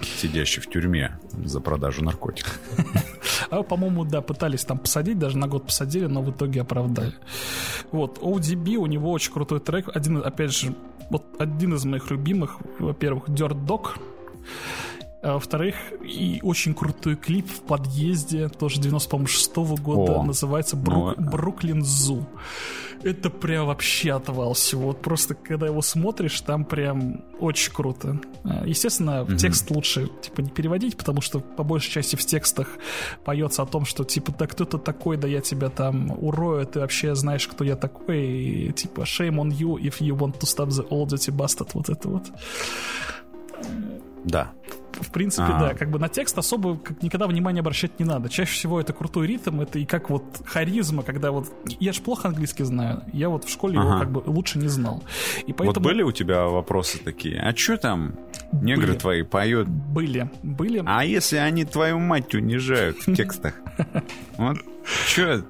Сидящий 0.00 0.62
в 0.62 0.70
тюрьме 0.70 1.18
за 1.44 1.60
продажу 1.60 2.04
наркотиков. 2.04 2.58
А, 3.48 3.64
по-моему, 3.64 4.04
да, 4.04 4.20
пытались 4.20 4.64
там 4.64 4.78
посадить, 4.78 5.18
даже 5.18 5.36
на 5.36 5.48
год 5.48 5.66
посадили, 5.66 6.06
но 6.06 6.22
в 6.22 6.30
итоге 6.30 6.60
оправдали. 6.60 7.14
Вот, 7.90 8.18
ODB, 8.18 8.76
у 8.76 8.86
него 8.86 9.10
очень 9.10 9.32
крутой 9.32 9.58
трек. 9.58 9.88
Один, 9.92 10.18
опять 10.18 10.52
же, 10.52 10.72
вот 11.10 11.24
один 11.38 11.74
из 11.74 11.84
моих 11.84 12.10
любимых, 12.10 12.58
во-первых, 12.78 13.28
Dirt 13.28 13.66
Dog. 13.66 13.98
А 15.22 15.34
во-вторых, 15.34 15.74
и 16.02 16.40
очень 16.42 16.72
крутой 16.72 17.14
клип 17.14 17.46
в 17.50 17.60
подъезде, 17.60 18.48
тоже 18.48 18.80
96 18.80 19.54
-го 19.54 19.78
года, 19.78 20.20
О, 20.20 20.22
называется 20.24 20.76
Брук, 20.76 21.18
ну... 21.18 21.30
Бруклин 21.30 21.84
Зу. 21.84 22.26
Это 23.02 23.28
прям 23.28 23.66
вообще 23.66 24.12
отвал 24.12 24.54
всего. 24.54 24.88
Вот 24.88 25.02
просто, 25.02 25.34
когда 25.34 25.66
его 25.66 25.82
смотришь, 25.82 26.40
там 26.40 26.64
прям 26.64 27.22
очень 27.38 27.72
круто. 27.72 28.18
А, 28.44 28.64
естественно, 28.66 29.24
в 29.24 29.36
текст 29.36 29.70
лучше, 29.70 30.08
типа, 30.22 30.40
не 30.40 30.50
переводить, 30.50 30.96
потому 30.96 31.20
что 31.20 31.40
по 31.40 31.64
большей 31.64 31.90
части 31.90 32.16
в 32.16 32.24
текстах 32.24 32.68
поется 33.24 33.62
о 33.62 33.66
том, 33.66 33.84
что, 33.84 34.04
типа, 34.04 34.32
да 34.38 34.46
кто 34.46 34.64
то 34.64 34.78
такой, 34.78 35.18
да 35.18 35.28
я 35.28 35.42
тебя 35.42 35.68
там 35.68 36.12
урою, 36.18 36.66
ты 36.66 36.80
вообще 36.80 37.14
знаешь, 37.14 37.46
кто 37.46 37.62
я 37.62 37.76
такой, 37.76 38.26
и, 38.26 38.72
типа, 38.72 39.02
shame 39.02 39.36
on 39.36 39.50
you 39.50 39.76
if 39.76 40.00
you 40.00 40.16
want 40.16 40.38
to 40.38 40.46
stop 40.46 40.68
the 40.68 40.88
old 40.88 41.08
dirty 41.08 41.34
bastard, 41.34 41.70
вот 41.74 41.90
это 41.90 42.08
вот. 42.08 42.24
Да 44.24 44.52
в 45.02 45.10
принципе, 45.10 45.44
А-а-а. 45.44 45.68
да, 45.70 45.74
как 45.74 45.90
бы 45.90 45.98
на 45.98 46.08
текст 46.08 46.36
особо 46.38 46.76
как 46.76 47.02
никогда 47.02 47.26
внимания 47.26 47.60
обращать 47.60 47.98
не 47.98 48.04
надо. 48.04 48.28
Чаще 48.28 48.52
всего 48.52 48.80
это 48.80 48.92
крутой 48.92 49.26
ритм, 49.26 49.60
это 49.60 49.78
и 49.78 49.84
как 49.84 50.10
вот 50.10 50.24
харизма, 50.44 51.02
когда 51.02 51.30
вот... 51.30 51.48
Я 51.78 51.92
же 51.92 52.00
плохо 52.00 52.28
английский 52.28 52.64
знаю, 52.64 53.02
я 53.12 53.28
вот 53.28 53.44
в 53.44 53.50
школе 53.50 53.74
его 53.78 53.98
как 53.98 54.10
бы 54.10 54.22
лучше 54.26 54.58
не 54.58 54.68
знал. 54.68 55.02
И 55.46 55.52
поэтому... 55.52 55.72
Вот 55.72 55.78
были 55.78 56.02
у 56.02 56.12
тебя 56.12 56.44
вопросы 56.44 56.98
такие, 56.98 57.40
а 57.40 57.54
что 57.54 57.76
там 57.76 58.14
негры 58.52 58.88
были. 58.88 58.98
твои 58.98 59.22
поют? 59.22 59.68
Были, 59.68 60.30
были. 60.42 60.82
А 60.86 61.04
если 61.04 61.36
они 61.36 61.64
твою 61.64 61.98
мать 61.98 62.34
унижают 62.34 62.98
в 62.98 63.14
текстах? 63.14 63.54
Вот 64.36 64.58
что, 65.06 65.44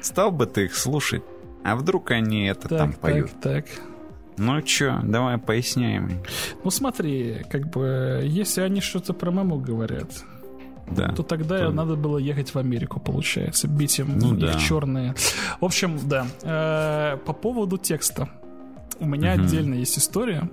стал 0.00 0.30
бы 0.30 0.46
ты 0.46 0.64
их 0.64 0.74
слушать? 0.74 1.22
А 1.64 1.76
вдруг 1.76 2.10
они 2.10 2.46
это 2.46 2.68
там 2.68 2.92
поют? 2.92 3.30
Так, 3.42 3.66
так. 3.66 3.66
Ну 4.38 4.60
чё, 4.62 5.00
давай 5.02 5.38
поясняем. 5.38 6.22
Ну 6.62 6.70
смотри, 6.70 7.44
как 7.50 7.70
бы, 7.70 8.22
если 8.24 8.60
они 8.60 8.80
что-то 8.80 9.14
про 9.14 9.30
маму 9.30 9.58
говорят, 9.58 10.10
да. 10.90 11.08
то 11.12 11.22
тогда 11.22 11.58
то... 11.58 11.70
надо 11.70 11.96
было 11.96 12.18
ехать 12.18 12.54
в 12.54 12.58
Америку, 12.58 13.00
получается, 13.00 13.68
бить 13.68 13.98
им 13.98 14.18
ну, 14.18 14.34
их 14.34 14.40
да. 14.40 14.58
черные. 14.58 15.14
В 15.60 15.64
общем, 15.64 15.98
да. 16.04 16.26
Э, 16.42 17.16
по 17.24 17.32
поводу 17.32 17.78
текста. 17.78 18.28
У 18.98 19.06
меня 19.06 19.34
угу. 19.34 19.42
отдельно 19.42 19.74
есть 19.74 19.98
история 19.98 20.48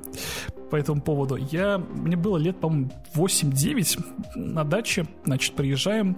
по 0.69 0.75
этому 0.75 1.01
поводу. 1.01 1.36
Я, 1.36 1.77
мне 1.77 2.15
было 2.15 2.38
лет, 2.38 2.59
по-моему, 2.59 2.89
8-9 3.15 4.03
на 4.36 4.63
даче, 4.63 5.05
значит, 5.23 5.55
приезжаем, 5.55 6.17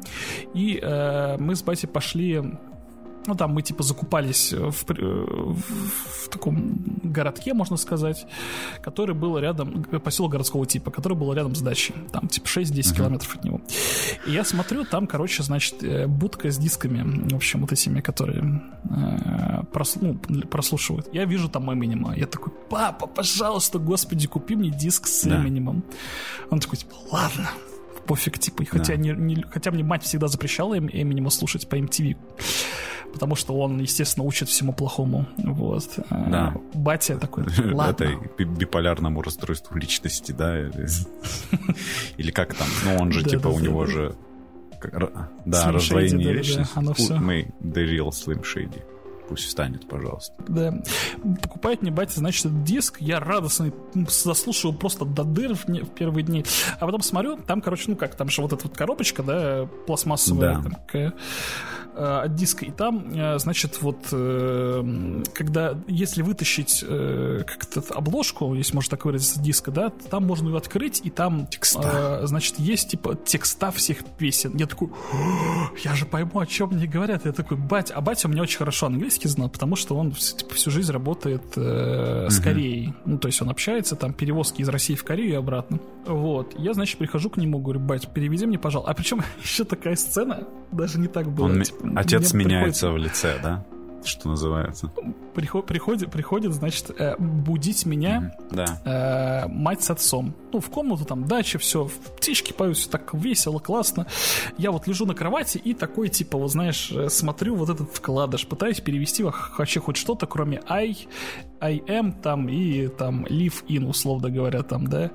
и 0.53 0.79
э, 0.81 1.37
мы 1.37 1.55
с 1.55 1.61
батей 1.61 1.89
пошли 1.89 2.41
ну, 3.27 3.35
там 3.35 3.51
мы, 3.51 3.61
типа, 3.61 3.83
закупались 3.83 4.53
в, 4.53 4.71
в, 4.71 5.55
в 6.25 6.29
таком 6.29 6.83
городке, 7.03 7.53
можно 7.53 7.77
сказать, 7.77 8.25
который 8.83 9.15
был 9.15 9.37
рядом, 9.37 9.83
поселок 10.03 10.31
городского 10.31 10.65
типа, 10.65 10.91
который 10.91 11.17
был 11.17 11.33
рядом 11.33 11.55
с 11.55 11.61
дачей. 11.61 11.95
Там, 12.11 12.27
типа, 12.27 12.47
6-10 12.47 12.63
uh-huh. 12.63 12.95
километров 12.95 13.35
от 13.35 13.43
него. 13.43 13.61
И 14.27 14.31
я 14.31 14.43
смотрю, 14.43 14.85
там, 14.85 15.07
короче, 15.07 15.43
значит, 15.43 15.83
э, 15.83 16.07
будка 16.07 16.51
с 16.51 16.57
дисками, 16.57 17.29
в 17.29 17.35
общем, 17.35 17.61
вот 17.61 17.71
этими, 17.71 18.01
которые 18.01 18.61
э, 18.89 19.63
прос, 19.71 19.95
ну, 20.01 20.15
прослушивают. 20.49 21.13
Я 21.13 21.25
вижу 21.25 21.49
там 21.49 21.71
Эминема. 21.73 22.15
Я 22.15 22.27
такой, 22.27 22.53
папа, 22.69 23.07
пожалуйста, 23.07 23.79
господи, 23.79 24.27
купи 24.27 24.55
мне 24.55 24.69
диск 24.69 25.07
с 25.07 25.23
да. 25.23 25.41
Эминемом. 25.41 25.83
Он 26.49 26.59
такой, 26.59 26.77
типа, 26.77 26.95
ладно, 27.11 27.49
пофиг, 28.05 28.39
типа, 28.39 28.63
хотя, 28.65 28.95
да. 28.95 28.95
не, 28.95 29.11
не, 29.11 29.43
хотя 29.49 29.71
мне 29.71 29.83
мать 29.83 30.03
всегда 30.03 30.27
запрещала 30.27 30.77
Эминема 30.77 31.29
слушать 31.29 31.67
по 31.67 31.75
MTV 31.75 32.15
потому 33.15 33.37
что 33.37 33.57
он, 33.57 33.79
естественно, 33.79 34.25
учит 34.25 34.49
всему 34.49 34.73
плохому. 34.73 35.25
Вот. 35.37 35.89
Да. 36.09 36.53
Батя 36.73 37.17
такой, 37.17 37.45
ладно. 37.71 38.03
Это 38.03 38.43
биполярному 38.43 39.21
расстройству 39.21 39.77
личности, 39.77 40.33
да? 40.33 40.59
Или 42.17 42.31
как 42.31 42.53
там? 42.53 42.67
Ну, 42.83 42.97
он 42.97 43.11
же, 43.13 43.23
типа, 43.23 43.47
у 43.47 43.59
него 43.59 43.85
же... 43.85 44.15
Да, 45.45 45.71
раздвоение 45.71 46.33
личности. 46.33 47.13
Мы 47.13 47.47
The 47.61 47.85
Real 47.85 48.09
Slim 48.09 48.43
Shady. 48.43 48.83
Пусть 49.27 49.45
встанет, 49.45 49.87
пожалуйста. 49.87 50.33
Да. 50.47 50.73
Покупает 51.41 51.81
мне 51.81 51.91
батя, 51.91 52.19
значит, 52.19 52.45
этот 52.45 52.63
диск. 52.63 53.01
Я 53.01 53.19
радостный 53.19 53.73
заслушал 54.07 54.73
просто 54.73 55.05
до 55.05 55.23
дыр 55.23 55.55
в, 55.55 55.67
не, 55.67 55.81
в 55.81 55.89
первые 55.89 56.23
дни. 56.23 56.45
А 56.79 56.85
потом 56.85 57.01
смотрю, 57.01 57.37
там, 57.37 57.61
короче, 57.61 57.85
ну 57.87 57.95
как, 57.95 58.15
там 58.15 58.29
же 58.29 58.41
вот 58.41 58.53
эта 58.53 58.67
вот 58.67 58.77
коробочка, 58.77 59.23
да, 59.23 59.67
пластмассовая 59.87 60.61
да. 60.61 60.69
такая 60.69 61.13
э, 61.95 62.21
от 62.25 62.35
диска. 62.35 62.65
И 62.65 62.71
там, 62.71 63.11
э, 63.13 63.39
значит, 63.39 63.81
вот 63.81 63.97
э, 64.11 65.23
когда, 65.33 65.77
если 65.87 66.21
вытащить 66.21 66.83
как-то 66.85 67.81
обложку, 67.93 68.53
если 68.53 68.75
можно 68.75 68.91
так 68.91 69.05
выразиться, 69.05 69.39
диска, 69.39 69.71
да, 69.71 69.91
там 70.09 70.25
можно 70.25 70.49
ее 70.49 70.57
открыть, 70.57 71.01
и 71.03 71.09
там, 71.09 71.47
Текста. 71.47 72.21
значит, 72.27 72.59
есть 72.59 72.89
типа 72.89 73.15
текста 73.15 73.71
всех 73.71 74.05
песен. 74.17 74.55
Я 74.55 74.67
такой, 74.67 74.89
я 75.83 75.95
же 75.95 76.05
пойму, 76.05 76.39
о 76.39 76.45
чем 76.45 76.69
мне 76.69 76.85
говорят. 76.85 77.25
Я 77.25 77.31
такой, 77.31 77.57
батя, 77.57 77.93
а 77.95 78.01
батя 78.01 78.27
у 78.27 78.31
меня 78.31 78.43
очень 78.43 78.57
хорошо 78.57 78.87
английский 78.87 79.14
знал, 79.23 79.49
потому 79.49 79.75
что 79.75 79.95
он 79.95 80.11
типа, 80.11 80.53
всю 80.53 80.71
жизнь 80.71 80.91
работает 80.91 81.43
э, 81.55 82.27
с 82.29 82.39
Кореей. 82.39 82.93
Ну, 83.05 83.17
то 83.17 83.27
есть 83.27 83.41
он 83.41 83.49
общается, 83.49 83.95
там, 83.95 84.13
перевозки 84.13 84.61
из 84.61 84.69
России 84.69 84.95
в 84.95 85.03
Корею 85.03 85.29
и 85.31 85.33
обратно. 85.33 85.79
Вот. 86.05 86.53
Я, 86.57 86.73
значит, 86.73 86.97
прихожу 86.97 87.29
к 87.29 87.37
нему, 87.37 87.59
говорю, 87.59 87.79
бать, 87.79 88.07
перевези 88.13 88.45
мне, 88.45 88.59
пожалуйста. 88.59 88.91
А 88.91 88.93
причем 88.93 89.21
еще 89.43 89.63
такая 89.63 89.95
сцена, 89.95 90.47
даже 90.71 90.99
не 90.99 91.07
так 91.07 91.31
было. 91.31 91.45
Он, 91.45 91.61
типа, 91.61 91.91
отец 91.95 92.33
меняется 92.33 92.87
приходит... 92.87 93.05
в 93.05 93.13
лице, 93.13 93.39
да? 93.41 93.65
Что 94.05 94.29
называется. 94.29 94.91
Приход, 95.33 95.65
приходит, 95.65 96.11
приходит, 96.11 96.53
значит, 96.53 96.91
э, 96.97 97.15
будить 97.17 97.85
меня 97.85 98.35
mm-hmm. 98.49 98.55
да. 98.55 99.45
э, 99.45 99.47
мать 99.47 99.83
с 99.83 99.89
отцом. 99.89 100.33
Ну, 100.51 100.59
в 100.59 100.69
комнату, 100.69 101.05
там, 101.05 101.25
дача, 101.25 101.59
все, 101.59 101.89
птички 102.17 102.53
поют, 102.53 102.77
все 102.77 102.89
так 102.89 103.13
весело, 103.13 103.59
классно. 103.59 104.07
Я 104.57 104.71
вот 104.71 104.87
лежу 104.87 105.05
на 105.05 105.13
кровати 105.13 105.57
и 105.57 105.73
такой, 105.73 106.09
типа, 106.09 106.37
вот 106.37 106.51
знаешь, 106.51 106.91
э, 106.91 107.09
смотрю 107.09 107.55
вот 107.55 107.69
этот 107.69 107.91
вкладыш, 107.91 108.47
пытаюсь 108.47 108.79
перевести 108.79 109.23
вообще 109.23 109.79
хоть 109.79 109.97
что-то, 109.97 110.25
кроме 110.27 110.61
I, 110.67 110.95
I 111.61 111.79
am 111.87 112.13
там 112.21 112.49
и 112.49 112.87
там 112.87 113.25
live 113.25 113.65
in, 113.67 113.87
условно 113.87 114.29
говоря, 114.29 114.63
там, 114.63 114.87
да. 114.87 115.11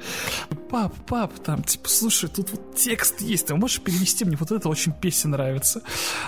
Пап, 0.71 0.95
пап, 1.07 1.33
там, 1.41 1.63
типа, 1.63 1.89
слушай, 1.89 2.29
тут 2.29 2.51
вот 2.53 2.75
текст 2.75 3.21
есть, 3.21 3.49
ты 3.49 3.55
можешь 3.55 3.81
перевести 3.81 4.25
мне 4.25 4.37
вот 4.37 4.53
это 4.53 4.69
очень 4.69 4.93
песня 4.93 5.31
нравится. 5.31 5.83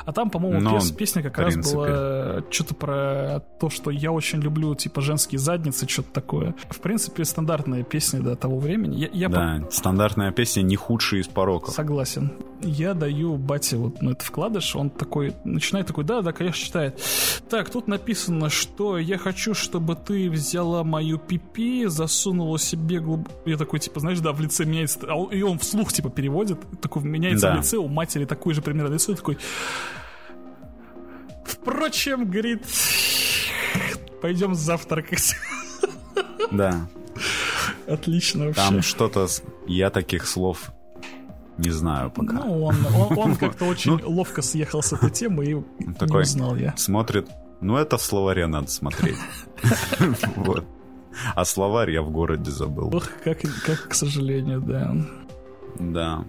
А 0.05 0.13
там, 0.13 0.31
по-моему, 0.31 0.71
пес, 0.73 0.91
песня 0.91 1.23
как 1.23 1.39
раз 1.39 1.57
была 1.57 2.43
что-то 2.51 2.75
про 2.75 3.41
то, 3.61 3.71
что 3.71 3.91
я 3.91 4.13
очень 4.13 4.41
люблю, 4.41 4.75
типа, 4.75 5.01
женские 5.01 5.39
задницы, 5.39 5.89
что-то 5.89 6.13
такое. 6.13 6.55
В 6.71 6.81
принципе, 6.81 7.25
стандартная 7.25 7.83
песня, 7.83 8.21
да, 8.21 8.37
того 8.37 8.59
времени. 8.59 8.97
Я, 8.97 9.09
я 9.13 9.29
да, 9.29 9.61
по... 9.65 9.71
стандартная 9.71 10.33
песня 10.33 10.63
не 10.63 10.77
худшая 10.77 11.21
из 11.21 11.29
пороков. 11.29 11.75
Согласен. 11.75 12.33
Я 12.61 12.95
даю 12.95 13.37
бате 13.37 13.77
вот 13.77 14.03
ну, 14.03 14.13
этот 14.13 14.23
вкладыш, 14.23 14.77
он 14.77 14.91
такой, 14.91 15.35
начинает 15.45 15.87
такой, 15.87 16.05
да, 16.05 16.23
да, 16.23 16.33
конечно, 16.33 16.65
читает. 16.65 17.01
Так, 17.49 17.71
тут 17.71 17.89
написано, 17.89 18.51
что 18.51 18.99
я 18.99 19.19
хочу, 19.19 19.55
чтобы 19.55 19.97
ты 20.07 20.31
взяла 20.31 20.85
мою 20.85 21.19
пипи, 21.19 21.87
засунула 21.87 22.59
себе 22.59 23.01
глуб... 23.01 23.29
Я 23.47 23.57
такой, 23.57 23.79
типа, 23.79 24.01
знаешь, 24.01 24.21
да, 24.21 24.33
в 24.33 24.41
лице 24.41 24.65
меняется, 24.65 25.01
а 25.09 25.35
и 25.35 25.43
он 25.43 25.59
вслух, 25.59 25.93
типа, 25.93 26.11
переводит, 26.11 26.59
такой 26.81 27.03
меняется 27.05 27.49
да. 27.49 27.55
в 27.55 27.59
лице, 27.59 27.77
у 27.77 27.89
матери 27.89 28.25
такое 28.25 28.55
же 28.55 28.63
примерно 28.63 28.95
лицо, 28.95 29.13
и 29.13 29.17
такой, 29.17 29.39
Впрочем, 31.45 32.29
говорит, 32.31 32.63
пойдем 34.21 34.55
завтракать. 34.55 35.37
Да. 36.51 36.89
Отлично 37.87 38.47
вообще. 38.47 38.61
Там 38.61 38.83
что-то... 38.83 39.27
Я 39.67 39.91
таких 39.91 40.27
слов 40.27 40.73
не 41.59 41.71
знаю 41.71 42.11
пока. 42.11 42.35
Ну, 42.35 42.65
он, 42.65 42.77
он, 42.95 43.19
он 43.19 43.37
как-то 43.37 43.65
очень 43.69 43.99
ну, 43.99 44.11
ловко 44.11 44.43
съехал 44.43 44.83
с 44.83 44.93
этой 44.93 45.11
темы 45.11 45.45
и 45.45 45.93
такой 45.95 46.17
не 46.17 46.23
узнал 46.23 46.57
я. 46.57 46.75
Смотрит, 46.77 47.29
ну 47.63 47.77
это 47.77 47.97
в 47.97 48.03
словаре 48.03 48.47
надо 48.47 48.69
смотреть. 48.69 49.19
Вот. 50.37 50.65
А 51.35 51.45
словарь 51.45 51.91
я 51.91 52.03
в 52.03 52.11
городе 52.11 52.51
забыл. 52.51 52.91
Ох, 52.95 53.09
как, 53.23 53.41
как 53.67 53.89
к 53.89 53.95
сожалению, 53.95 54.61
да. 54.61 54.95
Да. 55.79 56.25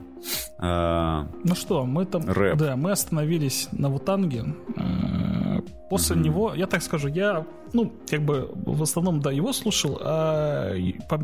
А, 0.60 1.28
ну 1.44 1.56
что, 1.56 1.86
мы 1.86 2.06
там, 2.06 2.30
рэп. 2.30 2.58
да, 2.58 2.76
мы 2.76 2.92
остановились 2.92 3.68
на 3.72 3.90
Вутанге. 3.90 4.56
А, 4.78 5.62
после 5.90 6.16
mm-hmm. 6.16 6.20
него, 6.20 6.54
я 6.54 6.68
так 6.68 6.82
скажу, 6.82 7.10
я, 7.10 7.46
ну, 7.74 7.92
как 8.10 8.22
бы 8.22 8.50
в 8.54 8.82
основном, 8.82 9.20
да, 9.20 9.32
его 9.32 9.52
слушал, 9.52 10.00
а 10.02 10.74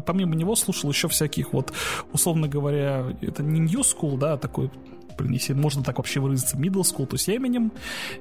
помимо 0.05 0.35
него 0.35 0.55
слушал 0.55 0.89
еще 0.89 1.07
всяких 1.07 1.53
вот, 1.53 1.71
условно 2.11 2.47
говоря, 2.47 3.05
это 3.21 3.43
не 3.43 3.61
New 3.61 3.81
School, 3.81 4.17
да, 4.17 4.33
а 4.33 4.37
такой 4.37 4.71
блин, 5.19 5.33
если 5.33 5.53
можно 5.53 5.83
так 5.83 5.97
вообще 5.97 6.19
выразиться, 6.19 6.57
middle 6.57 6.81
school, 6.81 7.05
то 7.05 7.15
есть 7.15 7.29
Eminem. 7.29 7.71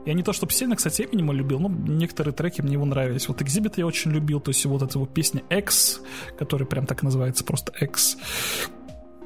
Я 0.04 0.14
не 0.14 0.22
то, 0.22 0.32
чтобы 0.32 0.52
сильно, 0.52 0.76
кстати, 0.76 1.02
Eminem 1.02 1.32
любил, 1.34 1.60
но 1.60 1.68
некоторые 1.68 2.34
треки 2.34 2.60
мне 2.60 2.74
его 2.74 2.84
нравились. 2.84 3.28
Вот 3.28 3.40
Xzibit 3.40 3.74
я 3.76 3.86
очень 3.86 4.10
любил, 4.10 4.40
то 4.40 4.50
есть 4.50 4.64
вот 4.66 4.82
эта 4.82 4.98
его 4.98 5.06
песня 5.06 5.42
X, 5.50 6.00
которая 6.38 6.66
прям 6.66 6.86
так 6.86 7.02
называется, 7.02 7.44
просто 7.44 7.72
X. 7.80 8.16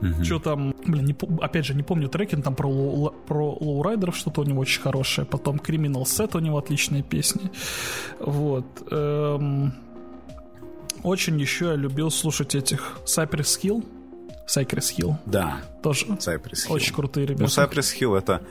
Угу. 0.03 0.25
Что 0.25 0.39
там, 0.41 0.75
блин, 0.85 1.05
не, 1.05 1.17
опять 1.41 1.65
же, 1.65 1.75
не 1.75 1.85
помню 1.85 2.09
треки, 2.09 2.35
но 2.35 2.43
там 2.43 2.57
про, 2.57 3.11
про 3.27 3.57
лоурайдеров 3.61 4.17
что-то 4.17 4.41
у 4.41 4.45
него 4.45 4.61
очень 4.61 4.83
хорошее. 4.83 5.27
Потом 5.27 5.57
Criminal 5.57 6.03
Set 6.03 6.37
у 6.37 6.41
него 6.41 6.59
отличные 6.59 7.05
песни. 7.05 7.53
Вот. 8.19 8.67
Эм, 8.91 9.75
очень 11.05 11.41
еще 11.41 11.67
я 11.67 11.77
любил 11.77 12.11
слушать 12.11 12.57
этих 12.57 12.99
Cypress 13.05 13.61
Hill. 13.63 13.85
Cypress 14.55 14.97
Hill. 14.97 15.15
Да. 15.27 15.61
Тоже. 15.83 16.07
Cypress 16.07 16.67
Hill. 16.67 16.73
Очень 16.73 16.95
крутые 16.95 17.27
ребята. 17.27 17.43
Ну, 17.43 17.49
Cypress 17.49 17.99
Hill 17.99 18.19
это 18.19 18.43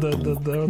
да, 0.00 0.12
да, 0.12 0.34
да. 0.34 0.66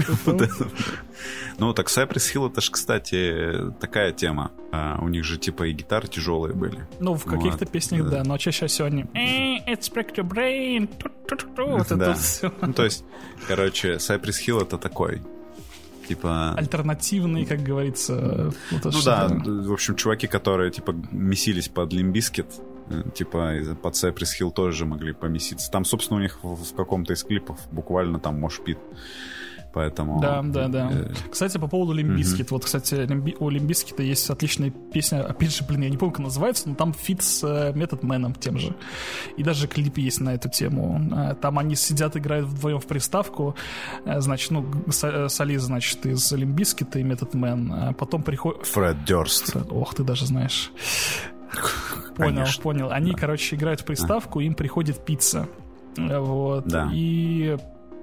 Ну, 1.58 1.74
так 1.74 1.88
Cypress 1.88 2.34
Hill 2.34 2.50
это 2.50 2.60
же, 2.60 2.70
кстати, 2.70 3.72
такая 3.80 4.12
тема. 4.12 4.52
А, 4.70 4.98
у 5.00 5.08
них 5.08 5.24
же 5.24 5.38
типа 5.38 5.64
и 5.64 5.72
гитары 5.72 6.06
тяжелые 6.06 6.54
были. 6.54 6.86
Ну, 7.00 7.14
в 7.14 7.24
каких-то 7.24 7.66
песнях, 7.66 8.08
да, 8.08 8.22
но 8.24 8.38
чаще 8.38 8.66
всего 8.66 8.86
они 8.86 9.02
It's 9.02 9.92
break 9.92 10.14
your 10.14 10.28
brain. 10.28 10.88
Вот 11.56 11.90
это 11.90 12.14
все. 12.14 12.52
Ну, 12.60 12.72
то 12.72 12.84
есть, 12.84 13.04
короче, 13.48 13.94
Cypress 13.94 14.46
Hill 14.46 14.62
это 14.62 14.78
такой 14.78 15.20
типа... 16.08 16.54
Альтернативный, 16.56 17.44
как 17.44 17.62
говорится. 17.62 18.52
Вот 18.70 18.84
ну 18.84 19.02
да, 19.04 19.28
в 19.28 19.72
общем, 19.72 19.94
чуваки, 19.96 20.26
которые, 20.26 20.70
типа, 20.70 20.94
месились 21.12 21.68
под 21.68 21.92
Limp 21.92 22.12
Bizkit, 22.12 22.46
э, 22.88 23.02
типа, 23.14 23.54
под 23.82 23.94
Cypress 23.94 24.40
Hill 24.40 24.50
тоже 24.52 24.86
могли 24.86 25.12
помеситься. 25.12 25.70
Там, 25.70 25.84
собственно, 25.84 26.18
у 26.18 26.22
них 26.22 26.38
в, 26.42 26.56
в 26.56 26.74
каком-то 26.74 27.12
из 27.12 27.22
клипов 27.22 27.58
буквально 27.70 28.18
там 28.18 28.40
mosh 28.40 28.62
pit 28.62 28.78
поэтому... 29.72 30.20
Да, 30.20 30.42
да, 30.42 30.68
да. 30.68 30.90
Э... 30.92 31.12
Кстати, 31.30 31.58
по 31.58 31.68
поводу 31.68 31.92
Limp 31.92 32.12
Bizkit. 32.12 32.46
Mm-hmm. 32.46 32.50
Вот, 32.50 32.64
кстати, 32.64 33.08
у 33.38 33.48
Limp 33.48 33.68
Bizkit 33.68 33.97
а 33.97 34.02
есть 34.02 34.28
отличная 34.30 34.70
песня, 34.70 35.24
опять 35.24 35.54
же, 35.54 35.64
блин, 35.64 35.82
я 35.82 35.90
не 35.90 35.96
помню, 35.96 36.14
как 36.14 36.24
называется, 36.24 36.68
но 36.68 36.74
там 36.74 36.92
фит 36.92 37.22
с 37.22 37.44
э, 37.44 37.72
Method 37.74 38.02
Man 38.02 38.21
ом 38.21 38.34
тем 38.34 38.58
же. 38.58 38.74
И 39.36 39.42
даже 39.42 39.68
клип 39.68 39.98
есть 39.98 40.20
на 40.20 40.34
эту 40.34 40.48
тему. 40.48 41.00
Э, 41.14 41.34
там 41.34 41.58
они 41.58 41.74
сидят, 41.74 42.16
играют 42.16 42.46
вдвоем 42.46 42.80
в 42.80 42.86
приставку. 42.86 43.54
Значит, 44.04 44.50
ну, 44.50 44.66
солист, 44.90 45.62
значит, 45.62 46.06
из 46.06 46.32
Limp 46.32 46.56
Bizkit 46.56 46.92
а 46.92 46.98
и 46.98 47.02
Method 47.02 47.34
Man. 47.34 47.72
А 47.72 47.92
потом 47.92 48.22
приходит... 48.22 48.66
Фред 48.66 49.04
Дёрст. 49.04 49.52
Фред... 49.52 49.66
Ох, 49.70 49.94
ты 49.94 50.02
даже 50.04 50.26
знаешь. 50.26 50.72
Понял, 52.16 52.34
Конечно. 52.34 52.62
понял. 52.62 52.90
Они, 52.90 53.12
да. 53.12 53.18
короче, 53.18 53.56
играют 53.56 53.80
в 53.80 53.84
приставку, 53.84 54.40
им 54.40 54.54
приходит 54.54 55.04
пицца. 55.04 55.48
Вот. 55.96 56.66
Да. 56.66 56.90
И 56.92 57.56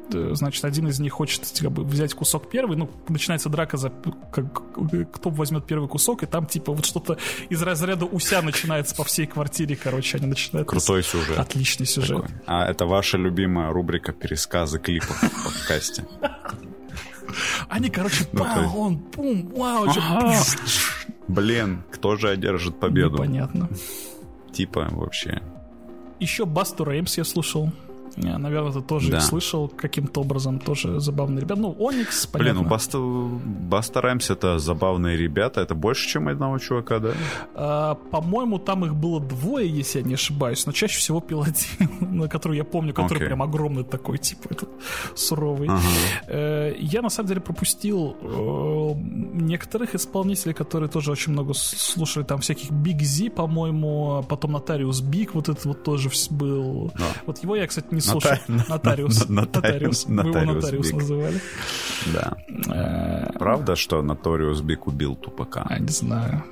значит, 0.10 0.64
один 0.66 0.88
из 0.88 1.00
них 1.00 1.14
хочет 1.14 1.42
как 1.60 1.72
бы, 1.72 1.84
взять 1.84 2.14
кусок 2.14 2.50
первый, 2.50 2.78
ну, 2.78 2.90
начинается 3.10 3.50
драка 3.50 3.78
за 3.78 3.92
как, 4.32 4.62
кто 5.12 5.30
возьмет 5.30 5.66
первый 5.66 5.88
кусок, 5.88 6.24
и 6.24 6.26
там, 6.26 6.46
типа, 6.46 6.74
вот 6.74 6.86
что-то 6.86 7.18
из 7.50 7.62
разряда 7.62 8.06
уся 8.06 8.42
начинается 8.42 8.96
по 8.96 9.04
всей 9.04 9.26
квартире, 9.26 9.76
короче, 9.76 10.18
они 10.18 10.28
начинают... 10.28 10.68
Крутой 10.68 11.04
сюжет. 11.04 11.38
Отличный 11.38 11.86
сюжет. 11.86 12.22
Такой. 12.22 12.36
А 12.46 12.70
это 12.70 12.86
ваша 12.86 13.18
любимая 13.18 13.72
рубрика 13.72 14.14
пересказы 14.14 14.80
клипов 14.80 15.22
в 15.22 15.44
подкасте. 15.44 16.06
Они, 17.70 17.90
короче, 17.90 18.26
ну, 18.32 18.46
он, 18.76 19.00
пум, 19.00 19.52
вау, 19.56 19.88
Блин, 21.28 21.84
кто 21.92 22.16
же 22.16 22.30
одержит 22.30 22.80
победу? 22.80 23.18
Понятно. 23.18 23.70
Типа, 24.54 24.88
вообще. 24.92 25.42
Еще 26.20 26.46
Басту 26.46 26.86
Реймс 26.86 27.18
я 27.18 27.24
слушал. 27.24 27.72
Наверное, 28.18 28.72
ты 28.72 28.82
тоже 28.82 29.12
да. 29.12 29.22
слышал 29.22 29.68
каким-то 29.68 30.22
образом. 30.22 30.60
Тоже 30.60 31.00
забавные 31.00 31.42
ребята. 31.42 31.62
Ну, 31.62 31.76
Оникс, 31.78 32.26
понятно. 32.28 32.54
Блин, 32.54 32.64
ну 32.64 32.70
Busta, 32.70 32.98
Busta 33.00 34.02
Rhymes 34.02 34.30
это 34.30 34.60
забавные 34.60 35.18
ребята. 35.18 35.62
Это 35.62 35.76
больше, 35.76 36.08
чем 36.08 36.28
одного 36.28 36.60
чувака, 36.60 37.00
да? 37.00 37.12
А, 37.56 37.96
по-моему, 37.96 38.60
там 38.60 38.86
их 38.86 38.96
было 38.96 39.20
двое, 39.20 39.70
если 39.70 40.00
я 40.00 40.06
не 40.06 40.14
ошибаюсь. 40.14 40.66
Но 40.66 40.72
чаще 40.72 40.98
всего 40.98 41.20
пел 41.20 41.42
один, 41.42 41.90
на 42.20 42.28
который 42.28 42.58
я 42.58 42.64
помню, 42.64 42.94
который 42.94 43.24
okay. 43.24 43.28
прям 43.28 43.42
огромный 43.42 43.84
такой, 43.84 44.18
типа, 44.18 44.48
этот 44.50 44.70
суровый. 45.16 45.70
Uh-huh. 45.70 46.78
Я, 46.80 47.02
на 47.02 47.10
самом 47.10 47.28
деле, 47.28 47.42
пропустил 47.42 48.16
э, 48.22 48.94
некоторых 49.34 49.96
исполнителей, 49.96 50.54
которые 50.54 50.90
тоже 50.90 51.12
очень 51.12 51.34
много 51.34 51.54
слушали. 51.54 52.24
Там 52.24 52.40
всяких 52.40 52.72
Big 52.72 53.04
Z, 53.04 53.32
по-моему, 53.32 54.18
а 54.18 54.22
потом 54.22 54.54
Notorious 54.54 55.02
B.I.G., 55.02 55.36
вот 55.36 55.50
этот 55.50 55.66
вот 55.66 55.84
тоже 55.84 56.10
был. 56.30 56.92
Да. 56.98 57.06
Вот 57.26 57.40
его 57.44 57.56
я, 57.56 57.68
кстати, 57.68 57.88
не 57.92 58.02
слушал, 58.06 58.40
нотариус. 58.48 59.30
Нотариус. 59.30 60.08
Мы 60.08 60.24
его 60.24 60.54
нотариус 60.54 60.92
называли. 60.92 61.42
Да. 62.14 62.38
Э, 62.70 63.38
Правда, 63.38 63.76
что 63.76 64.02
нотариус 64.02 64.62
Биг 64.62 64.88
убил 64.88 65.16
тупака? 65.16 65.66
Не 65.80 65.92
знаю. 65.92 66.44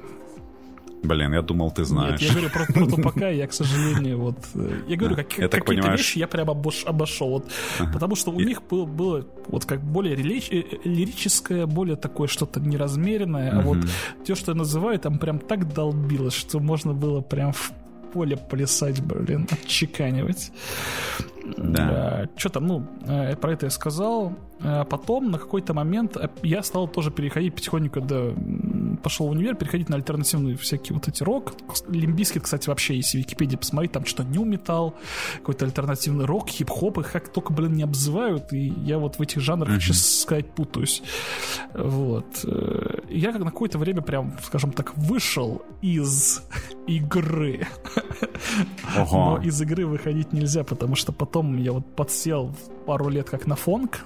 Блин, 1.04 1.34
я 1.34 1.42
думал, 1.42 1.72
ты 1.72 1.84
знаешь. 1.84 2.22
Нет, 2.22 2.30
я 2.30 2.32
говорю 2.32 2.50
про, 2.50 2.66
про 2.66 2.86
тупака, 2.96 3.30
я, 3.30 3.48
к 3.48 3.54
сожалению, 3.54 4.20
вот... 4.20 4.38
Э, 4.56 4.84
я 4.88 4.96
говорю, 4.96 5.16
как, 5.16 5.38
я 5.38 5.48
какие-то 5.48 5.66
понимаю, 5.66 5.98
вещи 5.98 6.20
я 6.20 6.28
прям 6.28 6.50
обош, 6.50 6.86
обошел. 6.86 7.30
Вот, 7.30 7.52
ага. 7.80 7.92
Потому 7.92 8.16
что 8.16 8.32
у 8.32 8.40
и... 8.40 8.46
них 8.46 8.62
было, 8.70 8.86
было 8.86 9.26
вот 9.48 9.66
как 9.66 9.82
более 9.82 10.16
релич, 10.16 10.48
э, 10.50 10.64
лирическое, 10.86 11.66
более 11.66 11.98
такое 11.98 12.30
что-то 12.30 12.62
неразмеренное. 12.62 13.52
Угу. 13.52 13.60
А 13.60 13.62
вот 13.64 13.78
то, 14.26 14.36
что 14.36 14.52
я 14.54 14.58
называю, 14.58 14.98
там 14.98 15.20
прям 15.20 15.40
так 15.40 15.74
долбилось, 15.74 16.34
что 16.34 16.62
можно 16.62 16.94
было 16.94 17.20
прям 17.20 17.52
в 17.52 17.74
поле 18.14 18.38
плясать, 18.38 19.02
блин, 19.02 19.48
отчеканивать. 19.52 20.52
Да. 21.58 22.28
Что 22.36 22.50
там, 22.50 22.68
ну, 22.68 22.88
э, 23.08 23.36
про 23.36 23.54
это 23.54 23.66
я 23.66 23.70
сказал. 23.70 24.34
А 24.66 24.86
потом 24.86 25.30
на 25.30 25.38
какой-то 25.38 25.74
момент 25.74 26.16
я 26.42 26.64
стал 26.64 26.88
тоже 26.88 27.12
переходить 27.12 27.54
потихоньку, 27.54 28.00
когда 28.00 28.34
пошел 29.04 29.28
в 29.28 29.32
универ, 29.32 29.56
переходить 29.56 29.90
на 29.90 29.98
альтернативные 29.98 30.56
всякие 30.56 30.94
вот 30.94 31.08
эти 31.08 31.22
рок. 31.22 31.54
Limp 31.90 32.09
Bizkit, 32.09 32.44
кстати, 32.44 32.70
вообще, 32.70 32.96
если 32.96 33.18
в 33.18 33.22
Википедии 33.22 33.58
посмотреть, 33.58 33.92
там 33.92 34.06
что-то 34.06 34.30
nu 34.30 34.46
metal, 34.46 34.96
какой-то 35.38 35.66
альтернативный 35.66 36.26
рок, 36.26 36.50
хип-хоп, 36.50 37.00
их 37.00 37.12
как 37.12 37.28
только, 37.28 37.52
блин, 37.52 37.74
не 37.74 37.84
обзывают, 37.84 38.54
и 38.54 38.74
я 38.86 39.00
вот 39.00 39.18
в 39.18 39.22
этих 39.22 39.42
жанрах, 39.42 39.76
mm-hmm. 39.76 39.82
сейчас 39.82 40.22
сказать, 40.22 40.50
путаюсь. 40.50 41.04
Вот. 41.74 42.46
Э, 42.46 43.00
я 43.10 43.34
как 43.34 43.44
на 43.44 43.52
какое-то 43.52 43.78
время 43.78 44.02
прям, 44.02 44.38
скажем 44.44 44.72
так, 44.72 44.96
вышел 44.96 45.62
из 45.82 46.42
игры. 46.88 47.68
Ого. 48.98 49.38
Но 49.40 49.44
из 49.44 49.62
игры 49.62 49.86
выходить 49.86 50.32
нельзя, 50.32 50.64
потому 50.64 50.96
что 50.96 51.12
потом 51.12 51.33
я 51.58 51.72
вот 51.72 51.96
подсел 51.96 52.56
пару 52.86 53.10
лет 53.10 53.30
как 53.30 53.48
на 53.48 53.56
фонк, 53.56 54.02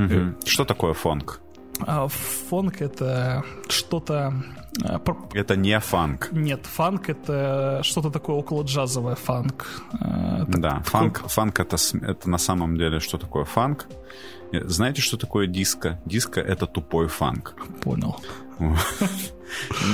Угу. 0.00 0.46
Что 0.46 0.64
такое 0.64 0.94
фонк? 0.94 1.40
А, 1.86 2.08
фонк 2.08 2.80
это 2.80 3.44
что-то... 3.68 4.34
А, 4.82 5.00
это 5.34 5.56
не 5.56 5.78
фанк. 5.80 6.28
Нет, 6.32 6.64
фанк 6.66 7.08
это 7.08 7.80
что-то 7.82 8.10
такое 8.10 8.36
около 8.36 8.62
джазовое 8.62 9.14
фанк. 9.14 9.66
Это 9.92 10.46
да, 10.48 10.70
такой... 10.70 10.84
фанк, 10.84 11.28
фанк 11.28 11.60
это, 11.60 11.76
это 12.02 12.30
на 12.30 12.38
самом 12.38 12.76
деле 12.76 13.00
что 13.00 13.18
такое 13.18 13.44
фанк? 13.44 13.88
Знаете, 14.52 15.00
что 15.02 15.16
такое 15.16 15.46
диско? 15.46 16.00
Диско 16.04 16.40
это 16.40 16.66
тупой 16.66 17.08
фанк. 17.08 17.54
Понял. 17.82 18.16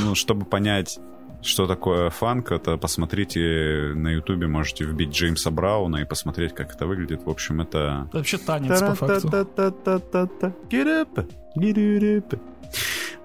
Ну, 0.05 0.15
чтобы 0.15 0.45
понять, 0.45 0.99
что 1.47 1.67
такое 1.67 2.11
фанк, 2.11 2.53
это 2.53 2.77
посмотрите 2.77 3.93
на 3.95 4.09
ютубе, 4.09 4.47
можете 4.47 4.85
вбить 4.85 5.11
Джеймса 5.11 5.51
Брауна 5.51 5.99
и 5.99 6.05
посмотреть, 6.05 6.55
как 6.55 6.75
это 6.75 6.87
выглядит. 6.87 7.25
В 7.25 7.31
общем, 7.31 7.61
это... 7.61 8.07
Это 8.09 8.19
вообще 8.19 8.39
танец, 8.39 8.81
по 8.81 8.95
факту. 8.95 9.29
Get 9.29 10.87
up, 10.87 11.29
get 11.59 12.29
up. 12.31 12.41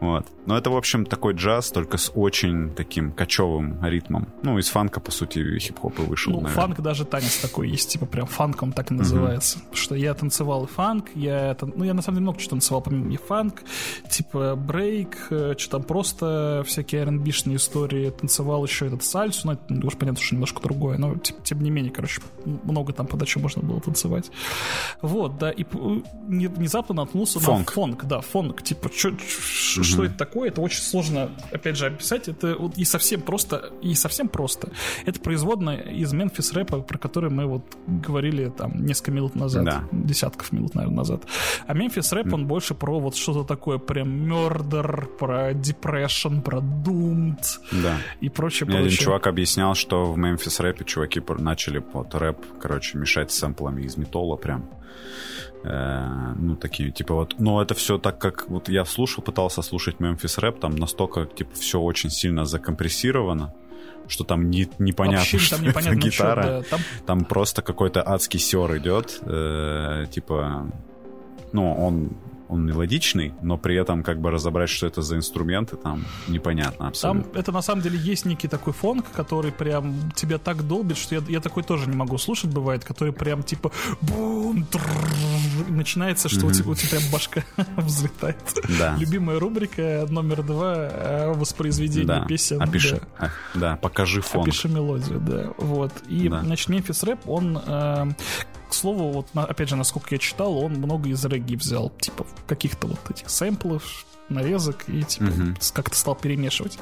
Вот. 0.01 0.25
Но 0.47 0.57
это, 0.57 0.71
в 0.71 0.75
общем, 0.75 1.05
такой 1.05 1.35
джаз, 1.35 1.69
только 1.69 1.97
с 1.97 2.11
очень 2.15 2.71
таким 2.73 3.11
кочевым 3.11 3.77
ритмом. 3.85 4.27
Ну, 4.41 4.57
из 4.57 4.67
фанка, 4.67 4.99
по 4.99 5.11
сути, 5.11 5.59
хип-хоп 5.59 5.99
и 5.99 6.01
вышел, 6.01 6.33
Ну, 6.33 6.41
наверное. 6.41 6.65
фанк 6.65 6.81
даже 6.81 7.05
танец 7.05 7.37
такой 7.37 7.69
есть, 7.69 7.89
типа 7.91 8.07
прям 8.07 8.25
фанком 8.25 8.73
так 8.73 8.89
и 8.89 8.95
называется. 8.95 9.59
Uh-huh. 9.59 9.75
Что 9.75 9.93
я 9.93 10.15
танцевал 10.15 10.65
и 10.65 10.67
фанк, 10.67 11.11
я... 11.13 11.55
Ну, 11.61 11.83
я 11.83 11.93
на 11.93 12.01
самом 12.01 12.15
деле 12.15 12.23
много 12.23 12.39
чего 12.39 12.49
танцевал, 12.49 12.81
помимо 12.81 13.13
и 13.13 13.17
фанк, 13.17 13.61
типа 14.09 14.55
брейк, 14.55 15.27
э, 15.29 15.53
что 15.55 15.77
там 15.77 15.83
просто 15.83 16.63
всякие 16.65 17.01
R&B-шные 17.01 17.57
истории. 17.57 18.09
Танцевал 18.09 18.65
еще 18.65 18.87
этот 18.87 19.03
сальсу, 19.03 19.45
но 19.45 19.53
это 19.53 19.85
уж 19.85 19.95
понятно, 19.95 20.19
что 20.19 20.33
немножко 20.33 20.63
другое, 20.63 20.97
но 20.97 21.15
типа, 21.15 21.41
тем 21.43 21.61
не 21.61 21.69
менее, 21.69 21.91
короче, 21.91 22.21
много 22.45 22.91
там 22.91 23.05
подачи 23.05 23.37
можно 23.37 23.61
было 23.61 23.79
танцевать. 23.79 24.31
Вот, 25.03 25.37
да, 25.37 25.51
и 25.51 25.63
внезапно 25.63 26.95
наткнулся 26.95 27.39
фонк. 27.39 27.67
на 27.67 27.71
фонк, 27.71 28.05
да, 28.05 28.21
фонк, 28.21 28.63
типа, 28.63 28.89
что 28.91 29.11
что 29.91 30.05
это 30.05 30.17
такое, 30.17 30.49
это 30.49 30.61
очень 30.61 30.81
сложно, 30.81 31.31
опять 31.51 31.77
же, 31.77 31.85
описать. 31.87 32.27
Это 32.27 32.55
вот 32.57 32.77
и 32.77 32.85
совсем 32.85 33.21
просто, 33.21 33.71
и 33.81 33.93
совсем 33.93 34.27
просто. 34.27 34.69
Это 35.05 35.19
производная 35.19 35.77
из 35.77 36.13
Memphis 36.13 36.53
рэпа, 36.53 36.81
про 36.81 36.97
который 36.97 37.29
мы 37.29 37.45
вот 37.45 37.63
говорили 37.87 38.49
там 38.49 38.85
несколько 38.85 39.11
минут 39.11 39.35
назад, 39.35 39.63
да. 39.63 39.83
десятков 39.91 40.51
минут, 40.51 40.75
наверное, 40.75 40.97
назад. 40.97 41.23
А 41.67 41.73
Memphis 41.73 42.13
рэп, 42.13 42.33
он 42.33 42.47
больше 42.47 42.73
про 42.75 42.99
вот 42.99 43.15
что-то 43.15 43.43
такое, 43.43 43.77
прям 43.77 44.31
murder, 44.31 45.05
про 45.17 45.51
depression, 45.51 46.41
про 46.41 46.59
doomed 46.59 47.43
да. 47.71 47.97
и 48.19 48.29
прочее, 48.29 48.67
Мне 48.67 48.77
прочее. 48.77 48.93
один 48.93 49.05
чувак 49.05 49.27
объяснял, 49.27 49.75
что 49.75 50.11
в 50.11 50.17
Memphis 50.17 50.61
рэпе 50.61 50.85
чуваки 50.85 51.21
начали 51.39 51.83
вот 51.93 52.13
рэп, 52.15 52.37
короче, 52.61 52.97
мешать 52.97 53.31
сэмплами 53.31 53.83
из 53.83 53.97
металла 53.97 54.35
прям. 54.35 54.69
Э, 55.63 56.33
ну, 56.37 56.55
такие, 56.55 56.91
типа 56.91 57.13
вот, 57.13 57.35
но 57.39 57.61
это 57.61 57.75
все 57.75 57.99
так, 57.99 58.19
как 58.19 58.49
вот 58.49 58.67
я 58.67 58.83
слушал, 58.83 59.23
пытался 59.23 59.61
слушать 59.61 59.97
Memphis 59.99 60.39
рэп, 60.39 60.59
там 60.59 60.75
настолько, 60.75 61.25
типа, 61.25 61.53
все 61.53 61.79
очень 61.79 62.09
сильно 62.09 62.45
закомпрессировано, 62.45 63.53
что 64.07 64.23
там 64.23 64.49
не, 64.49 64.67
непонятно, 64.79 65.19
Вообще, 65.19 65.37
что 65.37 65.57
там 65.57 65.65
непонятно 65.65 65.97
это 65.99 66.07
гитара. 66.07 66.41
Что, 66.41 66.51
да, 66.51 66.63
там... 66.63 66.79
там 67.05 67.25
просто 67.25 67.61
какой-то 67.61 68.01
адский 68.07 68.39
сер 68.39 68.75
идет, 68.77 69.19
э, 69.21 70.07
типа, 70.09 70.71
ну, 71.51 71.73
он 71.75 72.09
он 72.51 72.65
мелодичный, 72.65 73.33
но 73.41 73.57
при 73.57 73.75
этом 73.75 74.03
как 74.03 74.19
бы 74.19 74.29
разобрать, 74.29 74.69
что 74.69 74.85
это 74.85 75.01
за 75.01 75.15
инструменты, 75.15 75.77
там 75.77 76.05
непонятно 76.27 76.89
абсолютно. 76.89 77.23
Там 77.31 77.39
это 77.39 77.51
на 77.53 77.61
самом 77.61 77.81
деле 77.81 77.97
есть 77.97 78.25
некий 78.25 78.49
такой 78.49 78.73
фонк, 78.73 79.05
который 79.11 79.53
прям 79.53 80.11
тебя 80.15 80.37
так 80.37 80.67
долбит, 80.67 80.97
что 80.97 81.15
я, 81.15 81.21
я 81.29 81.39
такой 81.39 81.63
тоже 81.63 81.89
не 81.89 81.95
могу 81.95 82.17
слушать, 82.17 82.51
бывает, 82.51 82.83
который 82.83 83.13
прям 83.13 83.41
типа 83.41 83.71
бум, 84.01 84.67
начинается, 85.69 86.27
что 86.27 86.41
mm-hmm. 86.41 86.49
у, 86.49 86.51
тебя, 86.51 86.69
у 86.71 86.75
тебя 86.75 86.99
прям 86.99 87.11
башка 87.11 87.43
взлетает. 87.77 88.37
Да. 88.77 88.97
Любимая 88.99 89.39
рубрика 89.39 90.05
номер 90.09 90.43
два 90.43 90.75
э, 90.75 91.33
воспроизведение 91.33 92.05
да. 92.05 92.25
песен. 92.25 92.61
Опиши, 92.61 93.01
да. 93.17 93.31
Да, 93.53 93.75
покажи 93.77 94.21
фон. 94.21 94.41
Опиши 94.41 94.67
мелодию, 94.67 95.21
да. 95.21 95.53
Вот. 95.57 95.93
И, 96.09 96.27
да. 96.27 96.41
значит, 96.41 96.69
Memphis 96.69 97.05
Рэп, 97.05 97.29
он 97.29 97.57
э, 97.65 98.07
к 98.71 98.73
слову, 98.73 99.11
вот 99.11 99.27
опять 99.33 99.69
же, 99.69 99.75
насколько 99.75 100.15
я 100.15 100.17
читал, 100.17 100.57
он 100.57 100.73
много 100.73 101.09
из 101.09 101.23
регги 101.25 101.55
взял, 101.55 101.91
типа 101.99 102.25
каких-то 102.47 102.87
вот 102.87 102.99
этих 103.09 103.29
сэмплов, 103.29 104.05
нарезок 104.29 104.87
и 104.87 105.03
типа 105.03 105.25
uh-huh. 105.25 105.73
как-то 105.73 105.95
стал 105.95 106.15
перемешивать. 106.15 106.79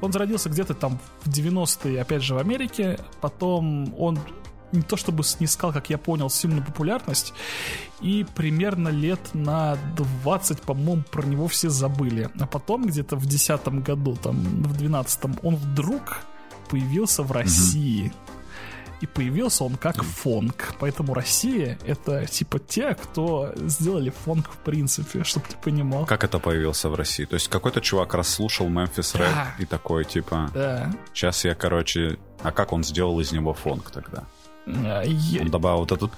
Он 0.00 0.12
зародился 0.12 0.48
где-то 0.48 0.74
там 0.74 0.98
в 1.22 1.28
90-е, 1.28 2.00
опять 2.00 2.22
же, 2.22 2.34
в 2.34 2.38
Америке. 2.38 2.98
Потом 3.20 3.94
он 3.98 4.18
не 4.72 4.82
то 4.82 4.96
чтобы 4.96 5.22
снискал, 5.22 5.72
как 5.72 5.90
я 5.90 5.96
понял, 5.96 6.28
сильную 6.28 6.64
популярность, 6.64 7.32
и 8.00 8.26
примерно 8.34 8.88
лет 8.88 9.20
на 9.32 9.78
20, 10.24 10.60
по-моему, 10.62 11.04
про 11.10 11.22
него 11.22 11.46
все 11.46 11.70
забыли. 11.70 12.30
А 12.38 12.46
потом 12.46 12.84
где-то 12.84 13.16
в 13.16 13.26
10 13.26 13.68
году, 13.82 14.16
там, 14.16 14.36
в 14.40 14.76
12 14.76 15.20
он 15.42 15.54
вдруг 15.54 16.18
появился 16.68 17.22
в 17.22 17.30
России. 17.32 18.06
Uh-huh 18.08 18.27
и 19.00 19.06
появился 19.06 19.64
он 19.64 19.76
как 19.76 20.02
фонк. 20.02 20.74
Поэтому 20.78 21.14
Россия— 21.14 21.78
это 21.86 22.26
типа 22.26 22.58
те, 22.58 22.94
кто 22.94 23.52
сделали 23.56 24.10
фонк 24.24 24.50
в 24.50 24.56
принципе, 24.58 25.24
чтобы 25.24 25.46
ты 25.48 25.56
понимал. 25.56 26.06
Как 26.06 26.24
это 26.24 26.38
появился 26.38 26.88
в 26.88 26.94
России? 26.94 27.24
То 27.24 27.34
есть 27.34 27.48
какой-то 27.48 27.80
чувак 27.80 28.14
расслушал 28.14 28.68
Memphis 28.68 29.16
Рэп 29.16 29.34
да. 29.34 29.54
и 29.58 29.64
такой, 29.64 30.04
типа... 30.04 30.50
Да. 30.54 30.92
Сейчас 31.12 31.44
я, 31.44 31.54
короче... 31.54 32.18
А 32.42 32.52
как 32.52 32.72
он 32.72 32.84
сделал 32.84 33.18
из 33.20 33.32
него 33.32 33.52
фонк 33.52 33.90
тогда? 33.90 34.24
А, 34.66 35.02
я... 35.02 35.42
Он 35.42 35.50
добавил 35.50 35.78
вот 35.78 35.92
этот 35.92 36.10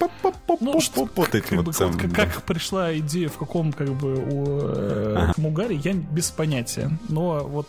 ну, 0.59 0.81
что, 0.81 1.07
вот 1.15 1.35
эти 1.35 1.53
вот, 1.53 1.67
вот 1.79 1.95
как, 1.97 2.13
как 2.13 2.41
пришла 2.43 2.95
идея 2.97 3.29
в 3.29 3.37
каком 3.37 3.71
как 3.71 3.89
бы 3.89 4.15
у 4.15 4.59
э, 4.59 5.15
ага. 5.17 5.33
Мугаре, 5.37 5.75
я 5.77 5.93
без 5.93 6.31
понятия. 6.31 6.91
Но 7.09 7.39
вот 7.45 7.67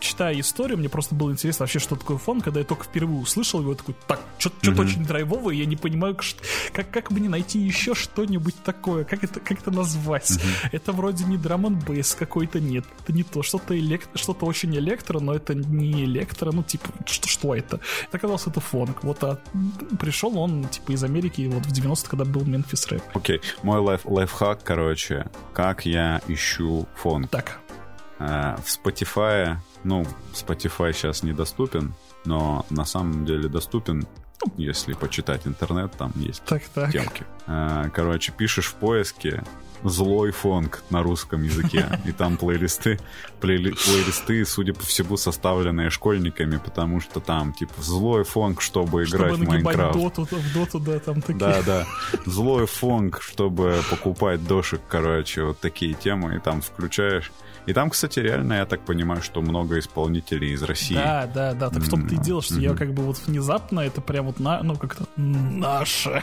читая 0.00 0.38
историю, 0.38 0.78
мне 0.78 0.88
просто 0.88 1.14
было 1.14 1.30
интересно 1.30 1.64
вообще, 1.64 1.78
что 1.78 1.96
такое 1.96 2.18
фон, 2.18 2.40
когда 2.40 2.60
я 2.60 2.66
только 2.66 2.84
впервые 2.84 3.20
услышал 3.20 3.60
его, 3.60 3.74
такой, 3.74 3.94
так, 4.06 4.20
что-то 4.38 4.70
mm-hmm. 4.70 4.80
очень 4.80 5.04
драйвовое, 5.04 5.54
я 5.54 5.66
не 5.66 5.76
понимаю, 5.76 6.16
как, 6.72 6.90
как 6.90 7.10
мне 7.10 7.28
найти 7.28 7.58
еще 7.58 7.94
что-нибудь 7.94 8.54
такое, 8.64 9.04
как 9.04 9.24
это, 9.24 9.40
как 9.40 9.60
это 9.60 9.70
назвать. 9.70 10.30
Mm-hmm. 10.30 10.68
Это 10.72 10.92
вроде 10.92 11.24
не 11.24 11.36
драм 11.36 11.66
н 11.66 11.78
бейс 11.78 12.14
какой-то, 12.14 12.60
нет, 12.60 12.84
это 13.02 13.12
не 13.12 13.22
то, 13.22 13.42
что-то, 13.42 13.78
элект... 13.78 14.08
что-то 14.14 14.46
очень 14.46 14.74
электро, 14.76 15.20
но 15.20 15.34
это 15.34 15.54
не 15.54 16.04
электро, 16.04 16.52
ну, 16.52 16.62
типа, 16.62 16.88
что, 17.06 17.28
что 17.28 17.54
это? 17.54 17.80
Это 18.08 18.16
оказалось, 18.16 18.46
это 18.46 18.60
фонк. 18.60 19.02
Вот, 19.02 19.22
а 19.24 19.38
пришел 19.98 20.38
он, 20.38 20.68
типа, 20.68 20.92
из 20.92 21.02
Америки, 21.04 21.48
вот 21.52 21.66
в 21.66 21.72
90-х, 21.72 22.08
когда 22.08 22.24
был 22.24 22.44
Мемфис 22.44 22.86
рэп. 22.88 23.02
Окей, 23.14 23.38
okay. 23.38 23.42
мой 23.62 23.80
лайф, 23.80 24.02
лайфхак, 24.04 24.62
короче, 24.62 25.26
как 25.52 25.86
я 25.86 26.20
ищу 26.28 26.86
фонк. 26.94 27.30
Так. 27.30 27.60
Uh, 28.18 28.60
в 28.62 28.66
Spotify 28.66 29.58
ну, 29.84 30.06
Spotify 30.32 30.92
сейчас 30.92 31.22
недоступен, 31.22 31.94
но 32.24 32.66
на 32.70 32.84
самом 32.84 33.24
деле 33.24 33.48
доступен, 33.48 34.06
если 34.56 34.92
почитать 34.92 35.46
интернет, 35.46 35.92
там 35.92 36.12
есть 36.16 36.42
так, 36.44 36.62
так. 36.68 36.92
темки. 36.92 37.24
э, 37.46 37.90
короче, 37.92 38.32
пишешь 38.32 38.66
в 38.66 38.74
поиске 38.74 39.42
злой 39.82 40.30
фонг 40.30 40.82
на 40.90 41.02
русском 41.02 41.42
языке. 41.42 41.86
И 42.04 42.12
там 42.12 42.36
плейлисты, 42.36 42.98
плейли, 43.40 43.70
плейлисты, 43.72 44.44
судя 44.44 44.74
по 44.74 44.84
всему, 44.84 45.16
составленные 45.16 45.90
школьниками, 45.90 46.58
потому 46.58 47.00
что 47.00 47.20
там, 47.20 47.52
типа, 47.52 47.74
злой 47.78 48.24
фонг, 48.24 48.60
чтобы, 48.60 49.04
чтобы 49.06 49.24
играть 49.24 49.38
в 49.38 49.48
Майнкрафт. 49.48 49.98
Доту, 49.98 50.24
в 50.24 50.54
доту, 50.54 50.80
да, 50.80 50.98
там 50.98 51.20
такие. 51.20 51.38
Да, 51.38 51.62
да. 51.62 51.86
Злой 52.26 52.66
фонг, 52.66 53.22
чтобы 53.22 53.80
покупать 53.90 54.44
дошек, 54.46 54.80
короче, 54.88 55.44
вот 55.44 55.60
такие 55.60 55.94
темы, 55.94 56.36
и 56.36 56.38
там 56.38 56.60
включаешь. 56.60 57.30
И 57.68 57.74
там, 57.74 57.90
кстати, 57.90 58.18
реально, 58.18 58.54
я 58.54 58.64
так 58.64 58.80
понимаю, 58.86 59.20
что 59.20 59.42
много 59.42 59.78
исполнителей 59.78 60.54
из 60.54 60.62
России. 60.62 60.94
Да, 60.94 61.26
да, 61.26 61.52
да. 61.52 61.68
Так 61.68 61.82
в 61.82 61.90
том-то 61.90 62.14
и 62.14 62.18
дело, 62.18 62.40
что 62.40 62.54
mm-hmm. 62.54 62.62
я 62.62 62.74
как 62.74 62.94
бы 62.94 63.02
вот 63.02 63.18
внезапно 63.26 63.80
это 63.80 64.00
прям 64.00 64.24
вот 64.24 64.40
на, 64.40 64.62
ну 64.62 64.74
как-то 64.74 65.04
наше. 65.16 66.22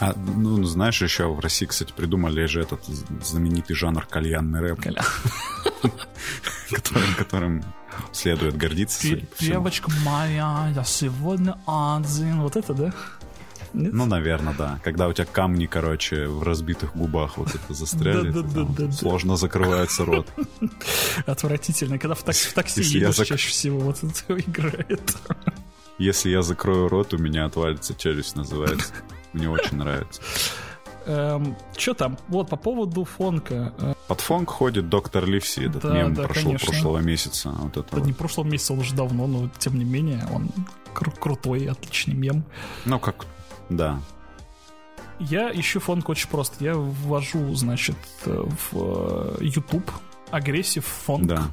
А, 0.00 0.12
ну, 0.14 0.64
знаешь, 0.64 1.00
еще 1.00 1.28
в 1.32 1.38
России, 1.38 1.64
кстати, 1.66 1.92
придумали 1.92 2.44
же 2.46 2.60
этот 2.60 2.84
знаменитый 3.22 3.76
жанр 3.76 4.04
кальянный 4.04 4.60
рэп. 4.60 4.80
Кальян. 4.80 5.04
которым, 6.70 7.14
которым 7.16 7.64
следует 8.12 8.56
гордиться. 8.56 9.06
Девочка 9.38 9.90
моя, 10.04 10.72
я 10.74 10.84
сегодня 10.84 11.56
один. 11.66 12.42
Вот 12.42 12.56
это, 12.56 12.74
да? 12.74 12.92
Нет? 13.76 13.92
Ну, 13.92 14.06
наверное, 14.06 14.54
да. 14.54 14.80
Когда 14.82 15.06
у 15.06 15.12
тебя 15.12 15.26
камни, 15.26 15.66
короче, 15.66 16.26
в 16.28 16.42
разбитых 16.42 16.96
губах 16.96 17.36
вот 17.36 17.54
это 17.54 17.74
застряли, 17.74 18.32
сложно 18.90 19.36
закрывается 19.36 20.04
рот. 20.04 20.26
Отвратительно. 21.26 21.98
Когда 21.98 22.14
в 22.14 22.22
такси 22.22 22.82
едешь, 22.82 23.16
чаще 23.16 23.50
всего 23.50 23.78
вот 23.80 24.02
это 24.02 24.38
играет. 24.38 25.16
Если 25.98 26.30
я 26.30 26.42
закрою 26.42 26.88
рот, 26.88 27.12
у 27.14 27.18
меня 27.18 27.44
отвалится 27.44 27.94
челюсть, 27.94 28.34
называется. 28.34 28.92
Мне 29.32 29.50
очень 29.50 29.76
нравится. 29.76 30.22
Эм, 31.06 31.56
что 31.76 31.94
там? 31.94 32.18
Вот 32.28 32.48
по 32.48 32.56
поводу 32.56 33.04
фонка. 33.04 33.72
Э, 33.78 33.94
Под 34.08 34.20
фонк 34.20 34.50
ходит 34.50 34.88
доктор 34.88 35.24
Ливси. 35.26 35.68
Этот 35.68 35.82
да, 35.82 35.94
мем 35.94 36.14
да, 36.14 36.24
прошел 36.24 36.44
конечно. 36.44 36.66
прошлого 36.66 36.98
месяца. 36.98 37.50
Вот 37.50 37.76
это 37.76 37.88
да, 37.90 37.98
вот. 37.98 38.06
не 38.06 38.12
прошлого 38.12 38.46
месяца, 38.46 38.72
он 38.72 38.80
уже 38.80 38.94
давно, 38.94 39.26
но 39.26 39.50
тем 39.58 39.78
не 39.78 39.84
менее 39.84 40.26
он 40.32 40.50
кру- 40.94 41.16
крутой, 41.18 41.66
отличный 41.66 42.14
мем. 42.14 42.44
Ну 42.86 42.98
как, 42.98 43.26
да. 43.68 44.00
Я 45.18 45.50
ищу 45.50 45.80
фонк 45.80 46.08
очень 46.08 46.28
просто. 46.28 46.62
Я 46.62 46.74
ввожу, 46.74 47.54
значит, 47.54 47.96
в 48.24 48.74
э, 48.74 49.36
YouTube 49.40 49.90
агрессив 50.30 50.84
фонк. 50.84 51.26
Да 51.26 51.50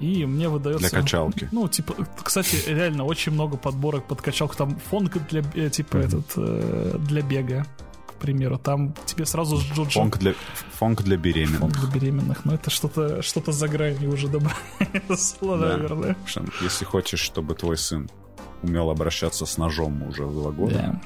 и 0.00 0.24
мне 0.26 0.48
выдается... 0.48 0.90
Для 0.90 1.00
качалки. 1.00 1.48
Ну, 1.52 1.68
типа, 1.68 1.94
кстати, 2.22 2.56
реально 2.66 3.04
очень 3.04 3.32
много 3.32 3.56
подборок 3.56 4.06
под 4.06 4.22
качалку. 4.22 4.56
Там 4.56 4.76
фонг 4.90 5.16
для, 5.28 5.42
э, 5.54 5.70
типа, 5.70 5.96
mm-hmm. 5.96 6.06
этот, 6.06 6.32
э, 6.36 6.98
для 6.98 7.22
бега, 7.22 7.66
к 8.06 8.14
примеру. 8.14 8.58
Там 8.58 8.94
тебе 9.06 9.26
сразу 9.26 9.58
Джоджо... 9.58 10.00
Фонг 10.00 10.18
для, 10.18 10.34
фонг 10.72 11.02
для 11.02 11.16
беременных. 11.16 11.60
Фонг 11.60 11.78
для 11.78 11.90
беременных. 11.90 12.44
Ну, 12.44 12.52
это 12.52 12.70
что-то 12.70 13.22
что 13.22 13.50
за 13.50 13.68
гранью 13.68 14.12
уже 14.12 14.28
добавило, 14.28 14.56
да. 15.40 15.56
наверное. 15.56 16.16
Если 16.62 16.84
хочешь, 16.84 17.20
чтобы 17.20 17.54
твой 17.54 17.76
сын 17.76 18.08
умел 18.62 18.90
обращаться 18.90 19.46
с 19.46 19.58
ножом 19.58 20.02
уже 20.02 20.24
в 20.24 20.32
два 20.32 20.50
года. 20.50 20.74
Да. 20.74 21.00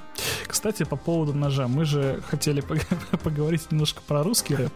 Кстати, 0.47 0.85
по 0.85 0.97
поводу 0.97 1.35
ножа, 1.35 1.69
мы 1.69 1.85
же 1.85 2.23
хотели 2.29 2.63
поговорить 3.23 3.71
немножко 3.71 4.03
про 4.07 4.23
русский 4.23 4.55
рэп 4.55 4.73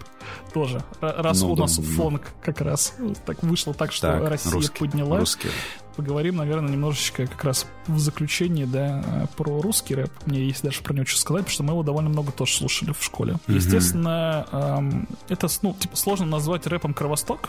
тоже. 0.53 0.83
Раз 1.01 1.41
ну, 1.41 1.53
у 1.53 1.57
нас 1.57 1.79
да, 1.79 1.83
фонг 1.83 2.23
как 2.43 2.61
раз 2.61 2.95
так 3.25 3.43
вышло 3.43 3.75
так, 3.75 3.93
что 3.93 4.13
так, 4.13 4.29
Россия 4.29 4.53
русский, 4.53 4.79
подняла. 4.79 5.19
Русский. 5.19 5.49
Поговорим, 5.97 6.37
наверное, 6.37 6.71
немножечко 6.71 7.27
как 7.27 7.43
раз 7.45 7.67
в 7.87 7.99
заключении, 7.99 8.65
да, 8.65 9.29
про 9.37 9.63
русский 9.63 9.95
рэп. 9.95 10.11
Мне 10.27 10.45
есть 10.47 10.63
даже 10.63 10.83
про 10.83 10.93
него 10.93 11.07
что 11.07 11.21
сказать, 11.21 11.45
потому 11.45 11.55
что 11.55 11.63
мы 11.63 11.73
его 11.73 11.83
довольно 11.83 12.11
много 12.11 12.33
тоже 12.33 12.55
слушали 12.55 12.93
в 12.93 13.03
школе. 13.03 13.35
Mm-hmm. 13.35 13.55
Естественно, 13.55 14.47
эм, 14.53 15.09
это, 15.29 15.49
ну, 15.63 15.75
типа, 15.75 15.97
сложно 15.97 16.27
назвать 16.27 16.67
рэпом 16.67 16.93
Кровосток, 16.93 17.49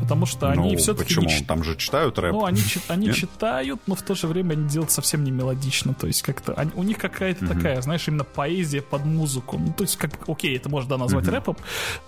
потому 0.00 0.26
что 0.26 0.52
ну, 0.54 0.64
они 0.64 0.76
все-таки... 0.76 1.14
Почему? 1.14 1.28
Не... 1.28 1.44
Там 1.44 1.64
же 1.64 1.76
читают 1.76 2.18
рэп. 2.18 2.32
Ну, 2.32 2.44
они, 2.44 2.60
они 2.88 3.12
читают, 3.12 3.80
но 3.86 3.94
в 3.94 4.02
то 4.02 4.14
же 4.14 4.26
время 4.26 4.52
они 4.52 4.68
делают 4.68 4.90
совсем 4.90 5.24
не 5.24 5.30
мелодично. 5.30 5.94
То 5.94 6.06
есть 6.06 6.22
как-то... 6.22 6.54
Они, 6.54 6.70
у 6.74 6.82
них 6.82 6.98
какая-то 6.98 7.44
mm-hmm. 7.44 7.54
такая, 7.54 7.82
знаешь, 7.82 8.06
именно 8.08 8.24
поэзия 8.24 8.82
под 8.82 9.04
музыку. 9.04 9.58
Ну, 9.58 9.72
то 9.72 9.84
есть, 9.84 9.96
как, 9.96 10.28
окей, 10.28 10.56
это 10.56 10.68
можно 10.68 10.90
да, 10.90 10.98
назвать 10.98 11.26
mm-hmm. 11.26 11.30
рэпом, 11.30 11.56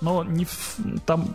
но 0.00 0.24
не 0.24 0.46
там 1.06 1.28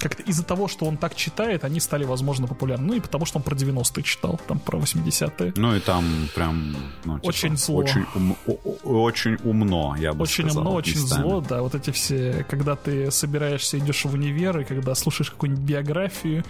как-то 0.00 0.22
из-за 0.22 0.44
того, 0.44 0.68
что 0.68 0.86
он 0.86 0.96
так 0.96 1.14
читает, 1.14 1.64
они 1.64 1.80
стали, 1.80 2.04
возможно, 2.04 2.46
популярны. 2.46 2.86
Ну 2.86 2.94
и 2.94 3.00
потому, 3.00 3.26
что 3.26 3.38
он 3.38 3.42
про 3.42 3.54
90-е 3.54 4.02
читал, 4.02 4.40
там 4.46 4.58
про 4.58 4.78
80-е. 4.78 5.52
Ну 5.56 5.74
и 5.74 5.80
там 5.80 6.04
прям... 6.34 6.76
Ну, 7.04 7.18
типа, 7.18 7.28
очень 7.28 7.56
зло. 7.56 7.78
Очень, 7.78 8.06
ум, 8.14 8.36
очень 8.84 9.36
умно, 9.44 9.96
я 9.98 10.12
бы 10.12 10.22
очень 10.22 10.44
сказал. 10.44 10.62
Очень 10.62 10.66
умно, 10.66 10.76
очень 10.76 10.98
зло, 10.98 11.40
да. 11.40 11.62
Вот 11.62 11.74
эти 11.74 11.90
все... 11.90 12.46
Когда 12.48 12.76
ты 12.76 13.10
собираешься, 13.10 13.78
идешь 13.78 14.04
в 14.04 14.14
универ, 14.14 14.60
и 14.60 14.64
когда 14.64 14.94
слушаешь 14.94 15.30
какую-нибудь 15.30 15.64
биографию, 15.64 15.87
фотографию, 15.88 16.44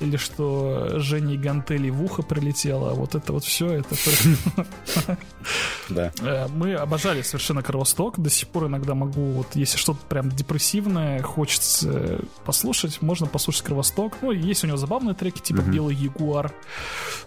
или 0.00 0.16
что 0.16 0.98
Жене 0.98 1.36
Гантели 1.36 1.90
в 1.90 2.02
ухо 2.02 2.22
прилетело. 2.22 2.94
Вот 2.94 3.14
это 3.14 3.32
вот 3.32 3.44
все, 3.44 3.72
это... 3.72 3.96
Да. 5.88 6.10
Э, 6.22 6.48
мы 6.48 6.74
обожали 6.74 7.22
совершенно 7.22 7.62
Кровосток. 7.62 8.18
До 8.18 8.30
сих 8.30 8.48
пор 8.48 8.66
иногда 8.66 8.94
могу, 8.94 9.30
вот 9.32 9.54
если 9.54 9.78
что-то 9.78 10.00
прям 10.08 10.30
депрессивное 10.30 11.22
хочется 11.22 12.20
послушать, 12.44 13.00
можно 13.02 13.26
послушать 13.26 13.62
Кровосток. 13.62 14.16
Ну, 14.22 14.32
есть 14.32 14.64
у 14.64 14.66
него 14.66 14.76
забавные 14.76 15.14
треки, 15.14 15.40
типа 15.40 15.60
«Белый 15.60 15.94
ягуар» 15.94 16.52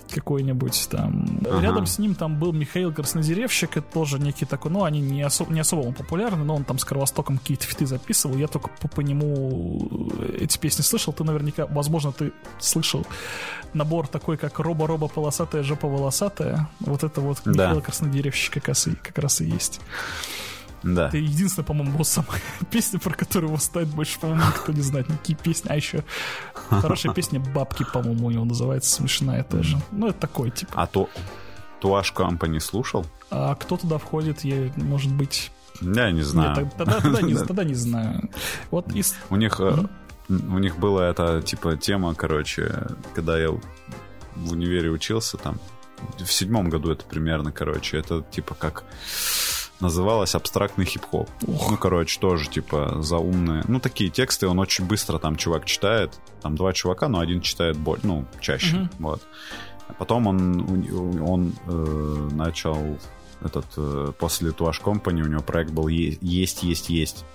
какой-нибудь 0.09 0.87
там. 0.89 1.39
Рядом 1.61 1.85
с 1.85 1.99
ним 1.99 2.15
там 2.15 2.37
был 2.37 2.51
Михаил 2.51 2.91
Краснодеревщик, 2.91 3.77
это 3.77 3.91
тоже 3.93 4.19
некий 4.19 4.45
такой, 4.45 4.71
ну, 4.71 4.83
они 4.83 5.01
не, 5.01 5.21
особо 5.21 5.53
не 5.53 5.59
особо 5.59 5.91
популярны, 5.91 6.43
но 6.43 6.55
он 6.55 6.63
там 6.63 6.79
с 6.79 6.85
Кровостоком 6.85 7.37
какие-то 7.37 7.65
фиты 7.65 7.85
записывал. 7.85 8.35
Я 8.35 8.47
только 8.47 8.69
по, 8.81 8.87
по 8.87 9.01
нему 9.01 10.11
эти 10.37 10.57
песни 10.57 10.81
слышал. 10.81 11.13
Ты 11.13 11.23
наверняка, 11.49 11.73
возможно, 11.73 12.11
ты 12.11 12.31
слышал 12.59 13.05
набор 13.73 14.07
такой, 14.07 14.37
как 14.37 14.59
«Роба-роба 14.59 15.07
полосатая, 15.07 15.63
жопа 15.63 15.87
волосатая». 15.87 16.69
Вот 16.79 17.03
это 17.03 17.21
вот 17.21 17.39
да. 17.45 17.67
Михаил 17.67 17.81
Краснодеревщик 17.81 18.53
как 18.55 18.67
раз, 18.69 18.87
и, 18.87 18.95
как 18.95 19.17
раз 19.17 19.41
и 19.41 19.45
есть. 19.45 19.79
Да. 20.81 21.07
Это 21.07 21.17
единственная, 21.17 21.65
по-моему, 21.65 21.91
была 21.93 22.05
самая 22.05 22.41
песня, 22.71 22.99
про 22.99 23.13
которую 23.13 23.49
его 23.49 23.59
стоит 23.59 23.87
больше, 23.89 24.19
по-моему, 24.19 24.43
никто 24.45 24.71
не 24.71 24.81
знает. 24.81 25.09
Никакие 25.09 25.37
песни. 25.37 25.69
А 25.69 25.75
еще 25.75 26.03
хорошая 26.69 27.13
песня 27.13 27.39
«Бабки», 27.39 27.85
по-моему, 27.91 28.27
у 28.27 28.31
него 28.31 28.45
называется, 28.45 28.91
смешная 28.91 29.43
тоже. 29.43 29.77
Ну, 29.91 30.07
это 30.07 30.19
такой, 30.19 30.51
типа. 30.51 30.73
А 30.75 30.87
то 30.87 31.09
Туаш 31.81 32.11
Компани 32.11 32.59
слушал? 32.59 33.05
А 33.29 33.55
кто 33.55 33.77
туда 33.77 33.97
входит, 33.97 34.43
я, 34.43 34.71
может 34.77 35.13
быть... 35.13 35.51
Я 35.81 36.11
не 36.11 36.23
знаю. 36.23 36.65
Нет, 36.65 36.75
тогда, 36.75 36.99
тогда, 36.99 37.21
не, 37.21 37.35
тогда 37.47 37.63
не 37.63 37.75
знаю. 37.75 38.29
Вот 38.69 38.91
из... 38.93 39.15
У 39.29 39.35
них, 39.35 39.59
mm-hmm. 39.59 39.89
У 40.29 40.59
них 40.59 40.77
была 40.77 41.09
эта, 41.09 41.41
типа, 41.41 41.75
тема, 41.75 42.13
короче, 42.15 42.87
когда 43.13 43.39
я 43.39 43.49
в 43.49 44.51
универе 44.51 44.89
учился, 44.89 45.37
там, 45.37 45.59
в 46.17 46.31
седьмом 46.31 46.69
году 46.69 46.91
это 46.91 47.03
примерно, 47.05 47.51
короче, 47.51 47.97
это, 47.97 48.23
типа, 48.31 48.55
как 48.55 48.85
называлась 49.79 50.35
абстрактный 50.35 50.85
хип-хоп. 50.85 51.29
Ну, 51.41 51.77
короче, 51.77 52.19
тоже, 52.19 52.49
типа, 52.49 53.01
заумные. 53.01 53.63
Ну, 53.67 53.79
такие 53.79 54.09
тексты 54.09 54.47
он 54.47 54.59
очень 54.59 54.85
быстро 54.85 55.19
там 55.19 55.35
чувак 55.35 55.65
читает. 55.65 56.19
Там 56.41 56.55
два 56.55 56.73
чувака, 56.73 57.07
но 57.07 57.19
один 57.19 57.41
читает 57.41 57.77
боль, 57.77 57.99
ну, 58.03 58.25
чаще. 58.41 58.75
Mm-hmm. 58.75 58.89
Вот. 58.99 59.21
А 59.87 59.93
потом 59.93 60.27
он, 60.27 61.21
он 61.21 61.53
э, 61.65 62.29
начал 62.31 62.99
этот 63.41 63.65
э, 63.77 64.11
после 64.19 64.51
Туаш 64.51 64.81
Company 64.81 65.21
у 65.21 65.27
него 65.27 65.41
проект 65.41 65.71
был 65.71 65.87
есть, 65.87 66.63
есть, 66.63 66.89
есть 66.89 67.25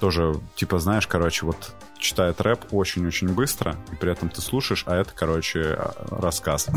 тоже, 0.00 0.40
типа, 0.56 0.78
знаешь, 0.78 1.06
короче, 1.06 1.46
вот 1.46 1.74
читает 1.98 2.40
рэп 2.40 2.72
очень-очень 2.72 3.28
быстро, 3.28 3.76
и 3.92 3.96
при 3.96 4.10
этом 4.10 4.30
ты 4.30 4.40
слушаешь, 4.40 4.84
а 4.86 4.96
это, 4.96 5.12
короче, 5.14 5.78
рассказ. 6.10 6.68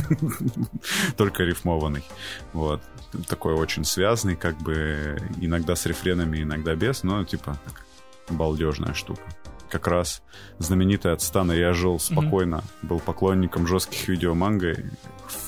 Только 1.18 1.44
рифмованный. 1.44 2.04
Вот. 2.52 2.82
Такой 3.28 3.54
очень 3.54 3.86
связанный, 3.86 4.36
как 4.36 4.58
бы 4.58 5.18
иногда 5.40 5.76
с 5.76 5.86
рефренами, 5.86 6.44
иногда 6.44 6.76
без, 6.76 7.04
но, 7.04 7.24
типа, 7.24 7.58
так, 7.66 7.86
балдежная 8.30 8.94
штука. 8.94 9.22
Как 9.70 9.88
раз 9.88 10.22
знаменитый 10.60 11.14
от 11.14 11.22
Стана 11.22 11.54
«Я 11.54 11.74
жил 11.74 12.00
спокойно», 12.00 12.58
mm-hmm. 12.58 12.88
был 12.88 13.00
поклонником 13.00 13.66
жестких 13.66 14.08
видео 14.08 14.36
манго, 14.36 14.76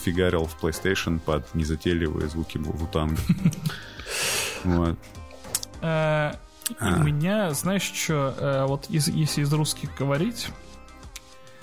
фигарил 0.03 0.45
в 0.45 0.63
PlayStation 0.63 1.19
под 1.19 1.53
незатейливые 1.53 2.29
звуки 2.29 2.57
Вутанга. 2.57 3.21
Вот. 4.63 4.97
А. 6.79 6.95
У 6.95 7.03
меня, 7.03 7.51
знаешь, 7.51 7.83
что, 7.83 8.35
э, 8.37 8.65
вот 8.67 8.89
из, 8.89 9.07
если 9.07 9.41
из 9.41 9.53
русских 9.53 9.95
говорить, 9.97 10.49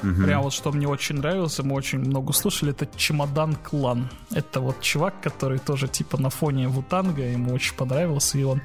Угу. 0.03 0.25
Прям 0.25 0.43
вот 0.43 0.53
что 0.53 0.73
мне 0.73 0.89
очень 0.89 1.17
нравилось, 1.17 1.59
мы 1.61 1.75
очень 1.75 2.01
много 2.01 2.33
слушали, 2.33 2.73
это 2.73 2.89
Чемодан 2.97 3.55
Клан. 3.55 4.09
Это 4.33 4.61
вот 4.61 4.81
чувак, 4.81 5.15
который 5.23 5.59
тоже 5.59 5.87
типа 5.87 6.21
на 6.21 6.29
фоне 6.29 6.69
Вутанга, 6.69 7.23
ему 7.23 7.55
очень 7.55 7.77
понравился, 7.77 8.39
и 8.39 8.43
он 8.43 8.63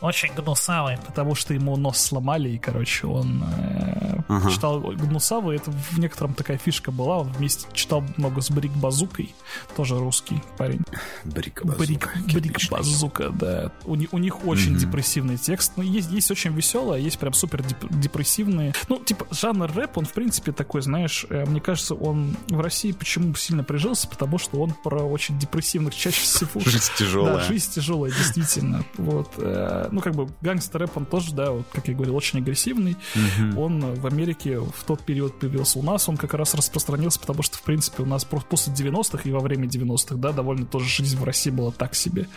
очень 0.00 0.32
гнусавый, 0.34 0.98
потому 1.06 1.34
что 1.34 1.54
ему 1.54 1.76
нос 1.76 1.98
сломали, 1.98 2.50
и, 2.50 2.58
короче, 2.58 3.06
он 3.06 3.44
э, 3.44 4.18
ага. 4.28 4.50
читал 4.50 4.80
Гнусавы, 4.80 5.54
это 5.54 5.70
в 5.70 5.98
некотором 5.98 6.34
такая 6.34 6.58
фишка 6.58 6.90
была, 6.90 7.18
он 7.18 7.32
вместе 7.32 7.66
читал 7.72 8.02
много 8.16 8.40
с 8.40 8.50
Брик 8.50 8.72
Базукой, 8.72 9.34
тоже 9.76 9.98
русский 9.98 10.42
парень. 10.56 10.82
Брик 11.24 11.64
Базука. 11.64 11.80
Брик, 11.84 12.08
Брик 12.32 12.70
Базука, 12.70 13.30
да. 13.30 13.72
У, 13.84 13.92
у 13.92 14.18
них 14.18 14.46
очень 14.46 14.72
угу. 14.72 14.80
депрессивный 14.80 15.36
текст, 15.36 15.72
но 15.76 15.82
есть, 15.82 16.10
есть 16.10 16.30
очень 16.30 16.52
веселое, 16.54 16.98
есть 16.98 17.18
прям 17.18 17.32
супер 17.32 17.62
депрессивные. 17.90 18.74
Ну, 18.88 18.98
типа, 18.98 19.26
жанр 19.30 19.70
рэп, 19.72 19.98
он, 19.98 20.06
в 20.06 20.12
принципе, 20.12 20.52
такой, 20.52 20.82
знаешь, 20.82 21.26
э, 21.28 21.44
мне 21.44 21.60
кажется, 21.60 21.94
он 21.94 22.36
в 22.48 22.60
России 22.60 22.92
почему 22.92 23.34
сильно 23.34 23.64
прижился, 23.64 24.08
потому 24.08 24.38
что 24.38 24.60
он 24.60 24.72
про 24.72 25.02
очень 25.02 25.38
депрессивных 25.38 25.94
чаще 25.94 26.22
всего. 26.22 26.60
Жизнь 26.60 26.92
тяжелая. 26.96 27.36
Да, 27.36 27.40
жизнь 27.42 27.72
тяжелая, 27.72 28.12
действительно. 28.12 28.84
Вот. 28.96 29.32
Э, 29.36 29.89
ну, 29.92 30.00
как 30.00 30.14
бы, 30.14 30.28
гангстер 30.40 30.80
рэп, 30.82 30.96
он 30.96 31.06
тоже, 31.06 31.34
да, 31.34 31.50
вот, 31.52 31.66
как 31.72 31.88
я 31.88 31.94
говорил, 31.94 32.16
очень 32.16 32.38
агрессивный. 32.38 32.96
Угу. 33.14 33.60
Он 33.60 33.94
в 33.94 34.06
Америке 34.06 34.58
в 34.60 34.84
тот 34.86 35.02
период 35.02 35.38
появился. 35.38 35.78
У 35.78 35.82
нас 35.82 36.08
он 36.08 36.16
как 36.16 36.34
раз 36.34 36.54
распространился, 36.54 37.20
потому 37.20 37.42
что, 37.42 37.58
в 37.58 37.62
принципе, 37.62 38.02
у 38.02 38.06
нас 38.06 38.24
после 38.24 38.72
90-х 38.72 39.28
и 39.28 39.32
во 39.32 39.40
время 39.40 39.66
90-х, 39.66 40.16
да, 40.16 40.32
довольно 40.32 40.66
тоже 40.66 40.86
жизнь 40.86 41.16
в 41.16 41.24
России 41.24 41.50
была 41.50 41.70
так 41.70 41.94
себе. 41.94 42.28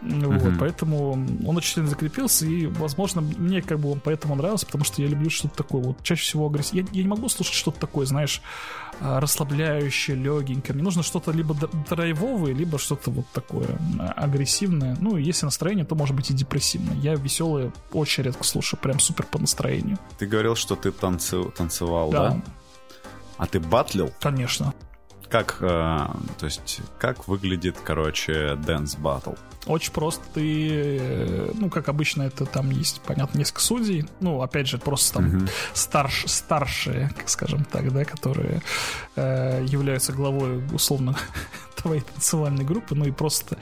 Вот, 0.00 0.42
uh-huh. 0.42 0.56
поэтому 0.60 1.12
он 1.44 1.56
очень 1.56 1.74
сильно 1.74 1.88
закрепился, 1.88 2.46
и, 2.46 2.66
возможно, 2.66 3.20
мне 3.20 3.62
как 3.62 3.80
бы 3.80 3.90
он 3.90 4.00
поэтому 4.00 4.36
нравился, 4.36 4.64
потому 4.64 4.84
что 4.84 5.02
я 5.02 5.08
люблю 5.08 5.28
что-то 5.28 5.56
такое, 5.56 5.82
вот, 5.82 6.02
чаще 6.04 6.22
всего 6.22 6.46
агрессивное. 6.46 6.84
Я, 6.84 6.88
я 6.92 7.02
не 7.02 7.08
могу 7.08 7.28
слушать 7.28 7.54
что-то 7.54 7.80
такое, 7.80 8.06
знаешь, 8.06 8.40
расслабляющее, 9.00 10.16
легенькое. 10.16 10.74
Мне 10.74 10.82
нужно 10.82 11.02
что-то 11.02 11.30
либо 11.30 11.54
драйвовое, 11.88 12.52
либо 12.52 12.78
что-то 12.78 13.10
вот 13.10 13.26
такое 13.32 13.78
а, 13.98 14.12
агрессивное. 14.12 14.96
Ну, 15.00 15.16
если 15.16 15.46
настроение, 15.46 15.84
то 15.84 15.94
может 15.94 16.16
быть 16.16 16.30
и 16.30 16.34
депрессивное. 16.34 16.96
Я 16.96 17.14
веселое 17.14 17.72
очень 17.92 18.24
редко 18.24 18.44
слушаю, 18.44 18.80
прям 18.80 18.98
супер 18.98 19.24
по 19.24 19.38
настроению. 19.38 19.98
Ты 20.18 20.26
говорил, 20.26 20.54
что 20.56 20.76
ты 20.76 20.90
танци... 20.90 21.42
танцевал, 21.56 22.10
да? 22.10 22.30
да? 22.30 22.42
А 23.36 23.46
ты 23.46 23.60
батлил? 23.60 24.12
Конечно. 24.20 24.74
Как, 25.28 25.58
э, 25.60 25.66
то 25.66 26.44
есть, 26.46 26.80
как 26.98 27.28
выглядит, 27.28 27.76
короче, 27.84 28.54
Dance 28.54 28.98
Battle? 28.98 29.38
Очень 29.66 29.92
просто. 29.92 30.24
Ты, 30.32 30.98
э, 30.98 31.50
ну, 31.54 31.68
как 31.68 31.90
обычно, 31.90 32.22
это 32.22 32.46
там 32.46 32.70
есть, 32.70 33.02
понятно, 33.02 33.38
несколько 33.38 33.60
судей. 33.60 34.06
Ну, 34.20 34.40
опять 34.40 34.66
же, 34.66 34.78
просто 34.78 35.14
там 35.14 35.26
uh-huh. 35.26 35.50
старш, 35.74 36.24
старшие, 36.26 37.10
скажем 37.26 37.64
так, 37.64 37.92
да, 37.92 38.04
которые 38.06 38.62
э, 39.16 39.64
являются 39.68 40.12
главой, 40.12 40.62
условно, 40.72 41.14
твоей 41.76 42.00
танцевальной 42.00 42.64
группы. 42.64 42.94
Ну 42.94 43.04
и 43.04 43.10
просто, 43.10 43.58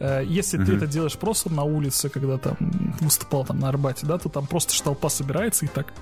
э, 0.00 0.24
если 0.26 0.58
uh-huh. 0.58 0.66
ты 0.66 0.76
это 0.76 0.86
делаешь 0.88 1.16
просто 1.16 1.52
на 1.52 1.62
улице, 1.62 2.08
когда 2.08 2.38
там 2.38 2.56
выступал 3.00 3.44
там 3.44 3.60
на 3.60 3.68
Арбате, 3.68 4.06
да, 4.06 4.18
то 4.18 4.28
там 4.28 4.48
просто 4.48 4.82
толпа 4.82 5.08
собирается 5.08 5.66
и 5.66 5.68
так 5.68 5.92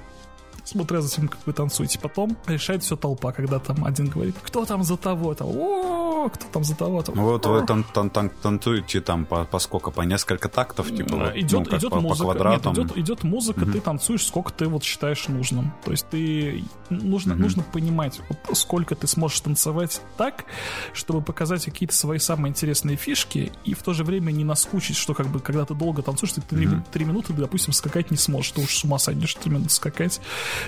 смотря 0.65 1.01
за 1.01 1.11
тем, 1.11 1.29
как 1.29 1.41
вы 1.47 1.53
танцуете. 1.53 1.99
Потом 1.99 2.37
решает 2.47 2.83
все 2.83 2.97
толпа, 2.97 3.33
когда 3.33 3.59
там 3.59 3.85
один 3.85 4.09
говорит, 4.09 4.37
кто 4.43 4.65
там 4.65 4.83
за 4.83 4.97
того-то, 4.97 5.45
о, 5.45 6.29
кто 6.29 6.47
там 6.53 6.65
за 6.65 6.77
того-то. 6.77 7.13
Ну 7.15 7.25
вот 7.25 7.47
вы 7.47 7.67
тан 7.67 7.85
тан 7.85 8.11
тан 8.11 8.31
танцуете 8.31 9.01
там 9.01 9.25
по, 9.25 9.45
по 9.45 9.59
сколько, 9.59 9.91
по 9.91 10.03
несколько 10.03 10.49
тактов, 10.49 10.95
типа 10.95 11.33
идет, 11.35 11.71
ну, 11.71 11.79
идет 11.79 11.91
по, 11.91 12.01
музыка, 12.01 12.27
по 12.27 12.35
квадратам. 12.35 12.75
Нет, 12.75 12.87
идет, 12.87 12.99
идет 12.99 13.25
музыка, 13.25 13.61
mm-hmm. 13.61 13.73
ты 13.73 13.81
танцуешь, 13.81 14.27
сколько 14.27 14.53
ты 14.53 14.67
вот 14.67 14.83
считаешь 14.85 15.29
нужным. 15.29 15.73
То 15.85 15.91
есть 15.91 16.07
ты 16.09 16.65
нужно, 16.91 17.33
mm-hmm. 17.33 17.37
нужно 17.37 17.63
понимать, 17.63 18.21
вот, 18.29 18.57
сколько 18.57 18.95
ты 18.95 19.07
сможешь 19.07 19.41
танцевать 19.41 20.01
так, 20.17 20.45
чтобы 20.93 21.23
показать 21.23 21.65
какие-то 21.65 21.95
свои 21.95 22.19
самые 22.19 22.51
интересные 22.51 22.97
фишки, 22.97 23.53
и 23.65 23.75
в 23.75 23.83
то 23.83 23.93
же 23.93 24.05
время 24.05 24.31
не 24.31 24.45
наскучить, 24.45 24.97
что 24.97 25.15
как 25.15 25.27
бы 25.29 25.41
когда 25.41 25.65
ты 25.65 25.75
долго 25.75 26.03
танцуешь, 26.03 26.33
ты 26.33 26.41
три, 26.41 26.67
mm-hmm. 26.67 26.83
три 26.93 27.05
минуты, 27.05 27.33
допустим, 27.33 27.73
скакать 27.73 28.11
не 28.11 28.17
сможешь, 28.17 28.53
ты 28.53 28.63
уж 28.63 28.77
с 28.77 28.85
ума 28.85 28.99
сойдешь 28.99 29.35
три 29.35 29.51
минуты 29.51 29.71
скакать 29.71 30.21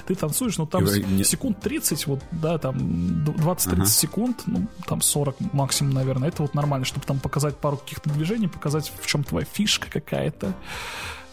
ты 0.07 0.14
танцуешь, 0.14 0.59
ну 0.59 0.66
там 0.66 0.85
и... 0.85 1.24
секунд 1.24 1.61
30, 1.61 2.07
вот, 2.07 2.20
да, 2.30 2.59
там 2.59 2.76
20-30 2.76 3.72
ага. 3.72 3.87
секунд, 3.87 4.43
ну 4.47 4.66
там 4.87 5.01
40 5.01 5.53
максимум, 5.53 5.95
наверное, 5.95 6.28
это 6.28 6.43
вот 6.43 6.55
нормально, 6.55 6.85
чтобы 6.85 7.07
там 7.07 7.18
показать 7.18 7.57
пару 7.57 7.76
каких-то 7.76 8.11
движений, 8.11 8.49
показать, 8.49 8.93
в 9.01 9.07
чем 9.07 9.24
твоя 9.24 9.47
фишка 9.51 9.91
какая-то. 9.91 10.55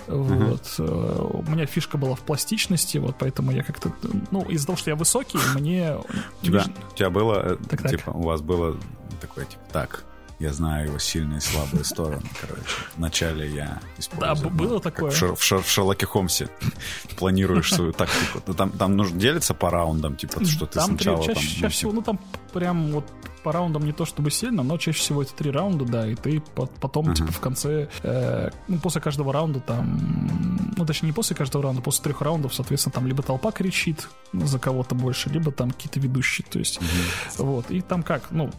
Вот. 0.07 0.63
Uh-huh. 0.77 1.45
У 1.47 1.51
меня 1.51 1.65
фишка 1.65 1.97
была 1.97 2.15
в 2.15 2.21
пластичности, 2.21 2.97
вот 2.97 3.15
поэтому 3.19 3.51
я 3.51 3.63
как-то... 3.63 3.91
Ну, 4.31 4.41
из-за 4.43 4.65
того, 4.65 4.77
что 4.77 4.89
я 4.89 4.95
высокий, 4.95 5.37
мне... 5.55 5.95
У 6.41 6.45
тебя, 6.45 6.65
у 6.91 6.95
тебя 6.95 7.09
было... 7.09 7.57
Так, 7.69 7.87
типа, 7.87 8.05
так. 8.05 8.15
у 8.15 8.23
вас 8.23 8.41
было 8.41 8.77
такое, 9.21 9.45
типа, 9.45 9.61
так, 9.71 10.03
я 10.41 10.53
знаю 10.53 10.87
его 10.87 10.97
сильные 10.97 11.37
и 11.37 11.41
слабые 11.41 11.83
стороны, 11.83 12.23
короче. 12.39 12.63
Вначале 12.97 13.47
я 13.47 13.79
использую... 13.97 14.35
Да, 14.35 14.49
было 14.49 14.79
такое. 14.79 15.11
В, 15.11 15.15
Шер, 15.15 15.35
в, 15.35 15.43
Шер, 15.43 15.61
в 15.61 15.69
Шерлоке 15.69 16.07
Холмсе 16.07 16.49
планируешь 17.17 17.71
свою 17.71 17.93
тактику. 17.93 18.41
Ну, 18.47 18.53
там, 18.55 18.71
там 18.71 18.97
нужно 18.97 19.19
делиться 19.19 19.53
по 19.53 19.69
раундам, 19.69 20.15
типа, 20.15 20.43
что 20.43 20.65
ты 20.65 20.79
там 20.79 20.97
сначала... 20.97 21.23
Чаще, 21.23 21.33
там, 21.33 21.43
чаще 21.43 21.67
всего, 21.67 21.91
ну, 21.91 22.01
там 22.01 22.19
прям 22.53 22.91
вот 22.91 23.05
по 23.43 23.51
раундам 23.51 23.85
не 23.85 23.91
то 23.91 24.05
чтобы 24.05 24.31
сильно, 24.31 24.63
но 24.63 24.77
чаще 24.77 24.99
всего 24.99 25.21
это 25.21 25.33
три 25.33 25.51
раунда, 25.51 25.85
да, 25.85 26.07
и 26.07 26.15
ты 26.15 26.41
потом, 26.55 27.09
uh-huh. 27.09 27.15
типа, 27.15 27.31
в 27.31 27.39
конце, 27.39 27.87
э, 28.01 28.49
ну, 28.67 28.79
после 28.79 29.01
каждого 29.01 29.33
раунда 29.33 29.59
там, 29.59 30.73
ну, 30.75 30.85
точнее, 30.85 31.07
не 31.07 31.13
после 31.13 31.35
каждого 31.35 31.63
раунда, 31.63 31.81
после 31.81 32.03
трех 32.03 32.21
раундов, 32.21 32.53
соответственно, 32.53 32.93
там 32.93 33.07
либо 33.07 33.23
толпа 33.23 33.51
кричит 33.51 34.07
за 34.33 34.59
кого-то 34.59 34.95
больше, 34.95 35.29
либо 35.29 35.51
там 35.51 35.71
какие-то 35.71 35.99
ведущие, 35.99 36.45
то 36.49 36.59
есть, 36.59 36.79
uh-huh. 36.79 37.43
вот, 37.43 37.71
и 37.71 37.81
там 37.81 38.03
как, 38.03 38.31
ну, 38.31 38.51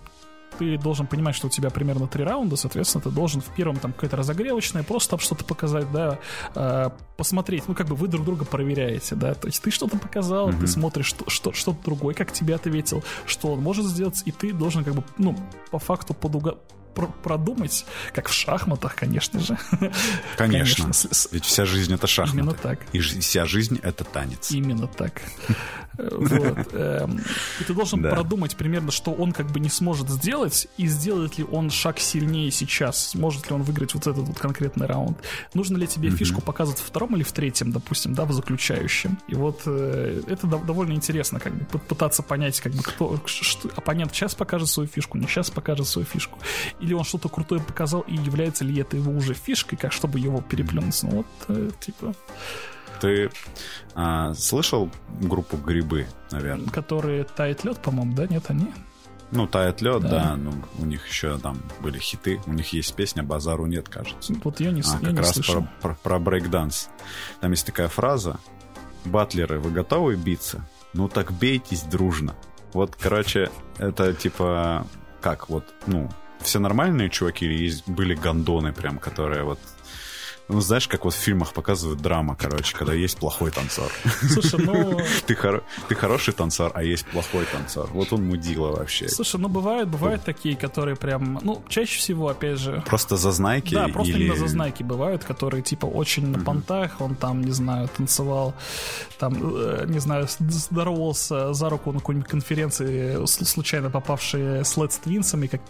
ты 0.59 0.78
должен 0.78 1.07
понимать, 1.07 1.34
что 1.34 1.46
у 1.46 1.50
тебя 1.50 1.70
примерно 1.70 2.07
три 2.07 2.24
раунда, 2.24 2.57
соответственно, 2.57 3.03
ты 3.03 3.11
должен 3.11 3.40
в 3.40 3.55
первом 3.55 3.76
там 3.76 3.92
какая-то 3.92 4.16
разогревочная, 4.16 4.82
просто 4.82 5.11
там 5.11 5.18
что-то 5.18 5.44
показать, 5.44 5.90
да, 5.92 6.18
э, 6.55 6.90
посмотреть, 7.16 7.64
ну, 7.68 7.74
как 7.74 7.88
бы 7.88 7.94
вы 7.94 8.09
друг 8.09 8.24
друга 8.24 8.44
проверяете, 8.44 9.14
да, 9.14 9.34
то 9.34 9.46
есть 9.46 9.62
ты 9.62 9.70
что-то 9.70 9.98
показал, 9.98 10.50
mm-hmm. 10.50 10.61
ты 10.61 10.66
смотришь 10.66 11.07
что, 11.07 11.28
что, 11.28 11.53
что-то 11.53 11.78
другое, 11.84 12.14
как 12.14 12.32
тебе 12.32 12.55
ответил, 12.55 13.03
что 13.26 13.53
он 13.53 13.61
может 13.61 13.86
сделать, 13.86 14.22
и 14.24 14.32
ты 14.32 14.53
должен 14.53 14.84
как 14.84 14.94
бы, 14.94 15.05
ну, 15.18 15.36
по 15.70 15.78
факту 15.78 16.14
подуга 16.14 16.59
продумать, 16.95 17.84
как 18.12 18.28
в 18.28 18.32
шахматах, 18.32 18.95
конечно 18.95 19.40
же. 19.40 19.59
Конечно. 20.36 20.84
конечно. 20.84 21.11
Ведь 21.32 21.45
вся 21.45 21.64
жизнь 21.64 21.95
это 21.95 22.07
шахматы. 22.07 22.38
Именно 22.38 22.55
так. 22.55 22.80
И 22.93 22.99
вся 23.01 23.45
жизнь 23.47 23.78
это 23.82 24.05
танец. 24.05 24.51
Именно 24.51 24.86
так. 24.86 25.22
Вот. 25.99 26.68
Эм, 26.72 27.20
и 27.61 27.64
ты 27.64 27.74
должен 27.74 28.03
продумать 28.03 28.57
примерно, 28.57 28.90
что 28.90 29.12
он 29.12 29.32
как 29.32 29.51
бы 29.51 29.61
не 29.61 29.68
сможет 29.68 30.09
сделать, 30.09 30.66
и 30.78 30.86
сделает 30.86 31.36
ли 31.38 31.45
он 31.45 31.70
шаг 31.70 31.99
сильнее 31.99 32.51
сейчас, 32.51 33.11
сможет 33.11 33.51
ли 33.51 33.55
он 33.55 33.62
выиграть 33.62 33.95
вот 33.95 34.07
этот 34.07 34.26
вот 34.26 34.38
конкретный 34.38 34.86
раунд. 34.86 35.18
Нужно 35.55 35.76
ли 35.76 35.86
тебе 35.86 36.11
фишку 36.11 36.40
показывать 36.40 36.80
в 36.80 36.86
втором 36.86 37.14
или 37.16 37.22
в 37.22 37.32
третьем, 37.32 37.72
допустим, 37.72 38.14
да, 38.14 38.24
в 38.24 38.32
заключающем. 38.32 39.18
И 39.28 39.34
вот 39.34 39.62
э, 39.66 40.22
это 40.26 40.47
довольно 40.47 40.93
интересно, 40.93 41.38
как 41.40 41.55
бы 41.55 41.78
пытаться 41.78 42.22
понять, 42.22 42.61
как 42.61 42.72
бы 42.72 42.82
кто, 42.82 43.20
что, 43.26 43.68
оппонент 43.76 44.14
сейчас 44.14 44.34
покажет 44.34 44.68
свою 44.68 44.88
фишку, 44.88 45.18
не 45.18 45.26
сейчас 45.26 45.51
покажет 45.51 45.86
свою 45.86 46.07
фишку 46.07 46.38
или 46.83 46.95
он 46.95 47.05
что-то 47.05 47.28
крутое 47.28 47.61
показал, 47.61 48.01
и 48.03 48.14
является 48.14 48.64
ли 48.64 48.80
это 48.80 48.97
его 48.97 49.12
уже 49.12 49.35
фишкой, 49.35 49.78
как 49.78 49.93
чтобы 49.93 50.18
его 50.18 50.41
переплюнуть. 50.41 51.01
Ну 51.05 51.11
вот, 51.11 51.26
э, 51.49 51.70
типа... 51.80 52.14
Ты 53.01 53.30
а, 53.95 54.35
слышал 54.35 54.91
группу 55.20 55.57
«Грибы», 55.57 56.07
наверное? 56.30 56.68
Которые 56.70 57.24
«Тает 57.24 57.64
лед», 57.64 57.78
по-моему, 57.78 58.14
да? 58.14 58.26
Нет, 58.26 58.45
они? 58.49 58.72
Ну, 59.30 59.47
«Тает 59.47 59.80
лед», 59.80 60.03
да. 60.03 60.09
да. 60.09 60.37
Ну, 60.37 60.53
у 60.78 60.85
них 60.85 61.09
еще 61.09 61.39
там 61.39 61.59
были 61.80 61.99
хиты. 61.99 62.41
У 62.47 62.53
них 62.53 62.72
есть 62.72 62.95
песня 62.95 63.22
«Базару 63.22 63.66
нет», 63.66 63.89
кажется. 63.89 64.35
Вот 64.45 64.61
я 64.61 64.70
не, 64.70 64.83
а, 64.83 64.85
я 64.85 64.99
как 64.99 65.12
не 65.12 65.18
раз 65.18 65.30
слышал. 65.30 65.66
про, 65.80 65.95
про, 65.95 65.95
про 65.95 66.18
брейкданс. 66.18 66.91
Там 67.41 67.51
есть 67.51 67.66
такая 67.66 67.89
фраза 67.89 68.39
«Батлеры, 69.05 69.59
вы 69.59 69.70
готовы 69.70 70.16
биться? 70.16 70.64
Ну 70.93 71.09
так 71.09 71.33
бейтесь 71.33 71.83
дружно». 71.83 72.37
Вот, 72.72 72.97
короче, 72.97 73.51
это 73.78 74.14
типа 74.14 74.87
как 75.20 75.49
вот, 75.49 75.64
ну, 75.87 76.11
все 76.45 76.59
нормальные 76.59 77.11
чуваки 77.11 77.47
или 77.47 77.64
есть, 77.64 77.88
были 77.88 78.14
гондоны 78.14 78.72
прям, 78.72 78.99
которые 78.99 79.45
вот 79.45 79.59
ну, 80.49 80.61
знаешь, 80.61 80.88
как 80.88 81.05
вот 81.05 81.14
в 81.14 81.16
фильмах 81.16 81.53
показывают 81.53 82.01
драма, 82.01 82.36
короче, 82.36 82.76
когда 82.76 82.93
есть 82.93 83.18
плохой 83.18 83.51
танцор. 83.51 83.90
Слушай, 84.28 84.61
ну... 84.64 85.01
ты, 85.26 85.34
хор... 85.34 85.62
ты 85.88 85.95
хороший 85.95 86.34
танцор, 86.34 86.72
а 86.74 86.82
есть 86.82 87.07
плохой 87.07 87.47
танцор. 87.47 87.88
Вот 87.93 88.12
он 88.12 88.26
мудила 88.26 88.72
вообще. 88.72 89.09
Слушай, 89.09 89.40
ну 89.40 89.49
бывают, 89.49 89.88
бывают 89.88 90.24
такие, 90.24 90.57
которые 90.57 90.97
прям, 90.97 91.38
ну, 91.43 91.62
чаще 91.68 91.99
всего, 91.99 92.28
опять 92.28 92.59
же... 92.59 92.82
Просто 92.86 93.16
зазнайки? 93.16 93.74
Да, 93.74 93.88
просто 93.88 94.14
или... 94.14 94.24
именно 94.24 94.36
зазнайки 94.36 94.82
бывают, 94.82 95.24
которые, 95.24 95.62
типа, 95.62 95.86
очень 95.86 96.26
на 96.26 96.38
понтах, 96.38 97.01
он 97.01 97.14
там, 97.14 97.43
не 97.43 97.53
знаю, 97.53 97.88
танцевал, 97.88 98.55
там, 99.18 99.34
э, 99.40 99.84
не 99.86 100.01
знаю, 100.01 100.28
здоровался 100.38 101.55
за 101.55 101.68
руку 101.68 101.93
на 101.93 102.01
какой-нибудь 102.01 102.28
конференции, 102.28 103.24
случайно 103.26 103.90
попавшие 103.90 104.64
с 104.64 104.76
Let's 104.76 105.01
Twins'ами, 105.03 105.49
как, 105.49 105.62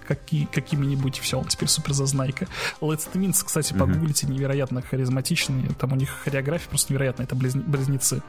какими-нибудь, 0.51 1.18
все, 1.18 1.39
он 1.39 1.45
теперь 1.45 1.68
супер 1.68 1.93
зазнайка. 1.93 2.49
Let's 2.81 3.07
Twins, 3.12 3.45
кстати, 3.45 3.75
погуглите, 3.75 4.27
невероятно 4.27 4.62
невероятно 4.63 4.83
харизматичные, 4.83 5.71
там 5.79 5.93
у 5.93 5.97
них 5.97 6.11
хореография 6.25 6.69
просто 6.69 6.93
невероятная, 6.93 7.27
это 7.27 7.35
близнецы, 7.35 8.23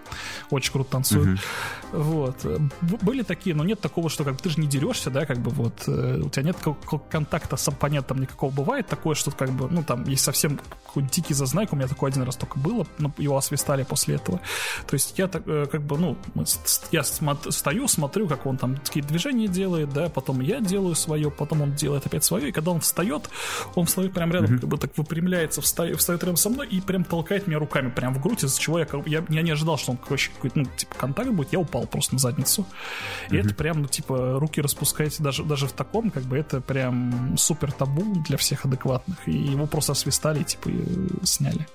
очень 0.50 0.72
круто 0.72 0.92
танцуют. 0.92 1.40
Угу. 1.92 2.02
Вот. 2.02 2.46
Были 2.82 3.24
такие, 3.24 3.56
но 3.56 3.64
нет 3.64 3.80
такого, 3.80 4.10
что 4.10 4.24
как 4.24 4.34
бы 4.34 4.40
ты 4.40 4.50
же 4.50 4.60
не 4.60 4.68
дерешься, 4.68 5.10
да, 5.10 5.26
как 5.26 5.40
бы 5.40 5.52
вот, 5.52 5.84
э, 5.88 6.22
у 6.24 6.30
тебя 6.30 6.44
нет 6.44 6.58
контакта 7.10 7.58
с 7.58 7.68
оппонентом 7.68 8.20
никакого. 8.20 8.52
Бывает 8.52 8.88
такое, 8.88 9.16
что 9.16 9.32
как 9.32 9.52
бы, 9.52 9.68
ну 9.70 9.84
там 9.84 10.04
есть 10.06 10.24
совсем 10.24 10.60
дикий 10.96 11.34
зазнайк, 11.34 11.74
у 11.74 11.76
меня 11.76 11.88
такой 11.88 12.10
один 12.10 12.24
раз 12.24 12.36
только 12.36 12.60
было, 12.60 12.86
но 12.98 13.12
его 13.18 13.38
освистали 13.38 13.84
после 13.84 14.16
этого. 14.16 14.40
То 14.88 14.94
есть 14.94 15.18
я 15.18 15.28
так, 15.28 15.44
э, 15.46 15.66
как 15.72 15.82
бы, 15.82 15.98
ну, 15.98 16.18
я 16.92 17.04
стою, 17.04 17.88
смотрю, 17.88 18.28
как 18.28 18.46
он 18.46 18.58
там 18.58 18.78
какие-то 18.78 19.10
движения 19.10 19.48
делает, 19.48 19.94
да, 19.94 20.10
потом 20.10 20.42
я 20.42 20.60
делаю 20.60 20.96
свое, 20.96 21.30
потом 21.32 21.62
он 21.62 21.74
делает 21.74 22.06
опять 22.06 22.24
свое, 22.24 22.50
и 22.50 22.52
когда 22.52 22.72
он 22.72 22.80
встает, 22.80 23.30
он 23.76 23.86
встает 23.86 24.14
прям 24.14 24.32
рядом, 24.32 24.56
mm-hmm. 24.56 24.60
как 24.60 24.70
бы 24.70 24.78
так 24.78 24.98
выпрямляется, 24.98 25.62
встает, 25.62 25.98
встает 25.98 26.23
рядом 26.24 26.38
со 26.38 26.50
мной 26.50 26.68
и 26.68 26.82
прям 26.82 27.04
толкает 27.04 27.48
меня 27.48 27.60
руками 27.60 27.90
прям 27.90 28.14
в 28.14 28.22
грудь, 28.22 28.44
из-за 28.44 28.60
чего 28.60 28.80
я, 28.80 28.88
я, 29.06 29.24
я 29.30 29.42
не 29.42 29.52
ожидал, 29.52 29.78
что 29.78 29.92
он 29.92 29.98
короче, 29.98 30.32
какой-то, 30.32 30.60
ну, 30.60 30.66
типа, 30.66 30.96
контакт 30.96 31.30
будет, 31.32 31.54
я 31.54 31.60
упал 31.60 31.86
просто 31.86 32.16
на 32.16 32.20
задницу. 32.20 32.66
И 33.30 33.34
mm-hmm. 33.34 33.40
это 33.40 33.56
прям, 33.56 33.82
ну, 33.82 33.88
типа, 33.88 34.40
руки 34.40 34.62
распускаете 34.62 35.24
даже, 35.24 35.44
даже 35.44 35.68
в 35.68 35.74
таком, 35.74 36.12
как 36.12 36.24
бы, 36.24 36.38
это 36.38 36.62
прям 36.62 37.38
супер 37.38 37.72
табу 37.72 38.04
для 38.28 38.38
всех 38.38 38.66
адекватных, 38.66 39.18
и 39.28 39.32
его 39.32 39.68
просто 39.68 39.94
освистали, 39.94 40.44
типа, 40.44 40.70
и 40.70 41.26
сняли. 41.26 41.68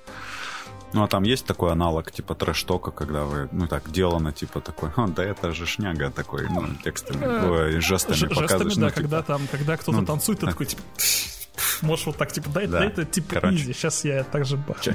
Ну, 0.95 1.03
а 1.03 1.09
там 1.09 1.23
есть 1.23 1.45
такой 1.45 1.73
аналог, 1.73 2.11
типа 2.11 2.35
трэш-тока, 2.35 2.91
когда 2.91 3.25
вы, 3.25 3.49
ну, 3.53 3.67
так, 3.67 3.91
делано, 3.91 4.33
типа, 4.33 4.61
такой, 4.61 4.91
да 5.09 5.23
это 5.23 5.53
же 5.53 5.67
шняга 5.67 6.11
такой, 6.11 6.49
ну, 6.49 6.67
текстами, 6.83 7.27
ой, 7.27 7.81
жестами 7.81 8.27
показываешь. 8.27 8.73
Жестами, 8.73 8.75
да, 8.75 8.87
ну, 8.87 8.89
типа, 8.89 9.01
когда 9.01 9.23
там, 9.23 9.43
когда 9.51 9.77
кто-то 9.77 10.01
ну, 10.01 10.07
танцует, 10.07 10.41
ты 10.41 10.47
такой, 10.47 10.67
типа, 10.67 10.83
можешь 11.83 12.07
вот 12.07 12.17
так, 12.17 12.33
типа, 12.33 12.51
да. 12.51 12.67
дай 12.67 12.87
это, 12.89 13.05
типа, 13.05 13.35
Короче, 13.35 13.57
изи, 13.57 13.73
сейчас 13.73 14.05
я 14.05 14.25
так 14.25 14.45
же 14.45 14.57
бахну 14.57 14.95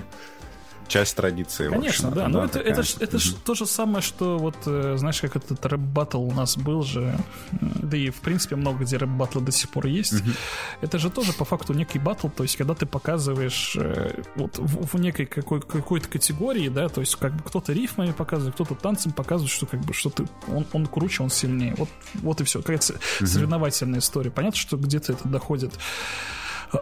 часть 0.87 1.15
традиции. 1.15 1.69
Конечно, 1.69 2.11
да. 2.11 2.27
Но 2.27 2.45
это, 2.45 2.59
это, 2.59 2.81
это, 2.81 3.03
это 3.03 3.17
mm 3.17 3.37
то 3.43 3.55
же 3.55 3.65
самое, 3.65 4.01
что 4.01 4.37
вот, 4.37 4.55
э, 4.65 4.95
знаешь, 4.97 5.19
как 5.21 5.35
этот 5.35 5.65
рэп-баттл 5.65 6.21
у 6.21 6.31
нас 6.31 6.55
был 6.57 6.83
же, 6.83 7.17
да 7.61 7.97
и, 7.97 8.09
в 8.09 8.21
принципе, 8.21 8.55
много 8.55 8.83
где 8.83 8.97
рэп-баттлы 8.97 9.41
до 9.41 9.51
сих 9.51 9.69
пор 9.69 9.87
есть. 9.87 10.13
Mm-hmm. 10.13 10.35
Это 10.81 10.99
же 10.99 11.09
тоже, 11.09 11.33
по 11.33 11.45
факту, 11.45 11.73
некий 11.73 11.99
баттл, 11.99 12.27
то 12.29 12.43
есть, 12.43 12.55
когда 12.57 12.73
ты 12.73 12.85
показываешь 12.85 13.75
э, 13.75 14.21
вот 14.35 14.57
в, 14.57 14.95
в 14.95 14.99
некой 14.99 15.25
какой, 15.25 15.61
какой-то 15.61 16.07
категории, 16.07 16.69
да, 16.69 16.89
то 16.89 17.01
есть, 17.01 17.15
как 17.15 17.33
бы 17.33 17.43
кто-то 17.43 17.73
рифмами 17.73 18.11
показывает, 18.11 18.55
кто-то 18.55 18.75
танцем 18.75 19.11
показывает, 19.11 19.51
что 19.51 19.65
как 19.65 19.81
бы, 19.81 19.93
что 19.93 20.09
ты, 20.09 20.25
он, 20.47 20.65
он 20.73 20.85
круче, 20.85 21.23
он 21.23 21.29
сильнее. 21.29 21.73
Вот, 21.77 21.89
вот 22.13 22.41
и 22.41 22.43
все. 22.43 22.61
Какая-то 22.61 22.93
mm-hmm. 22.93 23.25
соревновательная 23.25 23.99
история. 23.99 24.31
Понятно, 24.31 24.59
что 24.59 24.77
где-то 24.77 25.13
это 25.13 25.27
доходит 25.27 25.73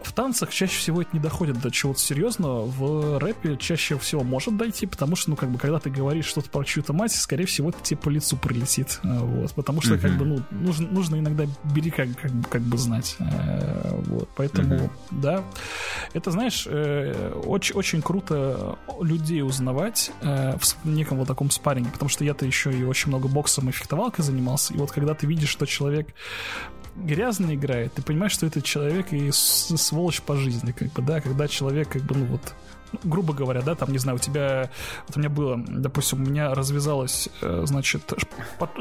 в 0.02 0.12
танцах 0.12 0.50
чаще 0.50 0.78
всего 0.78 1.02
это 1.02 1.10
не 1.12 1.20
доходит 1.20 1.60
до 1.60 1.70
чего-то 1.70 2.00
серьезного, 2.00 2.66
в 2.66 3.18
рэпе 3.18 3.56
чаще 3.56 3.98
всего 3.98 4.22
может 4.22 4.56
дойти, 4.56 4.86
потому 4.86 5.16
что, 5.16 5.30
ну, 5.30 5.36
как 5.36 5.50
бы, 5.50 5.58
когда 5.58 5.78
ты 5.78 5.90
говоришь 5.90 6.24
что-то 6.26 6.50
про 6.50 6.64
чью-то 6.64 6.92
мать, 6.92 7.12
скорее 7.12 7.46
всего, 7.46 7.70
это 7.70 7.78
тебе 7.82 7.98
по 7.98 8.08
лицу 8.08 8.36
прилетит, 8.36 9.00
э, 9.02 9.18
вот, 9.18 9.52
потому 9.52 9.82
что, 9.82 9.94
uh-huh. 9.94 10.00
как 10.00 10.16
бы, 10.16 10.24
ну, 10.24 10.42
нужно, 10.50 10.88
нужно 10.88 11.16
иногда 11.16 11.44
берега, 11.64 11.96
как, 11.96 12.16
как, 12.20 12.48
как 12.48 12.62
бы 12.62 12.78
знать, 12.78 13.16
э, 13.18 14.00
вот, 14.06 14.28
поэтому, 14.34 14.74
uh-huh. 14.74 14.90
да, 15.10 15.44
это, 16.14 16.30
знаешь, 16.30 16.66
э, 16.66 17.32
очень, 17.44 17.74
очень 17.74 18.02
круто 18.02 18.78
людей 19.00 19.42
узнавать 19.42 20.10
в 20.22 20.60
неком 20.84 21.18
вот 21.18 21.28
таком 21.28 21.50
спарринге, 21.50 21.90
потому 21.90 22.08
что 22.08 22.24
я-то 22.24 22.46
еще 22.46 22.72
и 22.72 22.84
очень 22.84 23.08
много 23.08 23.28
боксом 23.28 23.68
и 23.68 23.72
фехтовалкой 23.72 24.24
занимался, 24.24 24.74
и 24.74 24.76
вот 24.76 24.90
когда 24.90 25.14
ты 25.14 25.26
видишь, 25.26 25.48
что 25.48 25.66
человек 25.66 26.08
грязно 26.96 27.54
играет, 27.54 27.94
ты 27.94 28.02
понимаешь, 28.02 28.32
что 28.32 28.46
этот 28.46 28.64
человек 28.64 29.12
и 29.12 29.30
сволочь 29.32 30.20
по 30.22 30.36
жизни, 30.36 30.72
как 30.72 30.92
бы, 30.92 31.02
да, 31.02 31.20
когда 31.20 31.48
человек, 31.48 31.88
как 31.88 32.02
бы, 32.02 32.16
ну 32.16 32.26
вот, 32.26 32.54
ну, 32.92 32.98
грубо 33.04 33.32
говоря, 33.32 33.62
да, 33.62 33.74
там, 33.74 33.90
не 33.90 33.98
знаю, 33.98 34.16
у 34.16 34.18
тебя, 34.18 34.70
вот 35.06 35.16
у 35.16 35.20
меня 35.20 35.30
было, 35.30 35.56
допустим, 35.66 36.22
у 36.22 36.26
меня 36.26 36.54
развязалось, 36.54 37.28
э, 37.40 37.62
значит, 37.64 38.12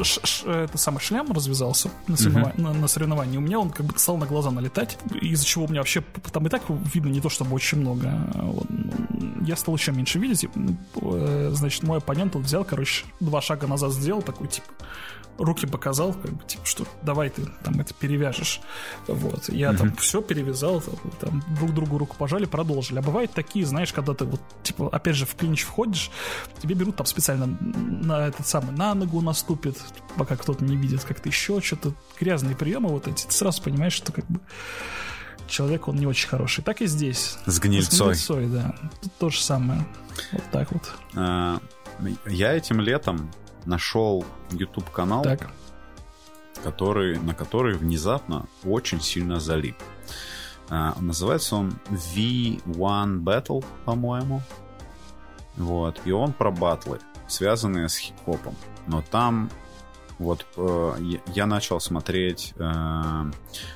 ш, 0.03 0.21
ш, 0.23 0.51
это 0.51 0.77
самый 0.77 0.99
шлям 0.99 1.31
развязался 1.31 1.89
на, 2.07 2.17
соревновании, 2.17 2.57
uh-huh. 2.57 2.61
на, 2.61 2.73
на 2.73 2.87
соревновании, 2.87 3.37
у 3.37 3.41
меня 3.41 3.59
он 3.59 3.69
как 3.69 3.85
бы 3.85 3.97
стал 3.97 4.17
на 4.17 4.25
глаза 4.25 4.51
налетать, 4.51 4.97
из-за 5.21 5.45
чего 5.45 5.65
у 5.65 5.67
меня 5.69 5.79
вообще 5.79 6.03
там 6.31 6.45
и 6.45 6.49
так 6.49 6.63
видно 6.67 7.09
не 7.09 7.21
то, 7.21 7.29
чтобы 7.29 7.55
очень 7.55 7.79
много, 7.79 8.11
вот, 8.33 8.67
я 9.45 9.55
стал 9.55 9.75
еще 9.75 9.91
меньше 9.91 10.19
видеть, 10.19 10.45
э, 11.01 11.51
значит, 11.53 11.83
мой 11.83 11.99
оппонент 11.99 12.35
он 12.35 12.41
взял, 12.41 12.65
короче, 12.65 13.05
два 13.19 13.41
шага 13.41 13.67
назад 13.67 13.93
сделал, 13.93 14.21
такой, 14.21 14.47
типа, 14.47 14.67
руки 15.37 15.65
показал, 15.65 16.13
как 16.13 16.31
бы, 16.31 16.43
типа, 16.45 16.65
что 16.65 16.85
давай 17.01 17.29
ты 17.29 17.43
там 17.63 17.79
это 17.79 17.93
перевяжешь. 17.93 18.61
Вот. 19.07 19.49
Я 19.49 19.71
mm-hmm. 19.71 19.77
там 19.77 19.95
все 19.95 20.21
перевязал, 20.21 20.81
там 21.19 21.43
друг 21.57 21.73
другу 21.73 21.97
руку 21.97 22.15
пожали, 22.17 22.45
продолжили. 22.45 22.99
А 22.99 23.01
бывают 23.01 23.31
такие, 23.31 23.65
знаешь, 23.65 23.93
когда 23.93 24.13
ты 24.13 24.25
вот, 24.25 24.41
типа, 24.63 24.89
опять 24.91 25.15
же, 25.15 25.25
в 25.25 25.35
клинч 25.35 25.63
входишь, 25.63 26.11
тебе 26.59 26.75
берут 26.75 26.95
там 26.95 27.05
специально 27.05 27.45
на 27.45 28.27
этот 28.27 28.47
самый, 28.47 28.71
на 28.75 28.93
ногу 28.93 29.21
наступит, 29.21 29.77
пока 30.15 30.35
кто-то 30.35 30.63
не 30.63 30.75
видит, 30.75 31.03
как-то 31.03 31.29
еще 31.29 31.61
что-то, 31.61 31.93
грязные 32.19 32.55
приемы 32.55 32.89
вот 32.89 33.07
эти, 33.07 33.25
ты 33.25 33.31
сразу 33.31 33.61
понимаешь, 33.61 33.93
что 33.93 34.11
как 34.11 34.25
бы 34.27 34.39
человек, 35.47 35.87
он 35.87 35.97
не 35.97 36.07
очень 36.07 36.29
хороший. 36.29 36.63
Так 36.63 36.81
и 36.81 36.87
здесь. 36.87 37.37
С 37.45 37.59
гнильцой. 37.59 38.15
С 38.15 38.27
гнильцой, 38.27 38.45
да. 38.47 38.75
Тут 39.01 39.11
то 39.19 39.29
же 39.29 39.41
самое. 39.41 39.85
Вот 40.31 40.43
так 40.51 40.71
вот. 40.71 40.91
А, 41.15 41.59
я 42.25 42.53
этим 42.53 42.79
летом 42.79 43.31
нашел 43.65 44.25
YouTube 44.51 44.89
канал, 44.89 45.23
так. 45.23 45.49
который, 46.63 47.19
на 47.19 47.33
который 47.33 47.75
внезапно 47.75 48.47
очень 48.63 49.01
сильно 49.01 49.39
залип. 49.39 49.75
А, 50.69 50.95
называется 50.99 51.55
он 51.55 51.73
V1 51.89 53.23
Battle, 53.23 53.63
по-моему. 53.85 54.41
Вот. 55.57 55.99
И 56.05 56.11
он 56.11 56.33
про 56.33 56.51
батлы, 56.51 56.99
связанные 57.27 57.89
с 57.89 57.97
хип-хопом. 57.97 58.55
Но 58.87 59.01
там 59.01 59.49
вот 60.17 60.45
э, 60.55 60.93
я 61.33 61.45
начал 61.45 61.79
смотреть 61.79 62.53
э, 62.57 63.31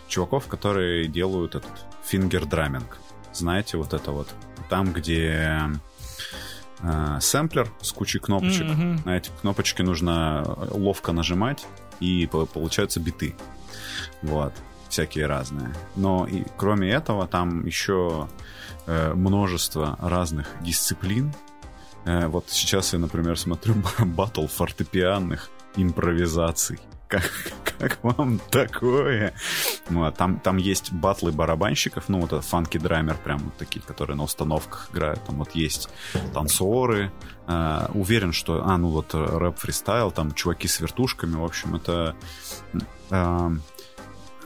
чуваков, 0.07 0.47
которые 0.47 1.07
делают 1.07 1.55
этот 1.55 1.85
фингер-драминг. 2.05 2.97
Знаете, 3.33 3.77
вот 3.77 3.93
это 3.93 4.11
вот. 4.11 4.27
Там, 4.69 4.93
где 4.93 5.61
э, 6.81 7.17
сэмплер 7.19 7.71
с 7.81 7.91
кучей 7.91 8.19
кнопочек. 8.19 8.63
Mm-hmm. 8.63 8.99
На 9.05 9.17
эти 9.17 9.31
кнопочки 9.41 9.81
нужно 9.81 10.43
ловко 10.71 11.11
нажимать, 11.11 11.65
и 11.99 12.27
получаются 12.27 12.99
биты. 12.99 13.35
Вот. 14.21 14.53
Всякие 14.89 15.25
разные. 15.25 15.73
Но 15.95 16.27
и 16.27 16.43
кроме 16.57 16.91
этого, 16.91 17.27
там 17.27 17.65
еще 17.65 18.29
э, 18.85 19.13
множество 19.13 19.97
разных 20.01 20.47
дисциплин. 20.61 21.33
Э, 22.05 22.27
вот 22.27 22.45
сейчас 22.49 22.93
я, 22.93 22.99
например, 22.99 23.37
смотрю 23.37 23.75
батл 23.99 24.47
фортепианных 24.47 25.49
импровизаций. 25.75 26.79
Как, 27.07 27.31
как 27.77 28.03
вам 28.03 28.39
такое? 28.49 29.33
Ну, 29.89 30.05
а 30.05 30.11
там, 30.11 30.39
там 30.39 30.57
есть 30.57 30.91
батлы 30.91 31.31
барабанщиков, 31.31 32.09
ну, 32.09 32.19
вот 32.19 32.33
это 32.33 32.41
фанки 32.41 32.77
драймер, 32.77 33.17
прям 33.17 33.39
вот 33.39 33.57
такие, 33.57 33.81
которые 33.81 34.17
на 34.17 34.23
установках 34.23 34.89
играют. 34.91 35.23
Там 35.25 35.37
вот 35.37 35.51
есть 35.51 35.89
танцоры. 36.33 37.11
Э, 37.47 37.87
уверен, 37.93 38.33
что... 38.33 38.63
А, 38.65 38.77
ну 38.77 38.89
вот 38.89 39.13
рэп 39.13 39.57
фристайл, 39.57 40.11
там 40.11 40.33
чуваки 40.33 40.67
с 40.67 40.79
вертушками. 40.79 41.35
В 41.35 41.43
общем, 41.43 41.75
это... 41.75 42.15
Э, 43.11 43.51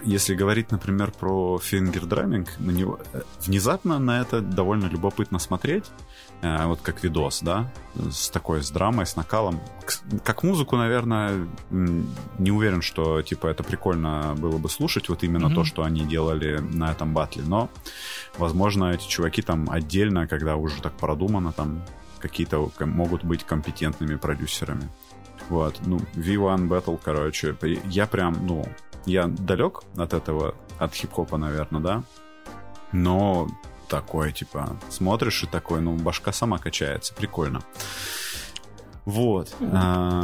если 0.03 0.33
говорить, 0.33 0.71
например, 0.71 1.11
про 1.11 1.59
фингердраминг, 1.59 2.57
на 2.59 2.71
него 2.71 2.99
э, 3.13 3.21
внезапно 3.41 3.99
на 3.99 4.21
это 4.21 4.41
довольно 4.41 4.85
любопытно 4.85 5.39
смотреть. 5.39 5.85
Э, 6.41 6.67
вот 6.67 6.79
как 6.81 7.03
видос, 7.03 7.41
да, 7.41 7.69
с 7.95 8.29
такой, 8.29 8.63
с 8.63 8.71
драмой, 8.71 9.05
с 9.05 9.15
накалом. 9.17 9.59
Как 10.23 10.43
музыку, 10.43 10.77
наверное, 10.77 11.47
не 11.69 12.51
уверен, 12.51 12.81
что, 12.81 13.21
типа, 13.21 13.47
это 13.47 13.63
прикольно 13.63 14.35
было 14.37 14.57
бы 14.57 14.69
слушать, 14.69 15.09
вот 15.09 15.23
именно 15.23 15.47
mm-hmm. 15.47 15.55
то, 15.55 15.63
что 15.65 15.83
они 15.83 16.05
делали 16.05 16.59
на 16.59 16.91
этом 16.91 17.13
батле, 17.13 17.43
но, 17.45 17.69
возможно, 18.37 18.93
эти 18.93 19.07
чуваки 19.07 19.41
там 19.41 19.69
отдельно, 19.69 20.27
когда 20.27 20.55
уже 20.55 20.81
так 20.81 20.93
продумано, 20.93 21.51
там 21.51 21.83
какие-то 22.19 22.71
могут 22.79 23.25
быть 23.25 23.43
компетентными 23.43 24.15
продюсерами. 24.15 24.89
Вот, 25.49 25.77
ну, 25.85 25.99
V1 26.15 26.69
Battle, 26.69 26.99
короче, 27.03 27.55
я 27.85 28.05
прям, 28.05 28.45
ну, 28.45 28.65
я 29.05 29.27
далек 29.27 29.81
от 29.97 30.13
этого, 30.13 30.55
от 30.77 30.93
хип-хопа, 30.93 31.37
наверное, 31.37 31.81
да, 31.81 32.03
но 32.93 33.47
такой, 33.89 34.31
типа, 34.31 34.77
смотришь 34.89 35.43
и 35.43 35.47
такой, 35.47 35.81
ну, 35.81 35.95
башка 35.97 36.31
сама 36.31 36.57
качается, 36.59 37.13
прикольно. 37.13 37.61
Вот. 39.05 39.55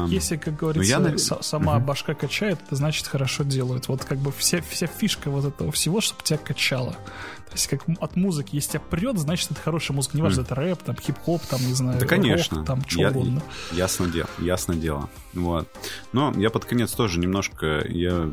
Если, 0.08 0.38
как 0.38 0.58
говорится, 0.58 1.00
ну, 1.00 1.10
я... 1.10 1.18
сама 1.18 1.78
угу. 1.78 1.86
башка 1.86 2.14
качает, 2.14 2.60
это 2.66 2.76
значит 2.76 3.08
хорошо 3.08 3.44
делают. 3.44 3.88
Вот 3.88 4.06
как 4.06 4.20
бы 4.20 4.32
вся, 4.32 4.62
вся 4.62 4.86
фишка 4.86 5.32
вот 5.32 5.46
этого 5.46 5.72
всего, 5.72 6.02
чтобы 6.02 6.22
тебя 6.22 6.38
качало. 6.38 6.92
То 6.92 7.54
есть 7.54 7.68
как 7.68 7.82
от 8.00 8.16
музыки, 8.16 8.56
если 8.56 8.72
тебя 8.72 8.82
прет, 8.82 9.18
значит 9.18 9.50
это 9.50 9.60
хорошая 9.60 9.96
музыка. 9.96 10.18
Неважно, 10.18 10.42
mm. 10.42 10.44
это 10.44 10.56
рэп, 10.56 10.84
там 10.84 10.96
хип-хоп, 10.98 11.42
там, 11.48 11.66
не 11.66 11.74
знаю, 11.74 12.00
да, 12.00 12.06
конечно. 12.06 12.58
Рок, 12.58 12.68
там 12.68 12.88
что 12.88 13.02
я, 13.02 13.10
угодно. 13.10 13.42
Ясно 13.72 14.08
дело, 14.08 14.30
ясно 14.38 14.76
дело. 14.76 15.10
Вот. 15.34 15.68
Но 16.14 16.32
я 16.38 16.52
под 16.52 16.66
конец 16.66 16.92
тоже 16.92 17.20
немножко, 17.20 17.84
я 17.88 18.30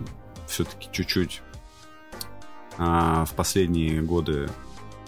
все-таки 0.49 0.89
чуть-чуть 0.93 1.41
а, 2.77 3.25
в 3.25 3.33
последние 3.33 4.03
годы 4.03 4.51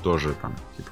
тоже 0.04 0.34
там, 0.42 0.54
типа, 0.76 0.90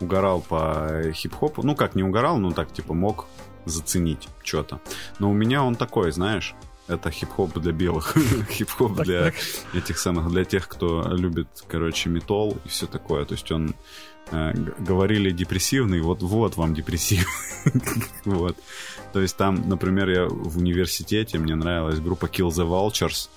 угорал 0.00 0.42
по 0.42 1.10
хип-хопу. 1.12 1.62
Ну, 1.62 1.74
как 1.74 1.94
не 1.94 2.02
угорал, 2.02 2.38
ну 2.38 2.52
так, 2.52 2.72
типа, 2.72 2.94
мог 2.94 3.26
заценить 3.64 4.28
что-то. 4.42 4.80
Но 5.18 5.30
у 5.30 5.32
меня 5.32 5.64
он 5.64 5.74
такой, 5.74 6.12
знаешь, 6.12 6.54
это 6.86 7.10
хип-хоп 7.10 7.58
для 7.58 7.72
белых, 7.72 8.16
хип-хоп 8.50 9.02
для 9.02 9.32
этих 9.72 9.98
самых, 9.98 10.28
для 10.28 10.44
тех, 10.44 10.68
кто 10.68 11.02
любит, 11.08 11.48
короче, 11.66 12.10
метал 12.10 12.56
и 12.64 12.68
все 12.68 12.86
такое. 12.86 13.24
То 13.24 13.32
есть 13.32 13.50
он 13.50 13.74
э, 14.30 14.52
говорили 14.78 15.30
депрессивный, 15.30 16.02
вот 16.02 16.22
вот 16.22 16.56
вам 16.56 16.74
депрессив. 16.74 17.26
вот. 18.26 18.56
То 19.14 19.20
есть 19.20 19.36
там, 19.36 19.68
например, 19.68 20.10
я 20.10 20.26
в 20.26 20.58
университете, 20.58 21.38
мне 21.38 21.54
нравилась 21.54 22.00
группа 22.00 22.26
Kill 22.26 22.48
the 22.48 22.68
Vultures, 22.68 23.30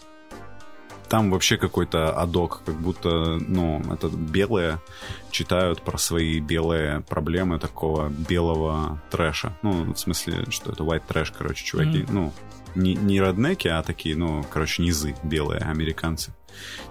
там 1.10 1.32
вообще 1.32 1.58
какой-то 1.58 2.12
адок, 2.12 2.62
как 2.66 2.76
будто, 2.76 3.38
ну, 3.40 3.82
это 3.92 4.08
белые 4.10 4.80
читают 5.32 5.82
про 5.82 5.98
свои 5.98 6.40
белые 6.40 7.02
проблемы 7.02 7.60
такого 7.60 8.10
белого 8.10 9.02
трэша. 9.10 9.58
Ну, 9.62 9.94
в 9.94 9.98
смысле, 9.98 10.46
что 10.50 10.72
это 10.72 10.84
white 10.84 11.04
trash, 11.08 11.34
короче, 11.38 11.66
чуваки. 11.66 12.00
Mm-hmm. 12.00 12.12
Ну, 12.12 12.34
не, 12.76 12.96
не 12.96 13.20
роднеки, 13.22 13.68
а 13.68 13.82
такие, 13.84 14.16
ну, 14.16 14.46
короче, 14.50 14.84
низы 14.84 15.16
белые 15.24 15.62
американцы. 15.62 16.34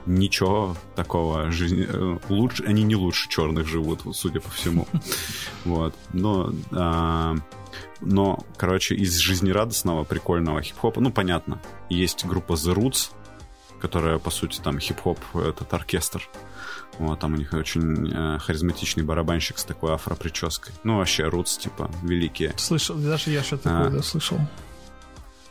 Ничего 0.05 0.77
такого 0.95 1.51
жизни... 1.51 1.87
Э, 1.89 2.19
лучше, 2.29 2.65
они 2.65 2.83
не 2.83 2.97
лучше 2.97 3.29
черных 3.29 3.67
живут, 3.67 4.03
судя 4.13 4.41
по 4.41 4.51
всему. 4.51 4.87
Вот. 5.65 5.95
Но, 6.13 6.53
а, 6.71 7.35
но, 8.01 8.39
короче, 8.57 8.95
из 8.95 9.17
жизнерадостного, 9.17 10.05
прикольного 10.05 10.63
хип-хопа, 10.63 11.01
ну, 11.01 11.11
понятно, 11.11 11.61
есть 11.89 12.25
группа 12.25 12.53
The 12.53 12.75
Roots, 12.75 13.11
которая, 13.81 14.19
по 14.19 14.31
сути, 14.31 14.61
там 14.61 14.79
хип-хоп, 14.79 15.19
этот 15.35 15.73
оркестр. 15.73 16.29
Вот, 16.99 17.21
там 17.21 17.35
у 17.35 17.37
них 17.37 17.53
очень 17.53 18.11
э, 18.11 18.39
харизматичный 18.39 19.05
барабанщик 19.05 19.59
с 19.59 19.65
такой 19.65 19.93
афро-прической. 19.93 20.73
Ну, 20.83 20.99
вообще, 20.99 21.25
Рутс, 21.25 21.59
типа, 21.59 21.91
великие. 22.03 22.55
Слышал, 22.57 22.97
даже 22.97 23.31
я 23.31 23.43
что-то 23.43 23.65
такое, 23.65 23.89
а, 23.89 23.91
да, 23.91 24.03
слышал. 24.03 24.39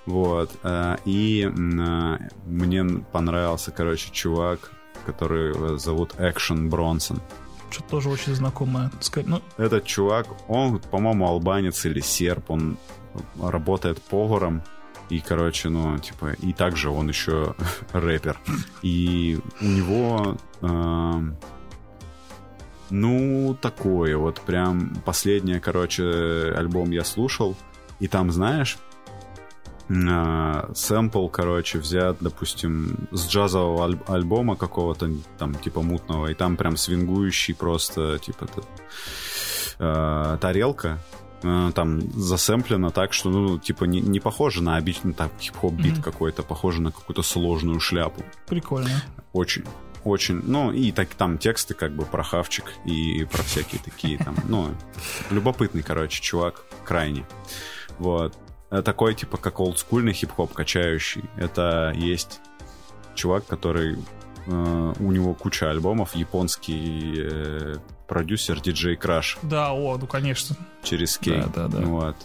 Вот. 0.05 0.51
Э, 0.63 0.97
и 1.05 1.43
э, 1.43 2.17
мне 2.45 2.83
понравился, 3.11 3.71
короче, 3.71 4.09
чувак, 4.11 4.71
который 5.05 5.77
зовут 5.77 6.15
Экшен 6.17 6.69
Бронсон. 6.69 7.21
Что-то 7.69 7.89
тоже 7.89 8.09
очень 8.09 8.33
знакомое. 8.33 8.91
Ну... 9.25 9.41
Этот 9.57 9.85
чувак, 9.85 10.27
он, 10.47 10.79
по-моему, 10.79 11.27
албанец 11.27 11.85
или 11.85 11.99
серб, 11.99 12.49
он 12.49 12.77
работает 13.39 14.01
поваром 14.01 14.63
и, 15.09 15.19
короче, 15.19 15.69
ну, 15.69 15.97
типа, 15.99 16.33
и 16.41 16.53
также 16.53 16.89
он 16.89 17.09
еще 17.09 17.55
рэпер. 17.91 18.39
И 18.81 19.39
у 19.61 19.65
него, 19.65 20.37
э, 20.61 21.21
ну, 22.89 23.57
такое 23.61 24.17
вот 24.17 24.41
прям 24.41 24.95
последнее, 25.05 25.59
короче, 25.59 26.53
альбом 26.55 26.91
я 26.91 27.03
слушал. 27.03 27.55
И 27.99 28.07
там, 28.07 28.31
знаешь, 28.31 28.77
э, 29.89 30.71
сэмпл, 30.73 31.27
короче, 31.27 31.77
взят, 31.79 32.17
допустим, 32.19 33.07
с 33.11 33.27
джазового 33.27 33.83
аль- 33.85 33.99
альбома 34.07 34.55
какого-то 34.55 35.09
там, 35.37 35.55
типа, 35.55 35.81
мутного, 35.81 36.27
и 36.27 36.33
там 36.33 36.57
прям 36.57 36.77
свингующий 36.77 37.53
просто, 37.55 38.17
типа, 38.19 38.47
э, 39.79 40.37
тарелка, 40.41 40.99
там 41.73 42.01
засэмплено 42.13 42.91
так, 42.91 43.13
что, 43.13 43.29
ну, 43.29 43.59
типа, 43.59 43.85
не, 43.85 44.01
не 44.01 44.19
похоже 44.19 44.63
на 44.63 44.77
обычный 44.77 45.13
так 45.13 45.31
хип-хоп 45.39 45.73
бит 45.73 45.97
mm-hmm. 45.97 46.03
какой-то, 46.03 46.43
похоже 46.43 46.81
на 46.81 46.91
какую-то 46.91 47.23
сложную 47.23 47.79
шляпу. 47.79 48.23
Прикольно. 48.47 49.03
Очень, 49.33 49.63
очень, 50.03 50.41
ну, 50.43 50.71
и 50.71 50.91
так 50.91 51.09
там 51.09 51.37
тексты 51.37 51.73
как 51.73 51.93
бы 51.95 52.05
про 52.05 52.23
хавчик 52.23 52.65
и 52.85 53.25
про 53.25 53.43
всякие 53.43 53.81
такие 53.81 54.17
там, 54.17 54.35
ну, 54.47 54.69
любопытный, 55.31 55.83
короче, 55.83 56.21
чувак, 56.21 56.63
крайне. 56.83 57.25
Вот. 57.97 58.37
Э, 58.69 58.81
такой, 58.81 59.15
типа, 59.15 59.37
как 59.37 59.59
олдскульный 59.59 60.13
хип-хоп 60.13 60.53
качающий. 60.53 61.23
Это 61.37 61.93
есть 61.95 62.41
чувак, 63.15 63.45
который 63.47 63.97
э, 64.45 64.93
у 64.99 65.11
него 65.11 65.33
куча 65.33 65.69
альбомов, 65.69 66.15
японский 66.15 67.15
э, 67.17 67.75
продюсер 68.07 68.57
DJ 68.57 68.97
Krush. 68.97 69.37
Да, 69.43 69.73
о, 69.73 69.97
ну 69.97 70.07
конечно. 70.07 70.55
Через 70.83 71.17
K. 71.17 71.41
Да, 71.41 71.67
да, 71.67 71.67
да. 71.67 71.81
Вот. 71.81 72.15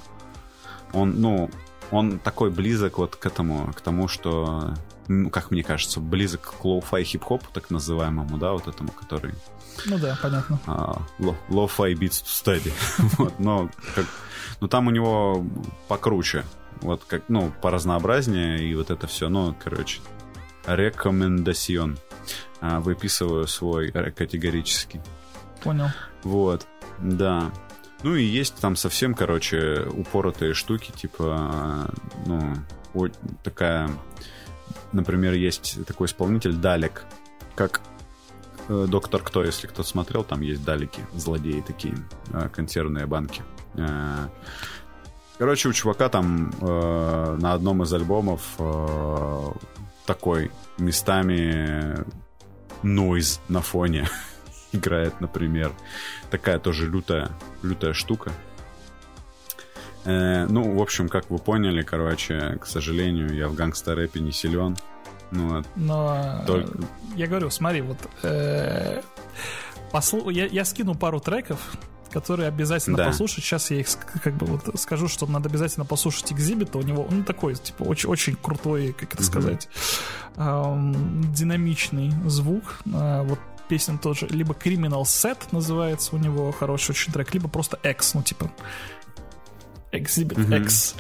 Он, 0.93 1.21
ну, 1.21 1.51
он 1.91 2.19
такой 2.19 2.51
близок 2.51 2.99
вот 2.99 3.17
к 3.17 3.27
этому, 3.27 3.73
к 3.73 3.81
тому, 3.81 4.09
что, 4.09 4.75
ну, 5.09 5.31
как 5.31 5.51
мне 5.51 5.63
кажется, 5.63 6.01
близок 6.01 6.55
к 6.61 6.65
lo-fi 6.65 7.05
хип-хопу, 7.05 7.47
так 7.53 7.71
называемому, 7.71 8.39
да, 8.39 8.53
вот 8.53 8.69
этому, 8.69 8.91
который... 8.93 9.35
Ну 9.87 9.99
да, 9.99 10.19
понятно. 10.21 10.59
А, 10.67 11.03
low-fi 11.19 11.95
beats 11.95 12.23
to 12.23 12.27
study. 12.27 12.73
вот, 13.19 13.39
но, 13.39 13.71
как, 13.95 14.07
но 14.61 14.69
там 14.69 14.87
у 14.87 14.91
него 14.91 15.45
покруче. 15.89 16.45
Вот 16.83 17.05
как, 17.07 17.25
ну, 17.29 17.53
по 17.61 17.71
разнообразнее, 17.71 18.65
и 18.65 18.75
вот 18.75 18.91
это 18.91 19.07
все, 19.07 19.29
ну, 19.29 19.55
короче, 19.63 20.01
рекомендацион. 20.67 21.99
А, 22.61 22.81
выписываю 22.81 23.47
свой 23.47 23.91
категорический. 23.91 25.01
Понял. 25.63 25.89
Вот, 26.23 26.67
да. 26.99 27.51
Ну 28.03 28.15
и 28.15 28.25
есть 28.25 28.57
там 28.57 28.77
совсем, 28.77 29.15
короче, 29.15 29.87
упоротые 29.91 30.55
штуки, 30.55 30.91
типа, 30.91 31.91
ну, 32.27 32.55
такая, 33.43 33.91
например, 34.93 35.35
есть 35.35 35.85
такой 35.87 36.07
исполнитель 36.07 36.55
Далек, 36.55 37.05
как 37.55 37.83
э, 38.69 38.87
Доктор 38.89 39.23
Кто, 39.23 39.45
если 39.45 39.67
кто 39.67 39.83
смотрел, 39.83 40.25
там 40.25 40.41
есть 40.41 40.65
Далеки, 40.65 41.03
злодеи 41.15 41.61
такие, 41.61 41.95
э, 42.33 42.49
консервные 42.49 43.05
банки. 43.05 43.43
Э, 43.75 44.29
короче, 45.39 45.69
у 45.69 45.73
чувака 45.75 46.09
там 46.09 46.53
на 46.61 47.53
одном 47.53 47.83
из 47.83 47.93
альбомов 47.93 48.43
такой 50.07 50.51
местами 50.79 52.05
нойз 52.83 53.41
на 53.49 53.61
фоне. 53.61 54.09
играет, 54.73 55.21
например. 55.21 55.73
Такая 56.31 56.59
тоже 56.59 56.89
лютая, 56.89 57.31
лютая 57.63 57.93
штука. 57.93 58.33
Э, 60.05 60.47
ну, 60.47 60.77
в 60.77 60.81
общем, 60.81 61.09
как 61.09 61.31
вы 61.31 61.39
поняли, 61.39 61.83
короче, 61.83 62.59
к 62.61 62.67
сожалению, 62.67 63.35
я 63.35 63.49
в 63.49 63.55
гангстер-рэпе 63.55 64.21
не 64.21 64.33
силен. 64.33 64.77
Ну. 65.31 65.63
Но 65.77 66.43
только... 66.47 66.79
я 67.15 67.27
говорю, 67.27 67.51
смотри, 67.51 67.83
вот 67.83 67.99
э, 68.23 69.03
послу... 69.93 70.31
я, 70.31 70.47
я 70.47 70.65
скину 70.65 70.95
пару 70.95 71.21
треков, 71.21 71.61
которые 72.11 72.49
обязательно 72.49 72.97
да. 72.97 73.07
послушать. 73.07 73.45
Сейчас 73.45 73.71
я 73.71 73.81
их 73.81 73.89
как 74.23 74.35
бы 74.35 74.47
вот 74.47 74.81
скажу, 74.81 75.09
что 75.09 75.27
надо 75.27 75.49
обязательно 75.49 75.85
послушать 75.85 76.33
экзибит. 76.33 76.75
У 76.75 76.83
него 76.83 77.05
он 77.05 77.25
такой, 77.25 77.55
типа, 77.55 77.85
очень, 77.85 78.09
очень 78.09 78.37
крутой, 78.37 78.93
как 78.93 79.15
это 79.15 79.23
сказать, 79.23 79.69
эм, 80.37 81.33
динамичный 81.33 82.13
звук. 82.27 82.81
Э, 82.87 83.23
вот 83.23 83.39
песен 83.71 83.99
тоже. 83.99 84.27
Либо 84.27 84.53
Criminal 84.53 85.03
Set 85.03 85.39
называется 85.53 86.17
у 86.17 86.19
него 86.19 86.51
хороший 86.51 86.91
очень 86.91 87.13
трек, 87.13 87.33
либо 87.33 87.49
просто 87.49 87.79
X, 87.85 88.15
ну 88.15 88.23
типа 88.23 88.51
Exhibit 89.93 90.37
mm-hmm. 90.37 90.63
X. 90.63 90.97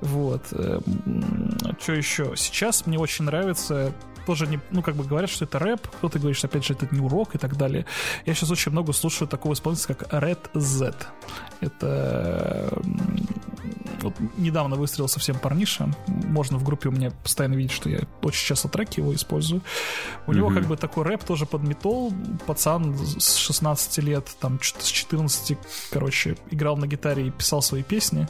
Вот. 0.00 0.42
Эм, 0.52 1.58
что 1.80 1.92
еще? 1.92 2.32
Сейчас 2.36 2.86
мне 2.86 2.98
очень 2.98 3.24
нравится 3.24 3.92
тоже 4.24 4.46
не, 4.46 4.60
ну, 4.70 4.82
как 4.82 4.94
бы 4.94 5.02
говорят, 5.02 5.30
что 5.30 5.44
это 5.44 5.58
рэп, 5.58 5.88
кто-то 5.88 6.20
говорит, 6.20 6.36
что, 6.38 6.46
опять 6.46 6.64
же, 6.64 6.74
это 6.74 6.86
не 6.92 7.00
урок 7.00 7.34
и 7.34 7.38
так 7.38 7.56
далее. 7.56 7.86
Я 8.24 8.34
сейчас 8.34 8.52
очень 8.52 8.70
много 8.70 8.92
слушаю 8.92 9.26
такого 9.26 9.54
исполнителя, 9.54 9.94
как 9.94 10.12
Red 10.12 10.38
Z. 10.54 10.94
Это 11.60 12.72
вот 14.02 14.14
недавно 14.36 14.76
выстрелил 14.76 15.08
совсем 15.08 15.38
парниша. 15.38 15.88
Можно 16.06 16.58
в 16.58 16.64
группе 16.64 16.88
у 16.88 16.92
меня 16.92 17.10
постоянно 17.10 17.54
видеть, 17.54 17.72
что 17.72 17.88
я 17.88 18.00
очень 18.22 18.46
часто 18.46 18.68
треки 18.68 19.00
его 19.00 19.14
использую. 19.14 19.62
У 20.26 20.30
mm-hmm. 20.30 20.36
него 20.36 20.50
как 20.50 20.66
бы 20.66 20.76
такой 20.76 21.04
рэп 21.04 21.24
тоже 21.24 21.46
под 21.46 21.62
метал. 21.62 22.12
Пацан 22.46 22.96
с 22.96 23.36
16 23.36 23.98
лет, 23.98 24.30
там 24.40 24.60
что-то 24.60 24.84
с 24.84 24.88
14, 24.88 25.58
короче, 25.90 26.36
играл 26.50 26.76
на 26.76 26.86
гитаре 26.86 27.28
и 27.28 27.30
писал 27.30 27.62
свои 27.62 27.82
песни 27.82 28.28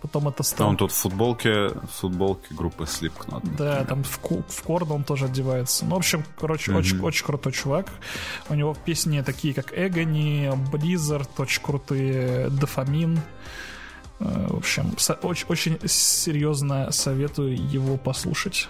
потом 0.00 0.28
это 0.28 0.42
стал... 0.42 0.68
он 0.68 0.76
тут 0.76 0.92
в 0.92 0.94
футболке, 0.94 1.68
в 1.68 1.88
футболке 1.88 2.54
группы 2.54 2.84
Slipknot. 2.84 3.56
Да, 3.56 3.84
там 3.84 4.04
в, 4.04 4.20
в 4.48 4.62
корн 4.62 4.92
он 4.92 5.04
тоже 5.04 5.26
одевается. 5.26 5.84
Ну, 5.84 5.94
в 5.94 5.98
общем, 5.98 6.24
короче, 6.38 6.72
mm-hmm. 6.72 6.78
очень, 6.78 7.00
очень 7.00 7.26
крутой 7.26 7.52
чувак. 7.52 7.88
У 8.48 8.54
него 8.54 8.76
песни 8.84 9.20
такие, 9.22 9.54
как 9.54 9.72
Эгони, 9.76 10.50
Blizzard, 10.72 11.28
очень 11.38 11.62
крутые, 11.62 12.48
Дофамин. 12.50 13.20
Э, 14.20 14.46
в 14.48 14.56
общем, 14.56 14.94
очень, 15.22 15.46
очень 15.48 15.78
серьезно 15.86 16.90
советую 16.90 17.56
его 17.56 17.96
послушать. 17.96 18.68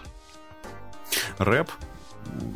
Рэп 1.38 1.70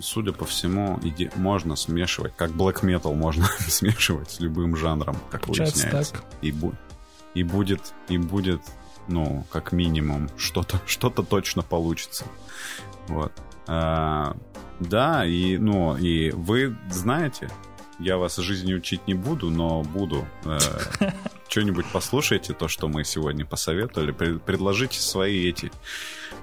судя 0.01 0.33
по 0.33 0.45
всему, 0.45 0.99
иде... 1.03 1.31
можно 1.37 1.77
смешивать, 1.77 2.33
как 2.37 2.51
black 2.51 2.83
metal 2.83 3.15
можно 3.15 3.47
смешивать 3.69 4.31
с 4.31 4.41
любым 4.41 4.77
жанром, 4.77 5.17
как 5.31 5.43
Получается 5.43 5.85
выясняется. 5.85 6.13
Так. 6.15 6.25
И, 6.43 6.53
бу 6.53 6.75
и 7.35 7.43
будет, 7.43 7.95
и 8.09 8.19
будет, 8.19 8.61
ну, 9.09 9.47
как 9.51 9.73
минимум, 9.73 10.29
что-то 10.37 10.81
что 10.87 11.11
точно 11.11 11.63
получится. 11.63 12.25
Вот. 13.09 13.33
А, 13.67 14.37
да, 14.81 15.25
и, 15.25 15.57
ну, 15.59 15.97
и 15.97 16.31
вы 16.31 16.77
знаете, 16.91 17.51
Я 17.99 18.17
вас 18.17 18.37
жизни 18.37 18.75
учить 18.75 19.07
не 19.07 19.15
буду, 19.15 19.51
но 19.51 19.83
буду. 19.83 20.27
Э, 20.45 20.59
что-нибудь 21.53 21.85
послушайте, 21.93 22.55
то, 22.55 22.67
что 22.67 22.89
мы 22.89 23.05
сегодня 23.05 23.45
посоветовали. 23.45 24.13
Предложите 24.13 24.99
свои 25.01 25.51
эти 25.51 25.71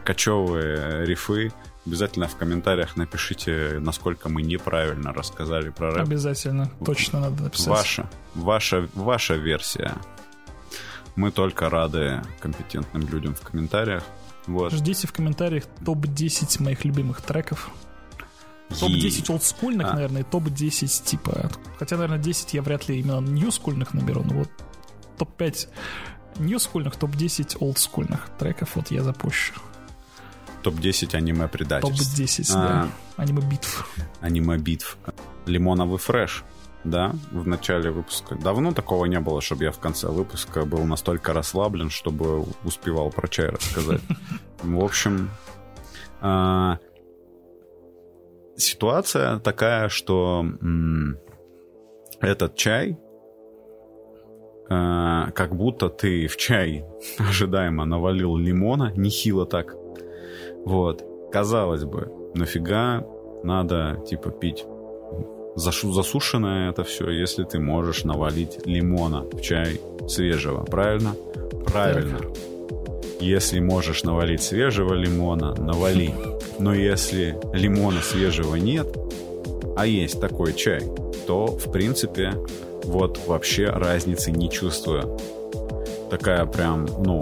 кочевые 0.05 1.03
рифы. 1.05 1.51
Обязательно 1.87 2.27
в 2.27 2.35
комментариях 2.35 2.95
напишите, 2.95 3.79
насколько 3.79 4.29
мы 4.29 4.43
неправильно 4.43 5.11
рассказали 5.11 5.69
про 5.69 5.91
рэп. 5.91 6.07
Обязательно, 6.07 6.71
точно 6.85 7.21
надо 7.21 7.43
написать. 7.43 7.67
Ваша, 7.67 8.09
ваша, 8.35 8.87
ваша 8.93 9.33
версия. 9.33 9.95
Мы 11.15 11.31
только 11.31 11.71
рады 11.71 12.21
компетентным 12.39 13.07
людям 13.09 13.33
в 13.33 13.41
комментариях. 13.41 14.03
Вот. 14.45 14.71
Ждите 14.71 15.07
в 15.07 15.11
комментариях 15.11 15.63
топ-10 15.83 16.61
моих 16.61 16.85
любимых 16.85 17.23
треков. 17.23 17.71
Топ-10 18.79 19.31
олдскульных, 19.31 19.87
а. 19.87 19.93
наверное, 19.93 20.21
и 20.21 20.23
топ-10 20.23 21.03
типа... 21.03 21.49
Хотя, 21.79 21.95
наверное, 21.95 22.19
10 22.19 22.53
я 22.53 22.61
вряд 22.61 22.87
ли 22.87 22.99
именно 22.99 23.19
ньюскульных 23.19 23.95
наберу, 23.95 24.23
но 24.23 24.35
вот 24.35 24.49
топ-5 25.19 25.67
ньюскульных, 26.39 26.95
топ-10 26.95 27.57
олдскульных 27.59 28.29
треков 28.39 28.75
вот 28.75 28.91
я 28.91 29.03
запущу. 29.03 29.53
Топ-10 30.63 31.15
аниме-предательств. 31.15 32.17
Топ-10, 32.17 32.51
а, 32.55 32.83
да. 32.83 32.89
Аниме-битв. 33.17 33.87
Аниме-битв. 34.21 34.97
Лимоновый 35.45 35.97
фреш, 35.99 36.43
да, 36.83 37.13
в 37.31 37.47
начале 37.47 37.91
выпуска. 37.91 38.35
Давно 38.35 38.73
такого 38.73 39.05
не 39.05 39.19
было, 39.19 39.41
чтобы 39.41 39.63
я 39.65 39.71
в 39.71 39.79
конце 39.79 40.07
выпуска 40.07 40.65
был 40.65 40.83
настолько 40.83 41.33
расслаблен, 41.33 41.89
чтобы 41.89 42.45
успевал 42.63 43.09
про 43.09 43.27
чай 43.27 43.49
рассказать. 43.49 44.01
В 44.63 44.83
общем, 44.83 45.29
а, 46.21 46.79
ситуация 48.57 49.39
такая, 49.39 49.87
что 49.87 50.45
этот 52.19 52.55
чай, 52.55 52.97
как 54.69 55.55
будто 55.55 55.89
ты 55.89 56.27
в 56.27 56.37
чай 56.37 56.85
ожидаемо 57.17 57.85
навалил 57.85 58.37
лимона, 58.37 58.93
нехило 58.95 59.45
так. 59.45 59.75
Вот. 60.65 61.03
Казалось 61.31 61.83
бы, 61.83 62.11
нафига 62.35 63.05
надо, 63.43 64.03
типа, 64.07 64.29
пить 64.29 64.65
засушенное 65.55 66.69
это 66.69 66.83
все, 66.83 67.09
если 67.09 67.43
ты 67.43 67.59
можешь 67.59 68.03
навалить 68.03 68.65
лимона 68.65 69.21
в 69.31 69.41
чай 69.41 69.79
свежего, 70.07 70.63
правильно? 70.63 71.15
Правильно. 71.65 72.19
Так. 72.19 72.27
Если 73.19 73.59
можешь 73.59 74.03
навалить 74.03 74.41
свежего 74.41 74.93
лимона, 74.93 75.53
навали. 75.55 76.13
Но 76.59 76.73
если 76.73 77.37
лимона 77.53 78.01
свежего 78.01 78.55
нет, 78.55 78.87
а 79.75 79.85
есть 79.85 80.19
такой 80.21 80.53
чай, 80.53 80.81
то, 81.27 81.47
в 81.47 81.71
принципе, 81.71 82.33
вот 82.85 83.19
вообще 83.27 83.67
разницы 83.67 84.31
не 84.31 84.49
чувствую. 84.49 85.17
Такая 86.09 86.45
прям, 86.45 86.87
ну, 87.03 87.21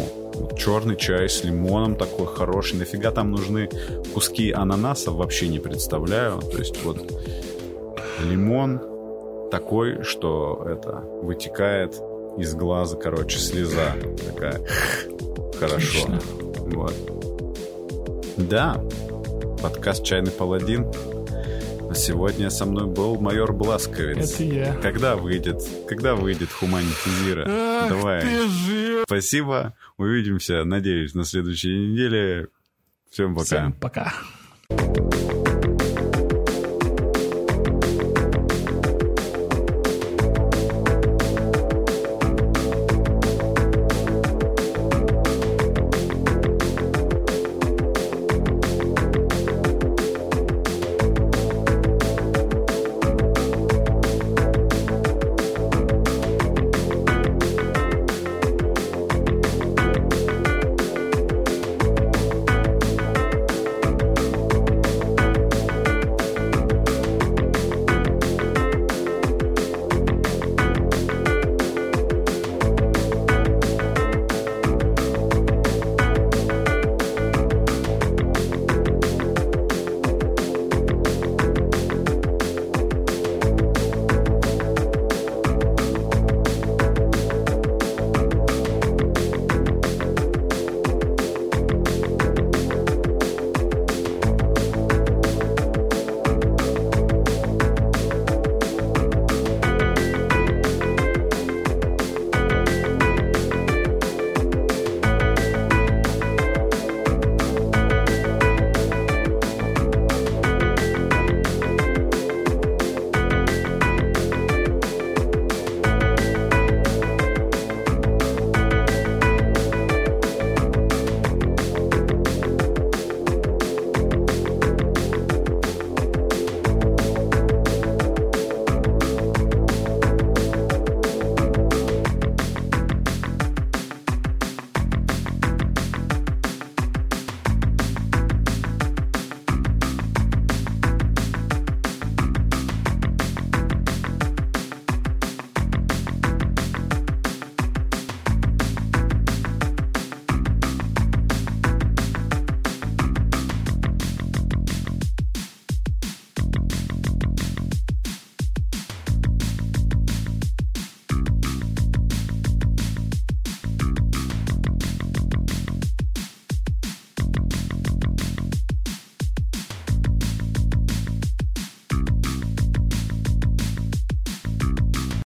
черный 0.57 0.95
чай 0.95 1.27
с 1.27 1.43
лимоном 1.43 1.95
такой 1.95 2.27
хороший. 2.27 2.79
Нафига 2.79 3.11
там 3.11 3.31
нужны 3.31 3.69
куски 4.13 4.51
ананаса, 4.51 5.11
вообще 5.11 5.47
не 5.47 5.59
представляю. 5.59 6.39
То 6.39 6.57
есть 6.57 6.84
вот 6.84 6.97
лимон 8.23 8.81
такой, 9.51 10.03
что 10.03 10.65
это 10.69 11.03
вытекает 11.21 12.01
из 12.38 12.53
глаза, 12.53 12.95
короче, 12.97 13.39
слеза 13.39 13.95
такая. 14.25 14.61
Хорошо. 15.59 16.05
Отлично. 16.05 16.19
Вот. 16.75 16.93
Да, 18.38 18.81
подкаст 19.61 20.03
«Чайный 20.03 20.31
паладин». 20.31 20.85
Сегодня 21.93 22.49
со 22.49 22.65
мной 22.65 22.85
был 22.85 23.19
майор 23.19 23.53
Бласковец. 23.53 24.34
Это 24.35 24.43
я. 24.43 24.73
Когда 24.76 25.15
выйдет? 25.15 25.61
Когда 25.88 26.15
выйдет 26.15 26.51
Хуманитизира? 26.51 27.45
Ах, 27.47 27.89
Давай. 27.89 28.22
Ты 28.22 28.47
жив. 28.47 29.03
Спасибо. 29.05 29.73
Увидимся, 29.97 30.64
надеюсь, 30.64 31.14
на 31.14 31.23
следующей 31.23 31.89
неделе. 31.89 32.47
Всем 33.09 33.35
пока. 33.35 33.45
Всем 33.45 33.73
пока. 33.73 34.14